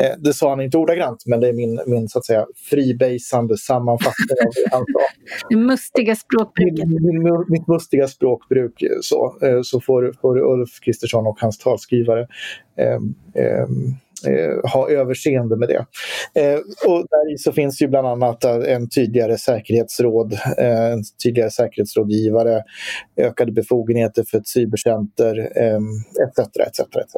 Eh, 0.03 0.19
det 0.19 0.33
sa 0.33 0.49
han 0.49 0.61
inte 0.61 0.77
ordagrant 0.77 1.23
men 1.25 1.39
det 1.39 1.47
är 1.47 1.53
min, 1.53 1.79
min 1.87 2.09
så 2.09 2.19
att 2.19 2.25
säga 2.25 2.45
freebasande 2.69 3.57
sammanfattning 3.57 4.37
av 4.45 4.53
det 4.55 4.69
han 4.71 4.85
sa. 4.93 4.99
Det 5.49 5.55
mustiga 5.55 6.15
språkbruket. 6.15 6.87
Min, 6.87 7.23
min, 7.23 7.45
mitt 7.47 7.67
mustiga 7.67 8.07
språkbruk 8.07 8.83
så, 9.01 9.35
så 9.63 9.81
får, 9.81 10.13
får 10.21 10.37
Ulf 10.37 10.79
Kristersson 10.81 11.27
och 11.27 11.37
hans 11.39 11.57
talskrivare 11.57 12.21
eh, 12.21 12.25
eh, 12.25 12.27
eh, 12.27 12.27
ha 14.73 14.89
överseende 14.89 15.57
med 15.57 15.69
det. 15.69 15.85
Eh, 16.41 16.59
och 16.87 17.07
där 17.09 17.37
så 17.37 17.51
finns 17.51 17.81
ju 17.81 17.87
bland 17.87 18.07
annat 18.07 18.43
en 18.43 18.89
tydligare 18.89 19.37
säkerhetsråd, 19.37 20.33
eh, 20.33 20.91
en 20.91 21.03
tydligare 21.23 21.49
säkerhetsrådgivare, 21.49 22.63
ökade 23.17 23.51
befogenheter 23.51 24.23
för 24.23 24.37
ett 24.37 24.47
cybercenter 24.47 25.39
etc. 26.27 26.39
etc, 26.67 26.79
etc. 26.79 27.15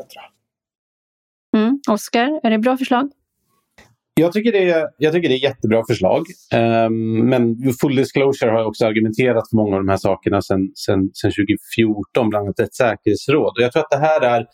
Mm. 1.58 1.80
Oskar, 1.90 2.40
är 2.44 2.50
det 2.50 2.58
bra 2.58 2.78
förslag? 2.78 3.12
Jag 4.20 4.34
tycker, 4.34 4.52
det 4.52 4.70
är, 4.70 4.88
jag 4.98 5.14
tycker 5.14 5.30
det 5.30 5.36
är 5.36 5.44
jättebra 5.44 5.84
förslag. 5.88 6.26
Um, 6.56 7.30
men 7.30 7.58
full 7.82 7.96
disclosure 7.96 8.52
har 8.52 8.60
jag 8.60 8.68
också 8.68 8.86
argumenterat 8.86 9.50
för 9.50 9.56
många 9.56 9.76
av 9.76 9.82
de 9.82 9.90
här 9.90 9.98
sakerna 9.98 10.42
sedan 10.42 11.12
2014, 11.22 12.30
bland 12.30 12.46
annat 12.46 12.60
ett 12.60 12.76
säkerhetsråd. 12.76 13.54
Och 13.58 13.64
jag 13.64 13.72
tror 13.72 13.84
att 13.84 13.90
det 13.90 13.98
här 13.98 14.22
är 14.22 14.46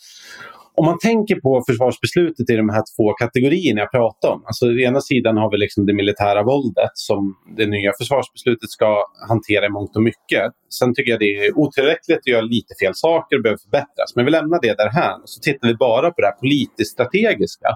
om 0.75 0.85
man 0.85 0.99
tänker 0.99 1.35
på 1.35 1.63
försvarsbeslutet 1.67 2.49
i 2.49 2.55
de 2.55 2.69
här 2.69 2.83
två 2.95 3.13
kategorierna 3.13 3.81
jag 3.81 3.91
pratade 3.91 4.33
om. 4.33 4.43
Alltså, 4.45 4.65
å 4.65 4.79
ena 4.79 5.01
sidan 5.01 5.37
har 5.37 5.51
vi 5.51 5.57
liksom 5.57 5.85
det 5.85 5.93
militära 5.93 6.43
våldet 6.43 6.91
som 6.93 7.35
det 7.57 7.65
nya 7.65 7.91
försvarsbeslutet 7.99 8.69
ska 8.69 9.05
hantera 9.29 9.65
i 9.65 9.69
mångt 9.69 9.95
och 9.95 10.03
mycket. 10.03 10.51
Sen 10.69 10.93
tycker 10.93 11.11
jag 11.11 11.19
det 11.19 11.45
är 11.45 11.57
otillräckligt 11.57 12.19
och 12.19 12.27
gör 12.27 12.41
lite 12.41 12.75
fel 12.81 12.95
saker 12.95 13.35
och 13.35 13.43
behöver 13.43 13.57
förbättras. 13.57 14.15
Men 14.15 14.25
vi 14.25 14.31
lämnar 14.31 14.59
det 14.61 14.73
därhän 14.77 15.21
och 15.21 15.29
så 15.29 15.39
tittar 15.39 15.67
vi 15.67 15.75
bara 15.75 16.11
på 16.11 16.21
det 16.21 16.27
här 16.27 16.39
politiskt 16.39 16.91
strategiska. 16.91 17.67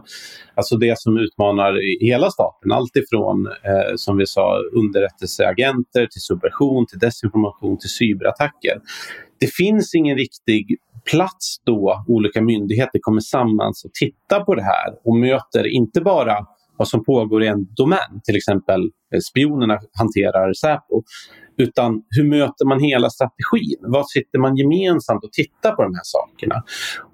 Alltså 0.55 0.77
det 0.77 0.99
som 0.99 1.17
utmanar 1.17 2.01
hela 2.05 2.29
staten. 2.31 2.71
Alltifrån, 2.71 3.47
eh, 3.47 3.95
som 3.95 4.17
vi 4.17 4.25
sa, 4.25 4.59
underrättelseagenter 4.73 6.05
till 6.05 6.21
subversion, 6.21 6.85
till 6.87 6.99
desinformation, 6.99 7.77
till 7.77 7.89
cyberattacker. 7.89 8.81
Det 9.39 9.53
finns 9.53 9.95
ingen 9.95 10.17
riktig 10.17 10.77
plats 11.11 11.61
då 11.65 12.05
olika 12.07 12.41
myndigheter 12.41 12.99
kommer 13.01 13.21
samman 13.21 13.73
och 13.85 13.93
tittar 13.93 14.43
på 14.43 14.55
det 14.55 14.63
här 14.63 14.93
och 15.03 15.15
möter 15.15 15.67
inte 15.67 16.01
bara 16.01 16.45
vad 16.77 16.87
som 16.87 17.03
pågår 17.03 17.43
i 17.43 17.47
en 17.47 17.67
domän, 17.75 18.21
till 18.23 18.35
exempel 18.35 18.81
eh, 19.13 19.19
spionerna 19.19 19.79
hanterar 19.97 20.53
Säpo, 20.53 21.03
utan 21.57 22.03
hur 22.09 22.23
möter 22.23 22.65
man 22.65 22.79
hela 22.79 23.09
strategin? 23.09 23.79
Vad 23.81 24.09
sitter 24.09 24.39
man 24.39 24.55
gemensamt 24.55 25.23
och 25.23 25.31
tittar 25.31 25.71
på 25.71 25.83
de 25.83 25.93
här 25.93 26.03
sakerna? 26.03 26.63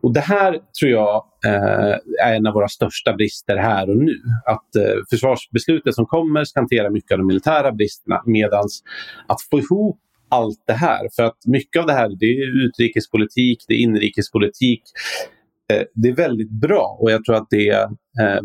Och 0.03 0.13
det 0.13 0.19
här 0.19 0.59
tror 0.79 0.91
jag 0.91 1.25
eh, 1.45 2.25
är 2.25 2.35
en 2.35 2.47
av 2.47 2.53
våra 2.53 2.67
största 2.67 3.13
brister 3.13 3.57
här 3.57 3.89
och 3.89 3.97
nu. 3.97 4.15
Att 4.45 4.75
eh, 4.75 4.95
försvarsbeslutet 5.09 5.95
som 5.95 6.05
kommer 6.05 6.43
ska 6.43 6.59
hantera 6.59 6.89
mycket 6.89 7.11
av 7.11 7.17
de 7.17 7.27
militära 7.27 7.71
bristerna 7.71 8.21
medan 8.25 8.63
att 9.27 9.41
få 9.51 9.59
ihop 9.59 9.99
allt 10.33 10.63
det 10.67 10.73
här. 10.73 11.07
För 11.15 11.23
att 11.23 11.37
mycket 11.47 11.79
av 11.79 11.87
det 11.87 11.93
här 11.93 12.09
det 12.19 12.25
är 12.25 12.65
utrikespolitik, 12.65 13.65
det 13.67 13.73
är 13.73 13.77
inrikespolitik. 13.77 14.81
Eh, 15.73 15.83
det 15.93 16.09
är 16.09 16.15
väldigt 16.15 16.51
bra 16.51 16.97
och 16.99 17.11
jag 17.11 17.25
tror 17.25 17.35
att 17.35 17.47
det 17.49 17.69
eh, 17.69 18.41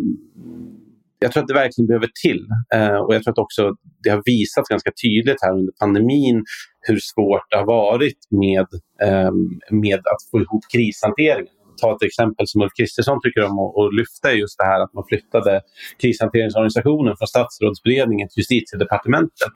jag 1.20 1.32
tror 1.32 1.42
att 1.42 1.48
det 1.48 1.54
verkligen 1.54 1.86
behöver 1.86 2.08
till. 2.22 2.46
Eh, 2.74 2.96
och 2.96 3.14
jag 3.14 3.22
tror 3.22 3.32
att 3.32 3.38
också 3.38 3.74
det 4.02 4.10
har 4.10 4.22
visats 4.24 4.68
ganska 4.68 4.90
tydligt 5.02 5.42
här 5.42 5.52
under 5.52 5.72
pandemin 5.80 6.44
hur 6.80 6.98
svårt 6.98 7.50
det 7.50 7.56
har 7.56 7.66
varit 7.66 8.18
med, 8.30 8.66
eh, 9.08 9.32
med 9.70 9.98
att 9.98 10.22
få 10.30 10.40
ihop 10.40 10.64
krishanteringen. 10.72 11.54
Ta 11.80 11.96
ett 11.96 12.02
exempel 12.02 12.46
som 12.48 12.62
Ulf 12.62 12.72
Kristersson 12.78 13.20
tycker 13.22 13.44
om 13.44 13.58
att 13.58 13.94
lyfta 13.94 14.32
just 14.32 14.58
det 14.58 14.64
här 14.64 14.80
att 14.80 14.94
man 14.94 15.04
flyttade 15.08 15.60
krishanteringsorganisationen 16.00 17.16
från 17.16 17.28
statsrådsberedningen 17.28 18.28
till 18.28 18.38
justitiedepartementet 18.40 19.52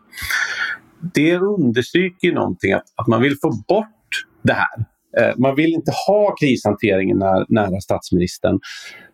det 1.15 1.37
understryker 1.37 2.33
någonting 2.33 2.73
att, 2.73 2.85
att 2.97 3.07
man 3.07 3.23
vill 3.23 3.37
få 3.43 3.51
bort 3.69 4.27
det 4.43 4.53
här. 4.53 4.85
Eh, 5.19 5.35
man 5.39 5.57
vill 5.57 5.73
inte 5.73 5.93
ha 6.07 6.35
krishanteringen 6.41 7.19
när, 7.19 7.47
nära 7.49 7.81
statsministern. 7.81 8.61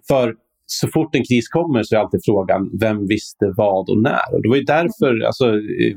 För 0.09 0.35
så 0.67 0.89
fort 0.89 1.15
en 1.15 1.25
kris 1.25 1.49
kommer 1.49 1.83
så 1.83 1.97
är 1.97 2.01
alltid 2.01 2.21
frågan 2.25 2.71
vem 2.81 3.07
visste 3.07 3.53
vad 3.57 3.91
och 3.91 4.03
när. 4.03 4.35
Och 4.35 4.43
det 4.43 4.49
var 4.49 4.57
ju 4.57 4.63
därför 4.63 5.27
alltså, 5.27 5.47
eh, 5.49 5.97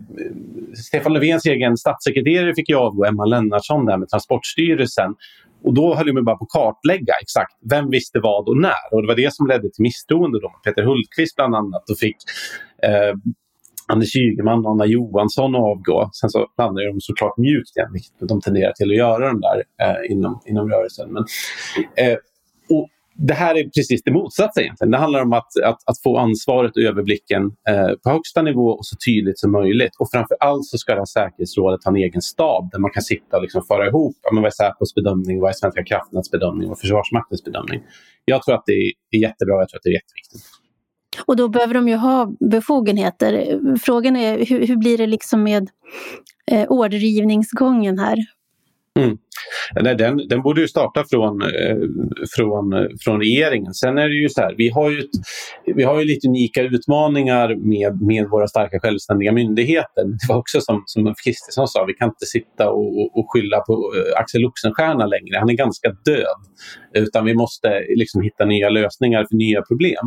Stefan 0.74 1.14
Löfvens 1.14 1.46
egen 1.46 1.78
statssekreterare 1.78 2.56
fick 2.56 2.70
ju 2.70 2.76
avgå, 2.76 3.06
Emma 3.06 3.26
Lennartsson, 3.26 3.86
där 3.86 3.98
med 3.98 4.10
Transportstyrelsen. 4.10 5.16
Och 5.64 5.74
då 5.74 5.96
höll 5.96 6.14
man 6.14 6.26
bara 6.26 6.38
på 6.38 6.44
att 6.44 6.50
kartlägga 6.50 7.14
exakt 7.22 7.54
vem 7.70 7.90
visste 7.90 8.20
vad 8.20 8.50
och 8.50 8.58
när. 8.58 8.84
Och 8.92 9.02
det 9.02 9.08
var 9.08 9.16
det 9.16 9.34
som 9.34 9.48
ledde 9.48 9.70
till 9.70 9.84
misstroende. 9.84 10.40
Då. 10.40 10.52
Peter 10.64 10.84
Hultqvist 10.84 11.36
bland 11.36 11.56
annat 11.56 11.90
och 11.90 11.98
fick 11.98 12.18
eh, 12.84 13.16
Anders 13.92 14.16
Ygeman 14.16 14.66
och 14.66 14.72
Anna 14.72 14.86
Johansson 14.86 15.56
avgå. 15.56 16.10
Sen 16.14 16.30
så 16.30 16.48
landade 16.58 16.88
de 16.88 17.02
såklart 17.02 17.38
mjukt 17.38 17.78
igen, 17.78 17.90
vilket 17.94 18.12
de 18.20 18.42
tenderar 18.42 18.72
till 18.72 18.92
att 18.92 18.98
göra 18.98 19.28
de 19.28 19.42
där 19.42 19.64
eh, 19.82 20.12
inom, 20.12 20.42
inom 20.46 20.70
rörelsen. 20.70 21.14
Men, 21.14 21.26
eh, 21.96 22.18
och 22.70 22.88
det 23.16 23.34
här 23.34 23.56
är 23.56 23.64
precis 23.64 24.04
det 24.04 24.12
motsatta 24.12 24.62
egentligen. 24.62 24.92
Det 24.92 24.98
handlar 24.98 25.22
om 25.22 25.34
att, 25.34 25.60
att, 25.64 25.80
att 25.86 26.02
få 26.04 26.18
ansvaret 26.18 26.72
och 26.78 26.84
överblicken 26.84 27.44
eh, 27.70 27.92
på 28.04 28.10
högsta 28.10 28.42
nivå 28.42 28.68
och 28.70 28.86
så 28.86 28.96
tydligt 29.06 29.40
som 29.40 29.52
möjligt. 29.52 29.96
Och 30.00 30.08
framför 30.12 30.38
allt 30.40 30.66
så 30.66 30.78
ska 30.78 30.94
det 30.94 31.00
här 31.00 31.06
säkerhetsrådet 31.06 31.84
ha 31.84 31.92
en 31.92 31.96
egen 31.96 32.22
stab 32.22 32.72
där 32.72 32.80
man 32.80 32.92
kan 32.92 33.04
sitta 33.04 33.38
och 33.38 33.44
liksom 33.44 33.64
föra 33.64 33.88
ihop 33.88 34.16
ja, 34.22 34.30
vad 34.34 34.46
är 34.46 34.50
Säpos 34.50 34.96
bedömning, 34.96 35.40
vad 35.40 35.50
är 35.50 35.54
Svenska 35.54 35.84
kraftnäts 35.84 36.32
bedömning 36.32 36.70
och 36.70 36.80
Försvarsmaktens 36.80 37.44
bedömning. 37.44 37.82
Jag 38.26 38.44
tror 38.44 38.56
att 38.56 38.64
det 38.66 38.92
är 39.12 39.20
jättebra, 39.20 39.56
jag 39.56 39.70
tror 39.70 39.78
att 39.78 39.84
det 39.84 39.90
är 39.90 39.94
jätteviktigt. 40.02 40.61
Och 41.26 41.36
då 41.36 41.50
behöver 41.50 41.74
de 41.74 41.88
ju 41.88 41.96
ha 41.96 42.32
befogenheter. 42.40 43.60
Frågan 43.78 44.16
är 44.16 44.46
hur, 44.46 44.68
hur 44.68 44.76
blir 44.76 44.98
det 44.98 45.08
liksom 45.08 45.44
med 45.44 45.70
eh, 46.52 46.66
ordergivningsgången 46.70 48.00
här? 48.00 48.18
Mm. 49.00 49.18
Nej, 49.82 49.96
den, 49.96 50.28
den 50.28 50.42
borde 50.42 50.62
ju 50.62 50.68
starta 50.68 51.04
från, 51.10 51.42
eh, 51.42 51.78
från, 52.36 52.88
från 53.04 53.20
regeringen. 53.20 53.74
Sen 53.74 53.98
är 53.98 54.10
det 54.10 54.16
ju 54.16 54.30
så 54.30 54.42
här, 54.42 54.56
vi 54.58 54.70
har 54.70 54.90
ju, 54.90 55.00
ett, 55.00 55.10
vi 55.76 55.84
har 55.84 56.00
ju 56.00 56.06
lite 56.06 56.28
unika 56.28 56.62
utmaningar 56.62 57.56
med, 57.56 58.02
med 58.02 58.30
våra 58.30 58.48
starka 58.48 58.80
självständiga 58.80 59.32
myndigheter. 59.32 60.04
Det 60.04 60.28
var 60.30 60.36
också 60.36 60.62
som, 60.62 60.84
som 60.86 61.08
Ulf 61.08 61.18
Kristersson 61.24 61.68
sa, 61.68 61.86
vi 61.86 61.94
kan 61.94 62.08
inte 62.10 62.26
sitta 62.26 62.70
och, 62.70 63.00
och, 63.00 63.18
och 63.18 63.26
skylla 63.34 63.60
på 63.60 63.74
eh, 63.74 64.20
Axel 64.20 64.46
Oxenstierna 64.46 65.06
längre. 65.06 65.40
Han 65.40 65.50
är 65.50 65.54
ganska 65.54 65.90
död. 65.90 66.42
Utan 66.94 67.26
vi 67.26 67.34
måste 67.36 67.70
liksom 67.96 68.22
hitta 68.22 68.46
nya 68.46 68.70
lösningar 68.70 69.26
för 69.30 69.36
nya 69.36 69.62
problem. 69.62 70.06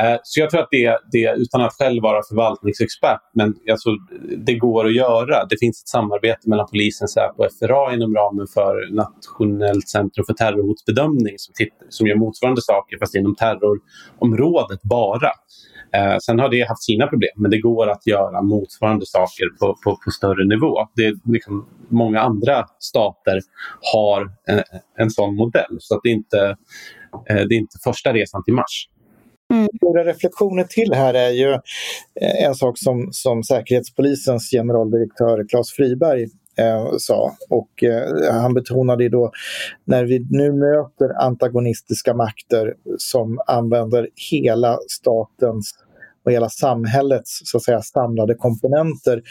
Eh, 0.00 0.16
så 0.22 0.40
jag 0.40 0.50
tror 0.50 0.60
att 0.60 0.68
det, 0.70 0.98
det, 1.12 1.34
utan 1.36 1.60
att 1.60 1.72
själv 1.72 2.02
vara 2.02 2.20
förvaltningsexpert, 2.28 3.20
men 3.34 3.54
alltså, 3.70 3.90
det 4.46 4.54
går 4.54 4.86
att 4.86 4.94
göra. 4.94 5.44
Det 5.50 5.56
finns 5.60 5.82
ett 5.82 5.88
samarbete 5.88 6.48
mellan 6.48 6.66
polisen, 6.70 7.08
Säpo 7.08 7.44
och 7.44 7.48
FRA 7.58 7.94
inom 7.94 8.14
ramen 8.14 8.46
för 8.54 8.94
Nationellt 8.94 9.88
centrum 9.88 10.24
för 10.26 10.34
terrorhotsbedömning 10.34 11.34
som, 11.38 11.54
tittar, 11.54 11.86
som 11.88 12.06
gör 12.06 12.16
motsvarande 12.16 12.62
saker 12.62 12.98
fast 12.98 13.14
inom 13.14 13.34
terrorområdet 13.34 14.82
bara. 14.82 15.30
Eh, 15.94 16.16
sen 16.18 16.38
har 16.38 16.48
det 16.48 16.68
haft 16.68 16.82
sina 16.82 17.06
problem, 17.06 17.30
men 17.36 17.50
det 17.50 17.58
går 17.58 17.90
att 17.90 18.06
göra 18.06 18.42
motsvarande 18.42 19.06
saker 19.06 19.46
på, 19.60 19.76
på, 19.84 19.98
på 20.04 20.10
större 20.10 20.44
nivå. 20.44 20.88
Det 20.96 21.06
är 21.06 21.14
liksom, 21.24 21.66
många 21.88 22.20
andra 22.20 22.66
stater 22.78 23.40
har 23.92 24.30
en, 24.46 24.62
en 24.98 25.10
sån 25.10 25.36
modell, 25.36 25.76
så 25.78 25.94
att 25.94 26.00
det, 26.02 26.08
är 26.08 26.12
inte, 26.12 26.56
eh, 27.28 27.36
det 27.36 27.54
är 27.54 27.58
inte 27.58 27.78
första 27.84 28.12
resan 28.12 28.44
till 28.44 28.54
Mars. 28.54 28.88
Mm. 29.52 29.68
Några 29.82 30.04
reflektioner 30.04 30.64
till 30.64 30.94
här 30.94 31.14
är 31.14 31.30
ju 31.30 31.52
eh, 32.20 32.44
en 32.46 32.54
sak 32.54 32.78
som, 32.78 33.08
som 33.12 33.42
Säkerhetspolisens 33.42 34.50
generaldirektör 34.50 35.48
Claes 35.48 35.72
Friberg 35.72 36.26
eh, 36.58 36.96
sa. 36.98 37.36
Och 37.50 37.82
eh, 37.82 38.32
han 38.32 38.54
betonade 38.54 39.08
då 39.08 39.30
när 39.84 40.04
vi 40.04 40.26
nu 40.30 40.52
möter 40.52 41.22
antagonistiska 41.22 42.14
makter 42.14 42.74
som 42.98 43.40
använder 43.46 44.08
hela 44.30 44.78
statens 44.88 45.74
och 46.24 46.32
hela 46.32 46.48
samhällets 46.48 47.40
så 47.44 47.56
att 47.56 47.62
säga, 47.62 47.82
samlade 47.82 48.34
komponenter 48.34 49.22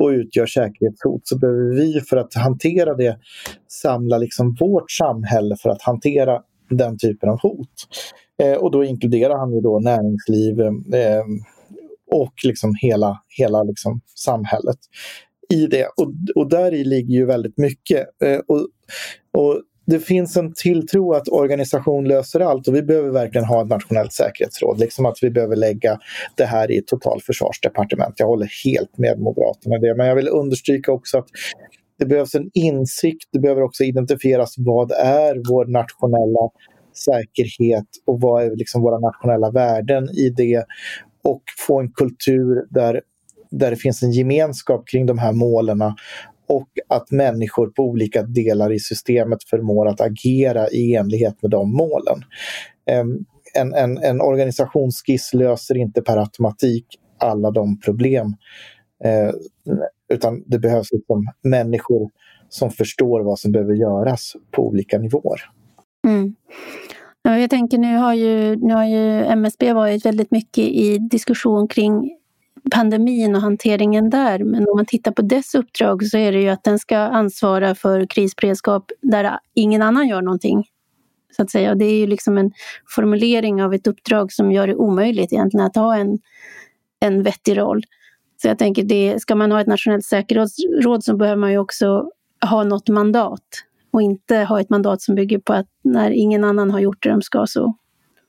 och 0.00 0.08
utgör 0.08 0.46
säkerhetshot 0.46 1.20
så 1.24 1.38
behöver 1.38 1.74
vi 1.74 2.00
för 2.00 2.16
att 2.16 2.34
hantera 2.34 2.94
det 2.94 3.18
samla 3.68 4.18
liksom 4.18 4.56
vårt 4.60 4.90
samhälle 4.90 5.56
för 5.62 5.70
att 5.70 5.82
hantera 5.82 6.42
den 6.70 6.98
typen 6.98 7.28
av 7.28 7.40
hot. 7.40 7.68
Eh, 8.42 8.54
och 8.54 8.70
då 8.70 8.84
inkluderar 8.84 9.38
han 9.38 9.52
ju 9.52 9.60
då 9.60 9.78
näringsliv 9.78 10.60
eh, 10.60 11.24
och 12.10 12.34
liksom 12.44 12.74
hela, 12.80 13.22
hela 13.28 13.62
liksom 13.62 14.00
samhället 14.14 14.78
i 15.50 15.66
det. 15.66 15.86
Och, 15.96 16.12
och 16.34 16.48
där 16.48 16.74
i 16.74 16.84
ligger 16.84 17.14
ju 17.14 17.26
väldigt 17.26 17.58
mycket. 17.58 18.06
Eh, 18.24 18.38
och, 18.46 18.68
och 19.36 19.62
det 19.86 19.98
finns 19.98 20.36
en 20.36 20.52
tilltro 20.54 21.12
att 21.12 21.28
organisation 21.28 22.08
löser 22.08 22.40
allt 22.40 22.68
och 22.68 22.74
vi 22.74 22.82
behöver 22.82 23.10
verkligen 23.10 23.44
ha 23.44 23.62
ett 23.62 23.68
nationellt 23.68 24.12
säkerhetsråd. 24.12 24.78
Liksom 24.78 25.06
att 25.06 25.18
vi 25.22 25.30
behöver 25.30 25.56
lägga 25.56 25.98
det 26.36 26.44
här 26.44 26.70
i 26.70 26.78
ett 26.78 26.86
totalförsvarsdepartement. 26.86 28.14
Jag 28.16 28.26
håller 28.26 28.48
helt 28.64 28.98
med 28.98 29.20
Moderaterna 29.20 29.76
i 29.76 29.78
det. 29.78 29.94
Men 29.94 30.06
jag 30.06 30.14
vill 30.14 30.28
understryka 30.28 30.92
också 30.92 31.18
att 31.18 31.26
det 31.98 32.06
behövs 32.06 32.34
en 32.34 32.50
insikt. 32.54 33.28
Det 33.32 33.38
behöver 33.38 33.62
också 33.62 33.84
identifieras 33.84 34.54
vad 34.58 34.92
är 34.92 35.50
vår 35.50 35.64
nationella 35.64 36.50
säkerhet 37.04 37.88
och 38.06 38.20
vad 38.20 38.44
är 38.44 38.56
liksom 38.56 38.82
våra 38.82 38.98
nationella 38.98 39.50
värden 39.50 40.10
i 40.10 40.30
det. 40.30 40.64
Och 41.24 41.42
få 41.66 41.80
en 41.80 41.92
kultur 41.92 42.66
där, 42.70 43.00
där 43.58 43.70
det 43.70 43.76
finns 43.76 44.02
en 44.02 44.12
gemenskap 44.12 44.88
kring 44.88 45.06
de 45.06 45.18
här 45.18 45.32
målen 45.32 45.82
och 46.48 46.68
att 46.88 47.10
människor 47.10 47.66
på 47.66 47.82
olika 47.82 48.22
delar 48.22 48.72
i 48.72 48.80
systemet 48.80 49.44
förmår 49.44 49.88
att 49.88 50.00
agera 50.00 50.68
i 50.68 50.94
enlighet 50.94 51.42
med 51.42 51.50
de 51.50 51.72
målen. 51.72 52.22
Ehm, 52.86 53.24
en, 53.54 53.74
en, 53.74 53.98
en 53.98 54.20
organisationsskiss 54.20 55.34
löser 55.34 55.76
inte 55.76 56.02
per 56.02 56.16
automatik 56.16 56.86
alla 57.18 57.50
de 57.50 57.80
problem 57.80 58.36
eh, 59.04 59.30
utan 60.12 60.42
det 60.46 60.58
behövs 60.58 60.92
liksom 60.92 61.26
människor 61.42 62.10
som 62.48 62.70
förstår 62.70 63.20
vad 63.20 63.38
som 63.38 63.52
behöver 63.52 63.74
göras 63.74 64.32
på 64.50 64.66
olika 64.66 64.98
nivåer. 64.98 65.40
Mm. 66.06 66.34
jag 67.22 67.50
tänker 67.50 67.78
nu 67.78 67.96
har, 67.96 68.14
ju, 68.14 68.56
nu 68.56 68.74
har 68.74 68.84
ju 68.84 69.24
MSB 69.24 69.72
varit 69.72 70.06
väldigt 70.06 70.30
mycket 70.30 70.64
i 70.64 70.98
diskussion 70.98 71.68
kring 71.68 72.18
pandemin 72.70 73.36
och 73.36 73.42
hanteringen 73.42 74.10
där. 74.10 74.38
Men 74.38 74.68
om 74.68 74.76
man 74.76 74.86
tittar 74.86 75.12
på 75.12 75.22
dess 75.22 75.54
uppdrag 75.54 76.06
så 76.06 76.18
är 76.18 76.32
det 76.32 76.40
ju 76.40 76.48
att 76.48 76.64
den 76.64 76.78
ska 76.78 76.98
ansvara 76.98 77.74
för 77.74 78.06
krisberedskap 78.06 78.92
där 79.00 79.38
ingen 79.54 79.82
annan 79.82 80.08
gör 80.08 80.22
någonting. 80.22 80.64
Så 81.36 81.42
att 81.42 81.50
säga. 81.50 81.74
Det 81.74 81.84
är 81.84 81.98
ju 81.98 82.06
liksom 82.06 82.38
en 82.38 82.52
formulering 82.94 83.62
av 83.62 83.74
ett 83.74 83.86
uppdrag 83.86 84.32
som 84.32 84.52
gör 84.52 84.66
det 84.66 84.74
omöjligt 84.74 85.32
egentligen 85.32 85.66
att 85.66 85.76
ha 85.76 85.96
en, 85.96 86.18
en 87.00 87.22
vettig 87.22 87.58
roll. 87.58 87.84
Så 88.42 88.48
jag 88.48 88.58
tänker, 88.58 88.82
det, 88.82 89.20
ska 89.20 89.34
man 89.34 89.52
ha 89.52 89.60
ett 89.60 89.66
nationellt 89.66 90.04
säkerhetsråd 90.04 91.04
så 91.04 91.16
behöver 91.16 91.40
man 91.40 91.52
ju 91.52 91.58
också 91.58 92.10
ha 92.50 92.64
något 92.64 92.88
mandat 92.88 93.42
och 93.90 94.02
inte 94.02 94.36
ha 94.36 94.60
ett 94.60 94.70
mandat 94.70 95.02
som 95.02 95.14
bygger 95.14 95.38
på 95.38 95.52
att 95.52 95.66
när 95.84 96.10
ingen 96.10 96.44
annan 96.44 96.70
har 96.70 96.80
gjort 96.80 97.02
det 97.02 97.08
de 97.08 97.22
ska 97.22 97.46
så 97.46 97.76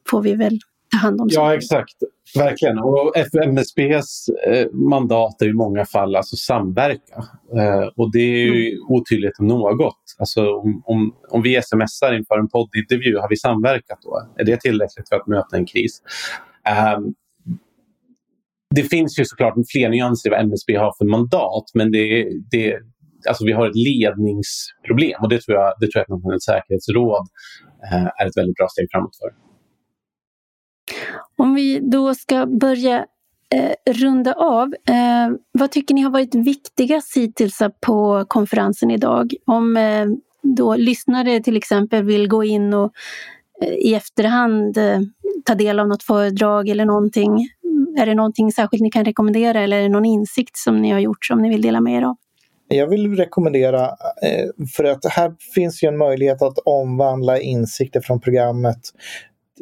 får 0.10 0.22
vi 0.22 0.36
väl 0.36 0.60
ta 0.92 0.98
hand 0.98 1.22
om. 1.22 1.28
Ja, 1.32 1.56
exakt. 1.56 1.96
Verkligen. 2.36 2.80
Och 2.80 3.18
FMSBs 3.18 4.30
eh, 4.48 4.68
mandat 4.72 5.42
är 5.42 5.46
i 5.46 5.54
många 5.54 5.86
fall 5.86 6.16
alltså 6.16 6.36
samverka. 6.36 7.24
Eh, 7.58 7.88
och 7.96 8.12
det 8.12 8.20
är 8.20 8.46
ju 8.46 8.70
mm. 8.70 8.86
otydligt 8.90 9.40
om 9.40 9.48
något. 9.48 10.16
Alltså 10.20 10.56
om, 10.56 10.84
om, 10.86 11.16
om 11.30 11.42
vi 11.42 11.62
smsar 11.64 12.14
inför 12.14 12.40
en 12.40 12.50
poddintervju, 12.50 13.18
har 13.18 13.30
vi 13.30 13.38
samverkat 13.38 14.00
då? 14.02 14.28
Är 14.38 14.44
det 14.44 14.62
tillräckligt 14.62 15.10
för 15.10 15.16
att 15.16 15.28
möta 15.28 15.58
en 15.58 15.66
kris? 15.66 16.02
Um, 16.98 17.14
det 18.76 18.84
finns 18.84 19.20
ju 19.20 19.26
såklart 19.26 19.54
fler 19.72 19.90
nyanser 19.90 20.30
i 20.30 20.32
vad 20.32 20.40
MSB 20.40 20.76
har 20.76 20.94
för 20.98 21.06
mandat 21.06 21.64
men 21.74 21.92
det, 21.92 22.28
det, 22.52 22.80
alltså 23.28 23.46
vi 23.46 23.52
har 23.52 23.70
ett 23.70 23.76
ledningsproblem 23.76 25.22
och 25.22 25.30
det 25.30 25.42
tror 25.42 25.58
jag, 25.58 25.74
det 25.80 25.92
tror 25.92 26.06
jag 26.08 26.36
att 26.36 26.44
säkerhetsråd 26.44 27.28
eh, 27.92 28.06
är 28.06 28.26
ett 28.28 28.38
väldigt 28.38 28.56
bra 28.56 28.68
steg 28.68 28.88
framåt 28.92 29.18
för. 29.22 29.45
Om 31.38 31.56
vi 31.56 31.80
då 31.80 32.16
ska 32.16 32.46
börja 32.46 33.06
eh, 33.54 33.94
runda 33.94 34.34
av. 34.34 34.74
Eh, 34.88 35.36
vad 35.52 35.72
tycker 35.72 35.96
ni 35.96 36.02
har 36.02 36.12
varit 36.12 36.36
viktigast 36.36 37.18
hittills 37.18 37.60
på 37.82 38.26
konferensen 38.28 38.92
idag? 38.92 39.34
Om 39.46 39.78
eh, 39.78 40.06
då 40.42 40.76
lyssnare 40.76 41.40
till 41.40 41.58
exempel 41.58 42.04
vill 42.04 42.28
gå 42.28 42.44
in 42.44 42.74
och 42.74 42.92
eh, 43.62 43.74
i 43.74 43.94
efterhand 43.94 44.78
eh, 44.78 45.00
ta 45.46 45.56
del 45.56 45.80
av 45.80 45.88
något 45.88 46.04
föredrag 46.04 46.70
eller 46.70 46.86
någonting. 46.86 47.48
Är 47.98 48.06
det 48.06 48.16
någonting 48.16 48.52
särskilt 48.52 48.82
ni 48.84 48.92
kan 48.92 49.06
rekommendera 49.06 49.62
eller 49.62 49.78
är 49.78 49.82
det 49.82 49.90
någon 49.90 50.06
insikt 50.06 50.58
som 50.58 50.82
ni 50.82 50.92
har 50.92 51.00
gjort 51.00 51.26
som 51.26 51.42
ni 51.42 51.50
vill 51.50 51.62
dela 51.62 51.82
med 51.82 51.98
er 51.98 52.02
av? 52.02 52.16
Jag 52.68 52.88
vill 52.88 53.16
rekommendera, 53.16 53.84
eh, 54.24 54.66
för 54.76 54.84
att 54.84 55.06
här 55.06 55.34
finns 55.56 55.84
ju 55.84 55.88
en 55.88 55.98
möjlighet 55.98 56.42
att 56.42 56.58
omvandla 56.66 57.40
insikter 57.40 58.02
från 58.02 58.20
programmet 58.20 58.80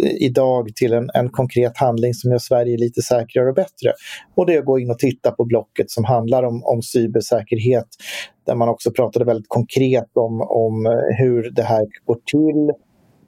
Eh, 0.01 0.11
idag 0.19 0.75
till 0.75 0.93
en, 0.93 1.09
en 1.13 1.29
konkret 1.29 1.77
handling 1.77 2.13
som 2.13 2.31
gör 2.31 2.37
Sverige 2.37 2.77
lite 2.77 3.01
säkrare 3.01 3.49
och 3.49 3.55
bättre. 3.55 3.93
Och 4.35 4.45
det 4.45 4.53
är 4.53 4.59
att 4.59 4.65
gå 4.65 4.79
in 4.79 4.91
och 4.91 4.99
titta 4.99 5.31
på 5.31 5.45
blocket 5.45 5.91
som 5.91 6.03
handlar 6.03 6.43
om, 6.43 6.63
om 6.63 6.81
cybersäkerhet 6.81 7.87
där 8.45 8.55
man 8.55 8.69
också 8.69 8.91
pratade 8.91 9.25
väldigt 9.25 9.49
konkret 9.49 10.09
om, 10.13 10.41
om 10.41 10.85
eh, 10.85 11.17
hur 11.17 11.51
det 11.51 11.63
här 11.63 11.87
går 12.05 12.17
till, 12.25 12.71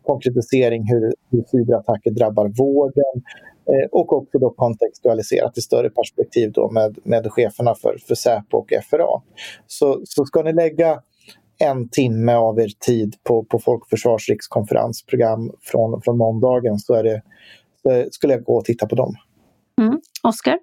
konkretisering 0.06 0.84
hur, 0.88 1.14
hur 1.32 1.44
cyberattacker 1.52 2.12
drabbar 2.12 2.48
vården 2.48 3.24
eh, 3.70 3.90
och 3.92 4.14
också 4.14 4.40
då 4.40 4.50
kontextualiserat 4.50 5.58
i 5.58 5.62
större 5.62 5.90
perspektiv 5.90 6.52
då 6.52 6.72
med, 6.72 6.98
med 7.04 7.32
cheferna 7.32 7.76
för, 7.76 7.98
för 8.08 8.16
Säpo 8.16 8.58
och 8.58 8.74
FRA. 8.90 9.22
Så, 9.68 10.02
så 10.06 10.26
ska 10.26 10.42
ni 10.42 10.54
lägga 10.54 11.02
en 11.60 11.90
timme 11.90 12.36
av 12.36 12.60
er 12.60 12.70
tid 12.86 13.16
på, 13.24 13.44
på 13.46 13.60
Folkförsvars 13.60 14.30
rikskonferensprogram 14.30 15.52
från, 15.62 16.02
från 16.02 16.18
måndagen 16.18 16.80
så, 16.80 16.94
är 16.94 17.04
det, 17.04 17.22
så 17.84 18.06
skulle 18.12 18.34
jag 18.34 18.44
gå 18.44 18.58
och 18.58 18.66
titta 18.66 18.88
på 18.88 18.96
dem. 18.96 19.16
Mm. 19.82 20.00
Oskar? 20.24 20.60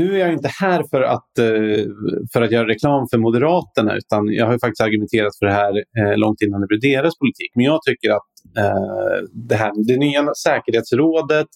Nu 0.00 0.14
är 0.14 0.18
jag 0.18 0.32
inte 0.32 0.48
här 0.48 0.82
för 0.90 1.02
att, 1.02 1.38
eh, 1.38 1.84
för 2.32 2.42
att 2.42 2.52
göra 2.52 2.68
reklam 2.68 3.06
för 3.10 3.18
Moderaterna 3.18 3.96
utan 3.96 4.26
jag 4.26 4.46
har 4.46 4.58
faktiskt 4.58 4.80
argumenterat 4.80 5.38
för 5.38 5.46
det 5.46 5.52
här 5.52 5.72
eh, 5.98 6.16
långt 6.16 6.40
innan 6.42 6.60
det 6.60 6.66
blev 6.66 6.80
deras 6.80 7.18
politik. 7.18 7.50
Men 7.54 7.64
jag 7.64 7.80
tycker 7.82 8.10
att 8.10 8.30
eh, 8.58 9.28
det, 9.48 9.54
här, 9.54 9.72
det 9.86 9.96
nya 9.96 10.34
säkerhetsrådet, 10.34 11.46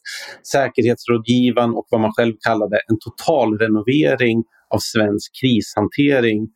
säkerhetsrådgivan 0.53 1.75
och 1.75 1.87
vad 1.91 2.01
man 2.01 2.13
själv 2.13 2.35
kallade 2.47 2.77
en 2.89 2.99
totalrenovering 3.05 4.45
av 4.75 4.79
svensk 4.79 5.33
krishantering 5.41 6.49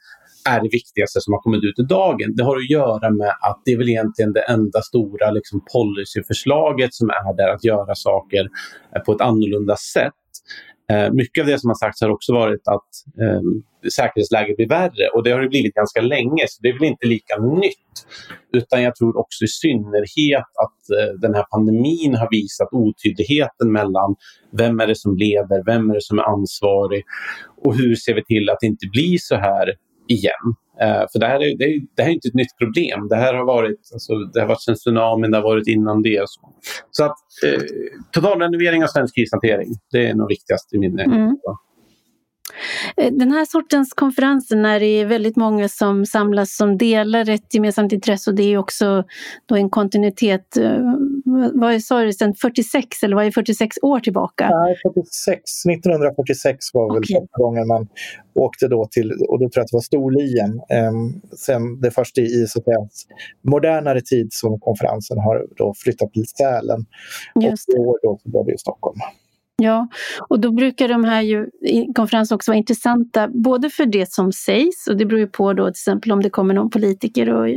är 0.44 0.62
det 0.62 0.68
viktigaste 0.72 1.20
som 1.20 1.32
har 1.32 1.40
kommit 1.40 1.64
ut 1.64 1.78
i 1.78 1.82
dagen. 1.82 2.34
Det 2.36 2.44
har 2.44 2.56
att 2.56 2.70
göra 2.70 3.10
med 3.10 3.28
att 3.40 3.62
det 3.64 3.72
är 3.72 3.78
väl 3.78 3.88
egentligen 3.88 4.32
det 4.32 4.42
enda 4.42 4.82
stora 4.82 5.30
liksom, 5.30 5.64
policyförslaget 5.72 6.94
som 6.94 7.10
är 7.10 7.36
där 7.36 7.48
att 7.48 7.64
göra 7.64 7.94
saker 7.94 8.48
eh, 8.96 9.02
på 9.02 9.12
ett 9.12 9.20
annorlunda 9.20 9.76
sätt. 9.76 10.14
Eh, 10.92 11.12
mycket 11.12 11.42
av 11.42 11.46
det 11.46 11.58
som 11.58 11.70
har 11.70 11.74
sagts 11.74 12.00
har 12.00 12.10
också 12.10 12.32
varit 12.32 12.68
att 12.68 12.88
eh, 13.20 13.40
säkerhetsläget 13.90 14.56
blir 14.56 14.68
värre 14.68 15.08
och 15.14 15.22
det 15.22 15.30
har 15.30 15.40
det 15.40 15.48
blivit 15.48 15.74
ganska 15.74 16.00
länge 16.00 16.44
så 16.48 16.62
det 16.62 16.68
är 16.68 16.72
väl 16.72 16.84
inte 16.84 17.06
lika 17.06 17.36
nytt. 17.36 18.06
Utan 18.52 18.82
jag 18.82 18.96
tror 18.96 19.18
också 19.18 19.44
i 19.44 19.48
synnerhet 19.48 20.50
att 20.64 20.98
eh, 20.98 21.14
den 21.20 21.34
här 21.34 21.44
pandemin 21.50 22.14
har 22.14 22.28
visat 22.30 22.68
otydligheten 22.72 23.72
mellan 23.72 24.16
vem 24.52 24.80
är 24.80 24.86
det 24.86 24.96
som 24.96 25.16
leder, 25.16 25.62
vem 25.66 25.90
är 25.90 25.94
det 25.94 26.02
som 26.02 26.18
är 26.18 26.22
ansvarig 26.22 27.04
och 27.64 27.76
hur 27.76 27.94
ser 27.94 28.14
vi 28.14 28.24
till 28.24 28.50
att 28.50 28.58
det 28.60 28.66
inte 28.66 28.86
blir 28.92 29.18
så 29.18 29.36
här 29.36 29.74
igen. 30.08 30.54
Uh, 30.82 31.04
för 31.12 31.18
det 31.18 31.26
här, 31.26 31.40
är, 31.40 31.58
det, 31.58 31.86
det, 31.96 32.02
här 32.02 32.10
är 32.10 32.14
inte 32.14 32.28
ett 32.28 32.34
nytt 32.34 32.58
problem. 32.58 33.08
Det 33.08 33.16
här 33.16 33.34
har 33.34 33.44
varit, 33.44 33.90
alltså, 33.92 34.14
det 34.14 34.40
har 34.40 34.46
varit 34.46 34.62
sen 34.62 34.74
tsunamin, 34.74 35.30
det 35.30 35.36
har 35.36 35.44
varit 35.44 35.68
innan 35.68 36.02
det. 36.02 36.22
Så, 36.26 36.40
så 36.90 37.04
att 37.04 37.18
uh, 37.46 37.60
totalrenovering 38.12 38.84
av 38.84 38.86
svensk 38.86 39.14
krishantering, 39.14 39.68
det 39.92 40.06
är 40.06 40.14
nog 40.14 40.28
viktigast 40.28 40.74
i 40.74 40.78
min 40.78 40.98
mm. 40.98 41.36
Eh, 42.96 43.12
den 43.12 43.32
här 43.32 43.44
sortens 43.44 43.92
konferenser 43.92 44.56
när 44.56 44.80
det 44.80 44.86
är 44.86 45.06
väldigt 45.06 45.36
många 45.36 45.68
som 45.68 46.06
samlas 46.06 46.56
som 46.56 46.78
delar 46.78 47.30
ett 47.30 47.54
gemensamt 47.54 47.92
intresse 47.92 48.30
och 48.30 48.36
det 48.36 48.42
är 48.42 48.58
också 48.58 49.04
då 49.46 49.56
en 49.56 49.70
kontinuitet. 49.70 50.56
Vad 51.54 51.82
sa 51.82 52.00
du, 52.00 52.12
sedan 52.12 52.34
46 52.34 53.02
eller 53.02 53.16
vad 53.16 53.26
är 53.26 53.30
46 53.30 53.76
år 53.82 54.00
tillbaka? 54.00 54.50
Nej, 54.50 54.76
46, 54.82 55.42
1946 55.66 56.74
var 56.74 56.94
väl 56.94 57.02
okay. 57.02 57.20
första 57.20 57.42
gången 57.42 57.66
man 57.66 57.88
åkte 58.34 58.68
då 58.68 58.86
till, 58.90 59.12
och 59.12 59.38
då 59.38 59.48
tror 59.48 59.52
jag 59.54 59.62
att 59.62 59.70
det 59.70 59.76
var 59.76 59.80
Storlien. 59.80 60.50
Um, 60.50 61.20
sen 61.36 61.80
det 61.80 61.90
första 61.90 62.20
i 62.20 62.46
så 62.46 62.62
säga, 62.62 62.88
modernare 63.42 64.00
tid 64.00 64.28
som 64.30 64.60
konferensen 64.60 65.18
har 65.18 65.46
då 65.56 65.74
flyttat 65.76 66.12
till 66.12 66.26
Sälen. 66.26 66.86
Just. 67.42 67.68
Och 67.68 67.74
i 67.74 67.78
år 67.78 67.98
då 68.02 68.18
så 68.22 68.30
blev 68.30 68.44
det 68.44 68.54
i 68.54 68.58
Stockholm. 68.58 68.98
Ja, 69.62 69.88
och 70.28 70.40
då 70.40 70.52
brukar 70.52 70.88
de 70.88 71.04
här 71.04 71.22
ju, 71.22 71.46
konferenser 71.94 72.36
också 72.36 72.50
vara 72.50 72.58
intressanta 72.58 73.28
både 73.28 73.70
för 73.70 73.86
det 73.86 74.12
som 74.12 74.32
sägs 74.32 74.86
och 74.90 74.96
det 74.96 75.06
beror 75.06 75.20
ju 75.20 75.26
på 75.26 75.52
då 75.52 75.64
till 75.64 75.70
exempel 75.70 76.12
om 76.12 76.22
det 76.22 76.30
kommer 76.30 76.54
någon 76.54 76.70
politiker 76.70 77.28
och 77.28 77.48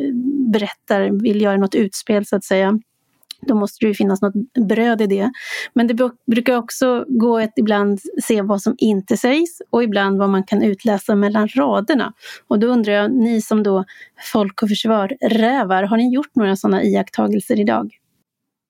berättar, 0.53 1.21
vill 1.21 1.41
göra 1.41 1.57
något 1.57 1.75
utspel 1.75 2.25
så 2.25 2.35
att 2.35 2.43
säga. 2.43 2.79
Då 3.41 3.55
måste 3.55 3.85
det 3.85 3.87
ju 3.87 3.93
finnas 3.93 4.21
något 4.21 4.33
bröd 4.67 5.01
i 5.01 5.07
det. 5.07 5.31
Men 5.73 5.87
det 5.87 6.11
brukar 6.27 6.55
också 6.55 7.05
gå 7.07 7.37
att 7.37 7.53
ibland 7.55 7.99
se 8.23 8.41
vad 8.41 8.61
som 8.61 8.75
inte 8.77 9.17
sägs 9.17 9.61
och 9.69 9.83
ibland 9.83 10.17
vad 10.17 10.29
man 10.29 10.43
kan 10.43 10.63
utläsa 10.63 11.15
mellan 11.15 11.47
raderna. 11.47 12.13
Och 12.47 12.59
då 12.59 12.67
undrar 12.67 12.93
jag, 12.93 13.11
ni 13.11 13.41
som 13.41 13.63
då 13.63 13.85
Folk 14.33 14.63
och 14.63 14.69
Försvar-rävar, 14.69 15.83
har 15.83 15.97
ni 15.97 16.13
gjort 16.13 16.35
några 16.35 16.55
sådana 16.55 16.83
iakttagelser 16.83 17.59
idag? 17.59 17.91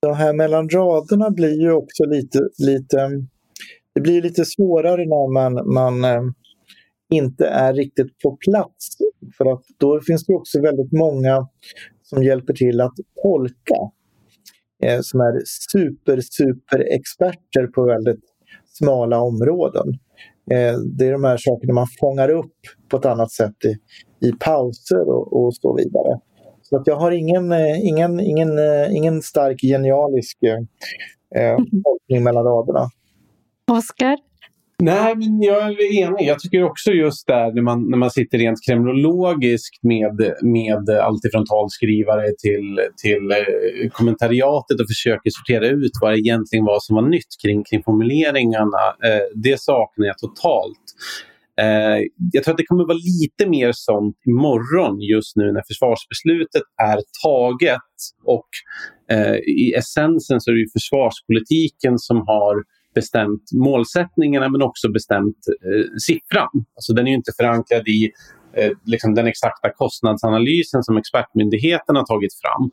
Det 0.01 0.15
här 0.15 0.33
mellan 0.33 0.69
raderna 0.69 1.29
blir 1.29 1.61
ju 1.61 1.71
också 1.71 2.05
lite, 2.05 2.39
lite 2.57 3.09
det 3.93 4.01
blir 4.01 4.21
lite 4.21 4.45
svårare 4.45 5.05
när 5.05 5.33
man, 5.33 5.73
man 5.73 6.03
eh, 6.03 6.21
inte 7.11 7.47
är 7.47 7.73
riktigt 7.73 8.19
på 8.19 8.37
plats. 8.37 8.87
För 9.37 9.53
att 9.53 9.63
då 9.77 10.01
finns 10.01 10.25
det 10.25 10.33
också 10.33 10.61
väldigt 10.61 10.91
många 10.91 11.47
som 12.03 12.23
hjälper 12.23 12.53
till 12.53 12.81
att 12.81 12.95
tolka. 13.23 13.75
Eh, 14.81 14.99
som 15.01 15.19
är 15.19 15.41
super, 15.71 16.21
super 16.21 16.79
experter 16.79 17.67
på 17.67 17.83
väldigt 17.83 18.23
smala 18.73 19.19
områden. 19.21 19.87
Eh, 20.51 20.77
det 20.97 21.07
är 21.07 21.11
de 21.11 21.23
här 21.23 21.37
sakerna 21.37 21.73
man 21.73 21.87
fångar 21.99 22.29
upp 22.29 22.55
på 22.89 22.97
ett 22.97 23.05
annat 23.05 23.31
sätt 23.31 23.55
i, 23.65 23.77
i 24.27 24.31
pauser 24.31 25.09
och, 25.09 25.43
och 25.45 25.55
så 25.55 25.75
vidare. 25.75 26.19
Så 26.61 26.77
att 26.77 26.87
jag 26.87 26.95
har 26.95 27.11
ingen, 27.11 27.51
eh, 27.51 27.85
ingen, 27.85 28.19
ingen, 28.19 28.59
eh, 28.59 28.95
ingen 28.95 29.21
stark 29.21 29.61
genialisk 29.61 30.37
eh, 31.35 31.57
tolkning 31.83 32.23
mellan 32.23 32.43
raderna. 32.43 32.89
Oskar? 33.71 34.30
Nej, 34.81 35.15
men 35.15 35.41
jag 35.41 35.71
är 35.71 36.03
enig. 36.03 36.27
Jag 36.27 36.39
tycker 36.39 36.63
också 36.63 36.91
just 36.91 37.27
där 37.27 37.51
när 37.53 37.61
man, 37.61 37.89
när 37.89 37.97
man 37.97 38.11
sitter 38.11 38.37
rent 38.37 38.65
kremlologiskt 38.67 39.83
med, 39.83 40.33
med 40.41 40.89
alltifrån 40.89 41.45
talskrivare 41.45 42.27
till, 42.37 42.79
till 43.03 43.31
eh, 43.31 43.89
kommentariatet 43.91 44.79
och 44.81 44.87
försöker 44.87 45.29
sortera 45.29 45.67
ut 45.67 45.91
vad 46.01 46.11
det 46.13 46.19
egentligen 46.19 46.65
var 46.65 46.79
som 46.79 46.95
var 46.95 47.07
nytt 47.09 47.33
kring, 47.43 47.63
kring 47.63 47.83
formuleringarna. 47.83 48.83
Eh, 49.03 49.23
det 49.35 49.59
saknar 49.59 50.05
jag 50.05 50.17
totalt. 50.17 50.85
Eh, 51.61 51.99
jag 52.33 52.43
tror 52.43 52.53
att 52.53 52.57
det 52.57 52.65
kommer 52.65 52.87
vara 52.87 52.97
lite 53.21 53.49
mer 53.49 53.71
sånt 53.73 54.15
imorgon 54.25 55.01
just 55.01 55.35
nu 55.35 55.51
när 55.51 55.63
försvarsbeslutet 55.67 56.61
är 56.81 56.99
taget 57.23 57.91
och 58.25 58.49
eh, 59.11 59.35
i 59.35 59.73
essensen 59.77 60.41
så 60.41 60.51
är 60.51 60.55
det 60.55 60.71
försvarspolitiken 60.73 61.99
som 61.99 62.17
har 62.27 62.55
bestämt 62.95 63.43
målsättningarna 63.53 64.49
men 64.49 64.61
också 64.61 64.91
bestämt 64.91 65.37
eh, 65.65 65.85
siffran. 65.99 66.65
Alltså 66.75 66.93
den 66.93 67.07
är 67.07 67.11
inte 67.11 67.31
förankrad 67.37 67.87
i 67.87 68.11
eh, 68.53 68.71
liksom 68.85 69.15
den 69.15 69.27
exakta 69.27 69.69
kostnadsanalysen 69.69 70.83
som 70.83 70.97
expertmyndigheten 70.97 71.95
har 71.95 72.05
tagit 72.05 72.33
fram. 72.41 72.71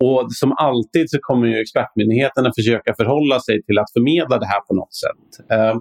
Och 0.00 0.32
som 0.32 0.52
alltid 0.52 1.10
så 1.10 1.18
kommer 1.20 1.46
ju 1.46 1.60
expertmyndigheterna 1.60 2.52
försöka 2.56 2.94
förhålla 2.94 3.40
sig 3.40 3.62
till 3.62 3.78
att 3.78 3.92
förmedla 3.92 4.38
det 4.38 4.46
här 4.46 4.60
på 4.60 4.74
något 4.74 4.94
sätt. 4.94 5.50
Eh, 5.50 5.78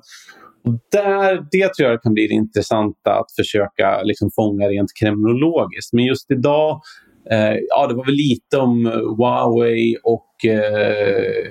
där, 0.91 1.47
det 1.51 1.73
tror 1.73 1.89
jag 1.89 2.01
kan 2.01 2.13
bli 2.13 2.27
det 2.27 2.33
intressanta 2.33 3.19
att 3.19 3.31
försöka 3.35 4.01
liksom 4.03 4.29
fånga 4.35 4.67
rent 4.67 4.89
kriminologiskt. 4.99 5.93
Men 5.93 6.05
just 6.05 6.31
idag 6.31 6.81
Eh, 7.31 7.57
ja, 7.69 7.87
det 7.87 7.93
var 7.93 8.05
väl 8.05 8.15
lite 8.15 8.57
om 8.57 8.85
eh, 8.85 8.91
Huawei 8.91 9.97
och 10.03 10.45
eh, 10.45 11.47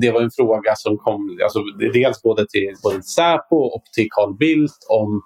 det 0.00 0.10
var 0.10 0.22
en 0.22 0.30
fråga 0.30 0.72
som 0.76 0.98
kom 0.98 1.38
alltså, 1.42 1.58
dels 1.94 2.22
både 2.22 2.46
till, 2.46 2.74
både 2.82 3.02
Säpo 3.02 3.56
och 3.56 3.82
till 3.96 4.08
Carl 4.10 4.36
Bildt 4.36 4.78
om 4.88 5.22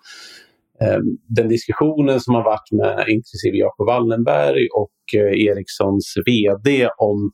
eh, 0.81 0.99
den 1.29 1.49
diskussionen 1.49 2.21
som 2.21 2.35
har 2.35 2.45
varit 2.45 2.73
med 2.73 3.09
inklusive 3.09 3.57
Jacob 3.57 3.87
Wallenberg 3.87 4.69
och 4.77 4.93
Ericssons 5.35 6.15
VD 6.27 6.89
om 6.99 7.33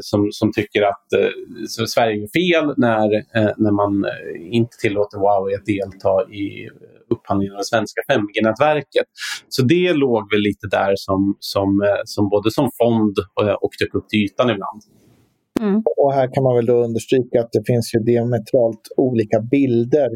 som, 0.00 0.28
som 0.32 0.52
tycker 0.52 0.82
att 0.82 1.12
eh, 1.12 1.86
Sverige 1.86 2.16
gör 2.16 2.28
fel 2.28 2.74
när, 2.76 3.14
eh, 3.14 3.52
när 3.56 3.72
man 3.72 4.04
eh, 4.04 4.56
inte 4.56 4.76
tillåter 4.76 5.18
Huawei 5.18 5.54
att 5.54 5.66
delta 5.66 6.32
i 6.32 6.68
upphandlingen 7.10 7.54
av 7.54 7.58
det 7.58 7.64
svenska 7.64 8.00
5G-nätverket. 8.12 9.08
Så 9.48 9.62
det 9.62 9.92
låg 9.92 10.32
väl 10.32 10.40
lite 10.40 10.66
där 10.70 10.92
som, 10.96 11.36
som, 11.40 11.82
eh, 11.82 12.00
som 12.04 12.28
både 12.28 12.50
som 12.50 12.70
fond 12.78 13.16
och, 13.34 13.64
och 13.64 13.70
dök 13.80 13.94
upp 13.94 14.08
till 14.08 14.24
ytan 14.24 14.50
ibland. 14.50 14.82
Mm. 15.60 15.82
Och 15.96 16.12
här 16.12 16.34
kan 16.34 16.42
man 16.42 16.56
väl 16.56 16.66
då 16.66 16.84
understryka 16.84 17.40
att 17.40 17.52
det 17.52 17.64
finns 17.66 17.94
ju 17.94 17.98
diametralt 17.98 18.84
olika 18.96 19.40
bilder 19.40 20.10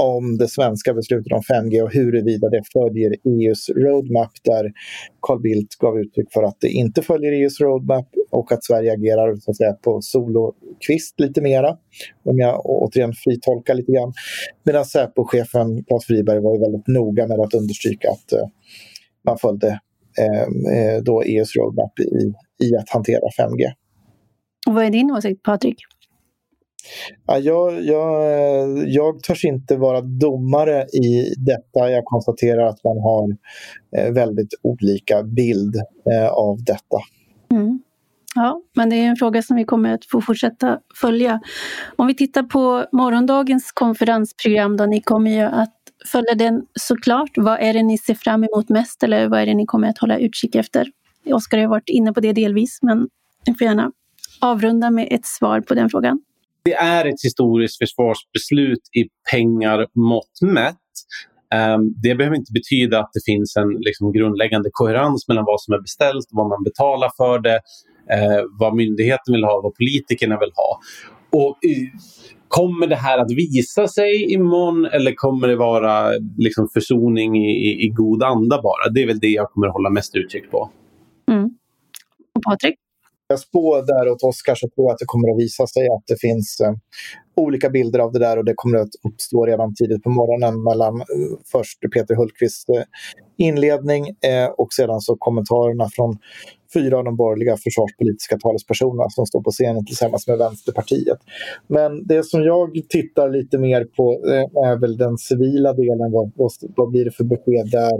om 0.00 0.38
det 0.38 0.48
svenska 0.48 0.94
beslutet 0.94 1.32
om 1.32 1.40
5G 1.40 1.82
och 1.82 1.92
huruvida 1.92 2.48
det 2.48 2.62
följer 2.72 3.16
EUs 3.24 3.68
roadmap 3.68 4.30
där 4.44 4.72
Carl 5.22 5.40
Bildt 5.40 5.78
gav 5.78 5.98
uttryck 5.98 6.32
för 6.32 6.42
att 6.42 6.56
det 6.60 6.68
inte 6.68 7.02
följer 7.02 7.32
EUs 7.32 7.60
roadmap 7.60 8.08
och 8.30 8.52
att 8.52 8.64
Sverige 8.64 8.92
agerar 8.92 9.36
så 9.36 9.50
att 9.50 9.56
säga, 9.56 9.72
på 9.72 10.02
solokvist 10.02 11.20
lite 11.20 11.40
mera. 11.40 11.76
Om 12.24 12.38
jag 12.38 12.60
återigen 12.66 13.12
fritolkar 13.12 13.74
lite 13.74 13.92
grann. 13.92 14.12
Medan 14.64 14.84
Säpo-chefen 14.84 15.84
Claes 15.84 16.04
Friberg 16.04 16.40
var 16.40 16.58
väldigt 16.58 16.86
noga 16.86 17.26
med 17.26 17.40
att 17.40 17.54
understryka 17.54 18.10
att 18.10 18.32
eh, 18.32 18.48
man 19.24 19.38
följde 19.38 19.80
ehm, 20.20 20.66
eh, 20.76 21.02
då 21.02 21.22
EUs 21.22 21.56
roadmap 21.56 22.00
i, 22.00 22.32
i 22.66 22.76
att 22.76 22.88
hantera 22.88 23.20
5G. 23.38 23.64
Och 24.66 24.74
vad 24.74 24.84
är 24.84 24.90
din 24.90 25.10
åsikt, 25.10 25.42
Patrik? 25.42 25.76
Ja, 27.26 27.38
jag, 27.38 27.84
jag, 27.84 28.22
eh, 28.22 28.84
jag 28.86 29.22
törs 29.22 29.44
inte 29.44 29.76
vara 29.76 30.00
domare 30.00 30.82
i 30.82 31.34
detta. 31.36 31.90
Jag 31.90 32.04
konstaterar 32.04 32.66
att 32.66 32.84
man 32.84 32.98
har 32.98 33.28
eh, 33.96 34.12
väldigt 34.12 34.54
olika 34.62 35.22
bild 35.22 35.76
eh, 36.10 36.28
av 36.28 36.64
detta. 36.64 36.98
Mm. 37.50 37.82
Ja, 38.34 38.62
men 38.76 38.90
det 38.90 38.96
är 38.96 39.06
en 39.06 39.16
fråga 39.16 39.42
som 39.42 39.56
vi 39.56 39.64
kommer 39.64 39.94
att 39.94 40.04
få 40.04 40.20
fortsätta 40.20 40.78
följa. 41.00 41.40
Om 41.96 42.06
vi 42.06 42.14
tittar 42.14 42.42
på 42.42 42.84
morgondagens 42.92 43.72
konferensprogram 43.72 44.76
då, 44.76 44.86
ni 44.86 45.00
kommer 45.00 45.30
ju 45.30 45.40
att 45.40 45.74
följa 46.06 46.34
den 46.34 46.62
såklart. 46.80 47.30
Vad 47.36 47.60
är 47.60 47.72
det 47.74 47.82
ni 47.82 47.98
ser 47.98 48.14
fram 48.14 48.44
emot 48.44 48.68
mest 48.68 49.02
eller 49.02 49.28
vad 49.28 49.40
är 49.40 49.46
det 49.46 49.54
ni 49.54 49.66
kommer 49.66 49.88
att 49.88 49.98
hålla 49.98 50.18
utkik 50.18 50.54
efter? 50.54 50.88
Oskar 51.26 51.58
har 51.58 51.66
varit 51.66 51.88
inne 51.88 52.12
på 52.12 52.20
det 52.20 52.32
delvis, 52.32 52.78
men 52.82 53.08
ni 53.46 53.54
får 53.54 53.66
gärna 53.66 53.92
avrunda 54.40 54.90
med 54.90 55.08
ett 55.10 55.26
svar 55.26 55.60
på 55.60 55.74
den 55.74 55.90
frågan 55.90 56.20
det 56.64 56.74
är 56.74 57.04
ett 57.04 57.24
historiskt 57.24 57.78
försvarsbeslut 57.78 58.80
i 58.98 59.08
pengar 59.32 59.86
mått 59.94 60.42
mätt. 60.42 60.76
Um, 61.54 61.94
det 62.02 62.14
behöver 62.14 62.36
inte 62.36 62.52
betyda 62.52 63.00
att 63.00 63.10
det 63.12 63.24
finns 63.24 63.56
en 63.56 63.68
liksom, 63.68 64.12
grundläggande 64.12 64.68
koherens 64.72 65.28
mellan 65.28 65.44
vad 65.44 65.60
som 65.60 65.74
är 65.74 65.80
beställt, 65.80 66.26
vad 66.30 66.48
man 66.48 66.62
betalar 66.62 67.10
för 67.16 67.38
det, 67.38 67.60
uh, 68.14 68.42
vad 68.58 68.76
myndigheten 68.76 69.32
vill 69.34 69.44
ha, 69.44 69.60
vad 69.62 69.74
politikerna 69.74 70.38
vill 70.38 70.52
ha. 70.54 70.80
Och, 71.30 71.48
uh, 71.50 72.00
kommer 72.48 72.86
det 72.86 72.96
här 72.96 73.18
att 73.18 73.30
visa 73.30 73.88
sig 73.88 74.32
imorgon 74.32 74.84
eller 74.84 75.14
kommer 75.14 75.48
det 75.48 75.56
vara 75.56 76.10
liksom, 76.38 76.68
försoning 76.68 77.36
i, 77.36 77.50
i, 77.50 77.84
i 77.84 77.88
god 77.88 78.22
anda 78.22 78.62
bara? 78.62 78.92
Det 78.94 79.02
är 79.02 79.06
väl 79.06 79.18
det 79.18 79.28
jag 79.28 79.50
kommer 79.50 79.68
hålla 79.68 79.90
mest 79.90 80.16
utkik 80.16 80.50
på. 80.50 80.70
Mm. 81.30 81.44
Och 82.34 82.42
Patrik? 82.42 82.74
Jag 83.30 83.40
spår 83.40 83.86
där 83.86 84.10
åt 84.12 84.22
Oskar 84.22 84.54
så 84.54 84.68
tror 84.68 84.86
jag 84.86 84.92
att 84.92 84.98
det 84.98 85.12
kommer 85.14 85.32
att 85.32 85.38
visa 85.38 85.66
sig 85.66 85.82
att 85.82 86.04
det 86.06 86.20
finns 86.20 86.60
eh, 86.60 86.74
olika 87.36 87.70
bilder 87.70 87.98
av 87.98 88.12
det 88.12 88.18
där 88.18 88.36
och 88.38 88.44
det 88.44 88.54
kommer 88.56 88.78
att 88.78 88.94
uppstå 89.08 89.46
redan 89.46 89.74
tidigt 89.74 90.02
på 90.02 90.10
morgonen 90.10 90.62
mellan 90.62 91.00
eh, 91.00 91.06
först 91.52 91.78
Peter 91.94 92.14
Hultqvists 92.14 92.68
eh, 92.68 92.82
inledning 93.38 94.02
eh, 94.08 94.48
och 94.58 94.72
sedan 94.72 95.00
så 95.00 95.16
kommentarerna 95.16 95.88
från 95.92 96.18
fyra 96.74 96.98
av 96.98 97.04
de 97.04 97.16
borgerliga 97.16 97.56
försvarspolitiska 97.56 98.38
talespersonerna 98.38 99.10
som 99.10 99.26
står 99.26 99.42
på 99.42 99.50
scenen 99.50 99.86
tillsammans 99.86 100.26
med 100.26 100.38
Vänsterpartiet. 100.38 101.18
Men 101.66 102.06
det 102.06 102.24
som 102.26 102.42
jag 102.42 102.70
tittar 102.88 103.30
lite 103.30 103.58
mer 103.58 103.84
på 103.84 104.12
eh, 104.12 104.70
är 104.70 104.80
väl 104.80 104.96
den 104.96 105.18
civila 105.18 105.72
delen. 105.72 106.12
Vad, 106.12 106.32
vad, 106.36 106.50
vad 106.76 106.90
blir 106.90 107.04
det 107.04 107.10
för 107.10 107.24
besked 107.24 107.70
där? 107.70 107.98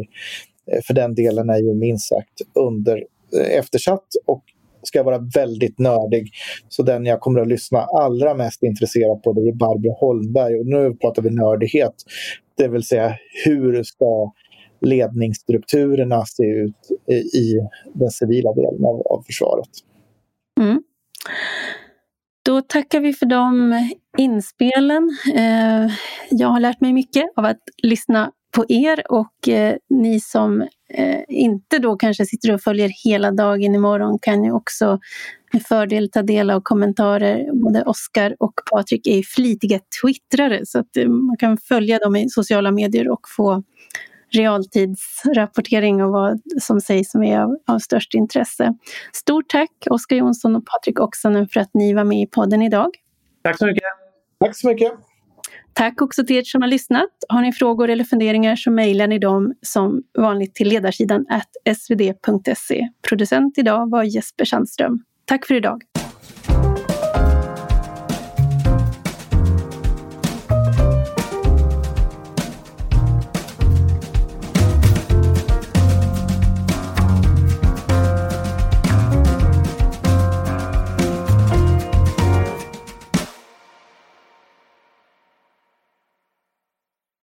Eh, 0.72 0.80
för 0.86 0.94
den 0.94 1.14
delen 1.14 1.50
är 1.50 1.58
ju 1.58 1.74
minst 1.74 2.08
sagt 2.08 2.36
under 2.54 2.96
eh, 3.38 3.58
eftersatt 3.58 4.08
och 4.26 4.44
ska 4.82 4.98
jag 4.98 5.04
vara 5.04 5.28
väldigt 5.34 5.78
nördig. 5.78 6.30
Så 6.68 6.82
den 6.82 7.06
jag 7.06 7.20
kommer 7.20 7.40
att 7.40 7.48
lyssna 7.48 7.78
allra 7.78 8.34
mest 8.34 8.62
intresserad 8.62 9.22
på 9.22 9.32
det 9.32 9.40
är 9.40 9.52
Barbro 9.52 9.92
Holmberg. 9.92 10.58
Och 10.60 10.66
nu 10.66 10.94
pratar 10.94 11.22
vi 11.22 11.30
nördighet. 11.30 11.94
Det 12.56 12.68
vill 12.68 12.82
säga 12.82 13.16
hur 13.44 13.82
ska 13.82 14.32
ledningsstrukturerna 14.80 16.24
se 16.26 16.42
ut 16.42 16.76
i 17.34 17.58
den 17.94 18.10
civila 18.10 18.52
delen 18.52 18.84
av, 18.84 19.06
av 19.06 19.22
försvaret. 19.22 19.68
Mm. 20.60 20.82
Då 22.42 22.60
tackar 22.60 23.00
vi 23.00 23.12
för 23.12 23.26
de 23.26 23.74
inspelen. 24.18 25.10
Eh, 25.34 25.92
jag 26.30 26.48
har 26.48 26.60
lärt 26.60 26.80
mig 26.80 26.92
mycket 26.92 27.24
av 27.36 27.44
att 27.44 27.60
lyssna 27.82 28.32
på 28.50 28.64
er 28.68 29.12
och 29.12 29.48
eh, 29.48 29.76
ni 29.90 30.20
som 30.20 30.62
eh, 30.94 31.20
inte 31.28 31.78
då 31.78 31.96
kanske 31.96 32.26
sitter 32.26 32.54
och 32.54 32.62
följer 32.62 32.90
hela 33.04 33.30
dagen 33.30 33.74
imorgon 33.74 34.18
kan 34.18 34.44
ju 34.44 34.52
också 34.52 34.98
med 35.52 35.62
fördel 35.62 36.10
ta 36.10 36.22
del 36.22 36.50
av 36.50 36.60
kommentarer. 36.60 37.52
Både 37.52 37.82
Oskar 37.82 38.36
och 38.38 38.54
Patrik 38.70 39.06
är 39.06 39.22
flitiga 39.22 39.80
twittrare 40.02 40.66
så 40.66 40.78
att 40.78 40.96
eh, 40.96 41.08
man 41.08 41.36
kan 41.36 41.58
följa 41.58 41.98
dem 41.98 42.16
i 42.16 42.28
sociala 42.28 42.70
medier 42.70 43.08
och 43.08 43.28
få 43.36 43.62
realtidsrapportering 44.32 46.02
av 46.02 46.10
vad 46.10 46.40
som 46.60 46.80
sägs 46.80 47.10
som 47.10 47.22
är 47.22 47.40
av, 47.40 47.56
av 47.66 47.78
störst 47.78 48.14
intresse. 48.14 48.74
Stort 49.12 49.48
tack 49.48 49.70
Oskar 49.90 50.16
Jonsson 50.16 50.56
och 50.56 50.66
Patrik 50.66 51.00
Oksanen 51.00 51.48
för 51.48 51.60
att 51.60 51.70
ni 51.74 51.94
var 51.94 52.04
med 52.04 52.22
i 52.22 52.26
podden 52.26 52.62
idag. 52.62 52.90
Tack 53.42 53.58
så 53.58 53.66
mycket. 53.66 53.82
Tack 54.44 54.56
så 54.56 54.68
mycket. 54.68 54.92
Tack 55.80 56.02
också 56.02 56.26
till 56.26 56.36
er 56.36 56.42
som 56.42 56.62
har 56.62 56.68
lyssnat. 56.68 57.10
Har 57.28 57.42
ni 57.42 57.52
frågor 57.52 57.90
eller 57.90 58.04
funderingar 58.04 58.56
så 58.56 58.70
mejlar 58.70 59.06
ni 59.06 59.18
dem 59.18 59.54
som 59.62 60.02
vanligt 60.18 60.54
till 60.54 60.68
ledarsidan 60.68 61.26
svd.se. 61.76 62.88
Producent 63.08 63.58
idag 63.58 63.90
var 63.90 64.02
Jesper 64.02 64.44
Sandström. 64.44 64.98
Tack 65.24 65.46
för 65.46 65.54
idag. 65.54 65.82